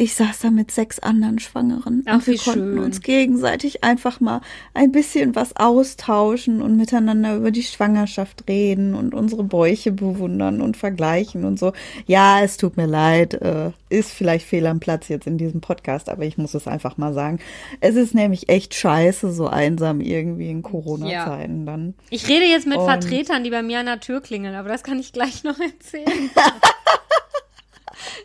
Ich 0.00 0.14
saß 0.14 0.38
da 0.38 0.50
mit 0.52 0.70
sechs 0.70 1.00
anderen 1.00 1.40
Schwangeren 1.40 2.04
Ach, 2.06 2.14
und 2.14 2.26
wir 2.28 2.38
konnten 2.38 2.74
schön. 2.74 2.78
uns 2.78 3.00
gegenseitig 3.00 3.82
einfach 3.82 4.20
mal 4.20 4.42
ein 4.72 4.92
bisschen 4.92 5.34
was 5.34 5.56
austauschen 5.56 6.62
und 6.62 6.76
miteinander 6.76 7.34
über 7.34 7.50
die 7.50 7.64
Schwangerschaft 7.64 8.44
reden 8.48 8.94
und 8.94 9.12
unsere 9.12 9.42
Bäuche 9.42 9.90
bewundern 9.90 10.60
und 10.60 10.76
vergleichen 10.76 11.44
und 11.44 11.58
so. 11.58 11.72
Ja, 12.06 12.40
es 12.44 12.56
tut 12.58 12.76
mir 12.76 12.86
leid, 12.86 13.34
äh, 13.34 13.72
ist 13.88 14.12
vielleicht 14.12 14.46
fehl 14.46 14.68
am 14.68 14.78
Platz 14.78 15.08
jetzt 15.08 15.26
in 15.26 15.36
diesem 15.36 15.60
Podcast, 15.60 16.08
aber 16.08 16.22
ich 16.24 16.38
muss 16.38 16.54
es 16.54 16.68
einfach 16.68 16.96
mal 16.96 17.12
sagen. 17.12 17.40
Es 17.80 17.96
ist 17.96 18.14
nämlich 18.14 18.48
echt 18.48 18.74
scheiße, 18.74 19.32
so 19.32 19.48
einsam 19.48 20.00
irgendwie 20.00 20.48
in 20.48 20.62
Corona-Zeiten 20.62 21.66
dann. 21.66 21.94
Ich 22.10 22.28
rede 22.28 22.44
jetzt 22.44 22.68
mit 22.68 22.78
Und- 22.78 22.84
Vertretern, 22.84 23.42
die 23.42 23.50
bei 23.50 23.62
mir 23.64 23.80
an 23.80 23.86
der 23.86 23.98
Tür 23.98 24.20
klingeln, 24.20 24.54
aber 24.54 24.68
das 24.68 24.84
kann 24.84 25.00
ich 25.00 25.12
gleich 25.12 25.42
noch 25.42 25.58
erzählen. 25.58 26.30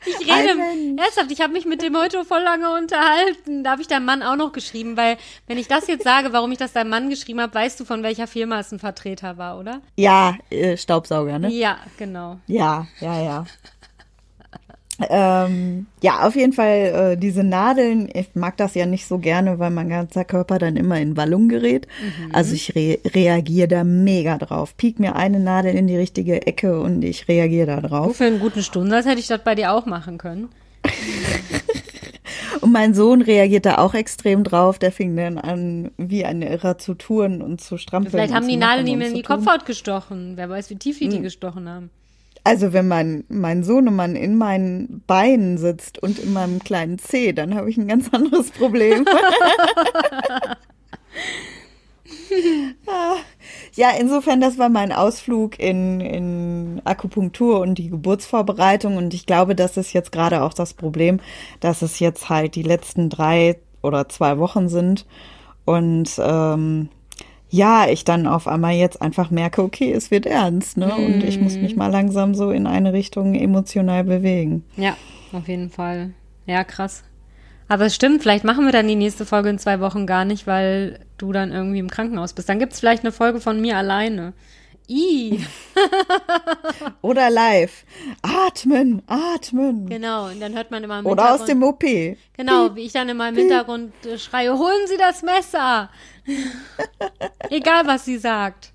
Ich 0.06 0.20
rede, 0.20 0.60
ernsthaft, 0.98 1.32
ich 1.32 1.42
habe 1.42 1.54
mich 1.54 1.66
mit 1.66 1.82
dem 1.82 1.98
heute 1.98 2.26
voll 2.26 2.42
lange 2.42 2.74
unterhalten. 2.74 3.64
Da 3.64 3.72
habe 3.72 3.82
ich 3.82 3.88
deinem 3.88 4.06
Mann 4.06 4.24
auch 4.24 4.36
noch 4.36 4.52
geschrieben, 4.52 4.98
weil 4.98 5.18
wenn 5.48 5.58
ich 5.58 5.68
das 5.68 5.88
jetzt 5.88 6.04
sage, 6.04 6.34
warum 6.34 6.52
ich 6.52 6.58
das 6.58 6.74
deinem 6.74 6.90
Mann 6.90 7.10
geschrieben 7.10 7.42
habe, 7.42 7.54
weißt 7.54 7.80
du, 7.80 7.86
von 7.86 8.04
welcher 8.04 8.28
Firma 8.28 8.60
es 8.60 8.72
ein 8.72 8.80
Vertreter 8.80 9.38
war, 9.38 9.60
oder? 9.60 9.82
Ja, 9.96 10.36
äh, 10.50 10.78
Staubsauger, 10.78 11.40
ne? 11.40 11.50
Ja, 11.50 11.78
genau. 11.98 12.40
Ja, 12.48 12.88
ja, 13.00 13.22
ja. 13.22 13.46
Ähm, 15.10 15.88
ja, 16.02 16.28
auf 16.28 16.36
jeden 16.36 16.54
Fall 16.54 17.14
äh, 17.14 17.18
diese 17.18 17.44
Nadeln. 17.44 18.10
Ich 18.14 18.36
mag 18.36 18.58
das 18.58 18.76
ja 18.76 18.86
nicht 18.86 19.08
so 19.08 19.18
gerne, 19.18 19.58
weil 19.60 19.72
mein 19.72 19.90
ganzer 19.90 20.24
Körper 20.24 20.60
dann 20.60 20.76
immer 20.76 21.00
in 21.00 21.18
Wallung 21.18 21.50
gerät. 21.50 21.88
Also 22.32 22.54
ich 22.54 22.76
re 22.76 23.00
reagiere 23.14 23.68
da 23.68 23.84
mega 23.84 24.38
drauf. 24.38 24.78
Piek 24.78 25.00
mir 25.00 25.16
eine 25.16 25.40
Nadel 25.40 25.74
in 25.76 25.88
die 25.88 25.98
richtige 25.98 26.46
Ecke 26.46 26.80
und 26.80 27.04
ich 27.04 27.28
reagiere 27.28 27.68
da 27.68 27.82
Du 27.82 27.88
drauf. 27.88 28.16
für 28.18 28.26
einen 28.26 28.40
guten 28.40 28.62
Stundensatz 28.62 29.06
hätte 29.06 29.20
ich 29.20 29.28
das 29.28 29.44
bei 29.44 29.56
dir 29.56 29.74
auch 29.74 29.86
machen 29.86 30.18
können. 30.18 30.50
Und 32.62 32.72
mein 32.72 32.94
Sohn 32.94 33.22
reagiert 33.22 33.66
da 33.66 33.80
auch 33.80 33.94
extrem 33.94 34.46
drauf. 34.46 34.80
Der 34.80 34.94
fing 34.94 35.18
dann 35.18 35.38
an, 35.38 35.92
wie 35.98 36.24
ein 36.24 36.42
Irrer 36.42 36.78
zu 36.78 36.94
touren 36.94 37.42
und 37.42 37.60
zu 37.60 37.78
strampeln. 37.78 38.12
Vielleicht 38.12 38.34
haben 38.34 38.48
die 38.48 38.56
Nadeln 38.56 38.88
ihm 38.88 39.02
in 39.02 39.16
die. 39.16 39.22
Kopfhaut 39.22 39.66
gestochen. 39.66 40.34
Wer 40.38 40.50
weiß, 40.50 40.70
wie 40.70 40.78
tief 40.78 41.00
die 41.00 41.10
die 41.10 41.20
gestochen 41.20 41.68
haben. 41.68 41.90
Also 42.44 42.74
wenn 42.74 42.88
mein, 42.88 43.24
mein 43.30 43.64
Sohnemann 43.64 44.16
in 44.16 44.38
meinen 44.38 45.02
Beinen 45.08 45.58
sitzt 45.58 46.02
und 46.04 46.20
in 46.20 46.34
meinem 46.34 46.60
kleinen 46.60 47.00
Zeh, 47.00 47.32
dann 47.32 47.56
habe 47.56 47.70
ich 47.70 47.78
ein 47.78 47.88
ganz 47.88 48.14
anderes 48.14 48.52
Problem. 48.52 49.06
Ah, 52.88 53.16
ja, 53.76 53.92
insofern, 53.92 54.42
das 54.42 54.58
war 54.58 54.70
mein 54.70 54.92
Ausflug 54.92 55.60
in, 55.60 56.02
in 56.02 56.82
Akupunktur 56.84 57.60
und 57.60 57.78
die 57.78 57.90
Geburtsvorbereitung. 57.90 58.98
Und 58.98 59.14
ich 59.14 59.26
glaube, 59.26 59.56
das 59.56 59.78
ist 59.78 59.94
jetzt 59.94 60.12
gerade 60.12 60.42
auch 60.42 60.54
das 60.54 60.74
Problem, 60.74 61.20
dass 61.60 61.82
es 61.82 62.00
jetzt 62.00 62.30
halt 62.30 62.56
die 62.56 62.64
letzten 62.64 63.10
drei 63.10 63.60
oder 63.82 64.10
zwei 64.10 64.38
Wochen 64.40 64.70
sind. 64.70 65.06
Und 65.66 66.10
ähm, 66.20 66.90
ja, 67.54 67.86
ich 67.88 68.04
dann 68.04 68.26
auf 68.26 68.48
einmal 68.48 68.74
jetzt 68.74 69.00
einfach 69.00 69.30
merke, 69.30 69.62
okay, 69.62 69.94
es 69.94 70.10
wird 70.10 70.26
ernst, 70.26 70.76
ne? 70.76 70.96
Und 70.96 71.24
ich 71.24 71.40
muss 71.40 71.56
mich 71.56 71.76
mal 71.76 71.92
langsam 71.92 72.34
so 72.34 72.50
in 72.50 72.66
eine 72.66 72.94
Richtung 72.94 73.36
emotional 73.36 74.04
bewegen. 74.04 74.64
Ja, 74.76 74.98
auf 75.34 75.48
jeden 75.48 75.70
Fall. 75.70 76.14
Ja, 76.48 76.64
krass. 76.64 77.04
Aber 77.68 77.86
es 77.86 77.94
stimmt, 77.94 78.24
vielleicht 78.24 78.44
machen 78.44 78.66
wir 78.66 78.72
dann 78.72 78.88
die 78.88 78.96
nächste 78.96 79.24
Folge 79.24 79.50
in 79.50 79.60
zwei 79.60 79.80
Wochen 79.82 80.08
gar 80.08 80.26
nicht, 80.26 80.48
weil 80.48 81.02
du 81.20 81.32
dann 81.32 81.52
irgendwie 81.52 81.78
im 81.78 81.92
Krankenhaus 81.92 82.34
bist. 82.34 82.50
Dann 82.50 82.58
gibt's 82.58 82.80
vielleicht 82.80 83.04
eine 83.04 83.12
Folge 83.12 83.40
von 83.40 83.62
mir 83.62 83.78
alleine. 83.78 84.34
I. 84.94 85.40
Oder 87.02 87.30
live. 87.32 87.84
Atmen, 88.22 89.02
atmen. 89.08 89.90
Genau, 89.90 90.28
und 90.28 90.40
dann 90.40 90.54
hört 90.54 90.70
man 90.70 90.84
immer 90.84 91.00
im 91.00 91.06
Oder 91.08 91.34
aus 91.34 91.46
dem 91.46 91.64
OP. 91.64 91.80
Genau, 92.38 92.76
wie 92.76 92.86
ich 92.86 92.94
dann 92.94 93.10
immer 93.10 93.30
im 93.30 93.36
Hintergrund 93.36 93.94
äh, 94.06 94.20
schreie, 94.20 94.56
holen 94.58 94.88
Sie 94.88 94.98
das 94.98 95.24
Messer! 95.24 95.90
Egal, 97.50 97.88
was 97.88 98.06
sie 98.06 98.18
sagt. 98.18 98.72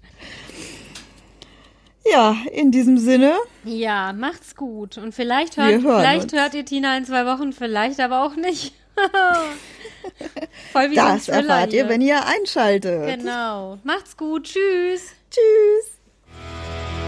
Ja, 2.11 2.37
in 2.53 2.71
diesem 2.73 2.99
Sinne, 2.99 3.35
Ja, 3.65 4.13
macht's 4.13 4.57
gut. 4.57 4.99
Und 4.99 5.15
vielleicht 5.15 5.57
hört, 5.57 5.81
vielleicht 5.83 6.25
uns. 6.25 6.33
hört 6.33 6.55
ihr 6.55 6.65
Tina 6.65 6.97
in 6.97 7.05
zwei 7.05 7.27
Wochen, 7.27 7.53
vielleicht 7.53 8.01
aber 8.01 8.25
auch 8.25 8.35
nicht. 8.35 8.75
Voll 10.73 10.91
wie 10.91 10.95
das 10.95 11.29
erfahrt 11.29 11.73
ihr, 11.73 11.89
wenn 11.89 12.01
ihr 12.01 12.25
einschaltet. 12.27 13.19
Genau. 13.19 13.79
Macht's 13.85 14.17
gut. 14.17 14.45
Tschüss. 14.45 15.13
Tschüss. 15.31 15.98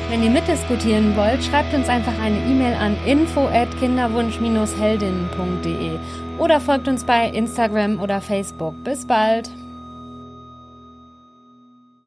Wenn 0.09 0.25
ihr 0.25 0.31
mitdiskutieren 0.31 1.17
wollt, 1.17 1.45
schreibt 1.45 1.73
uns 1.73 1.89
einfach 1.89 2.21
eine 2.21 2.39
E-Mail 2.39 2.75
an 2.75 2.97
info@kinderwunsch-heldinnen.de 3.07 5.99
oder 6.39 6.61
folgt 6.61 6.89
uns 6.89 7.05
bei 7.05 7.29
Instagram 7.29 8.01
oder 8.01 8.21
Facebook. 8.21 8.75
Bis 8.83 9.07
bald. 9.07 9.49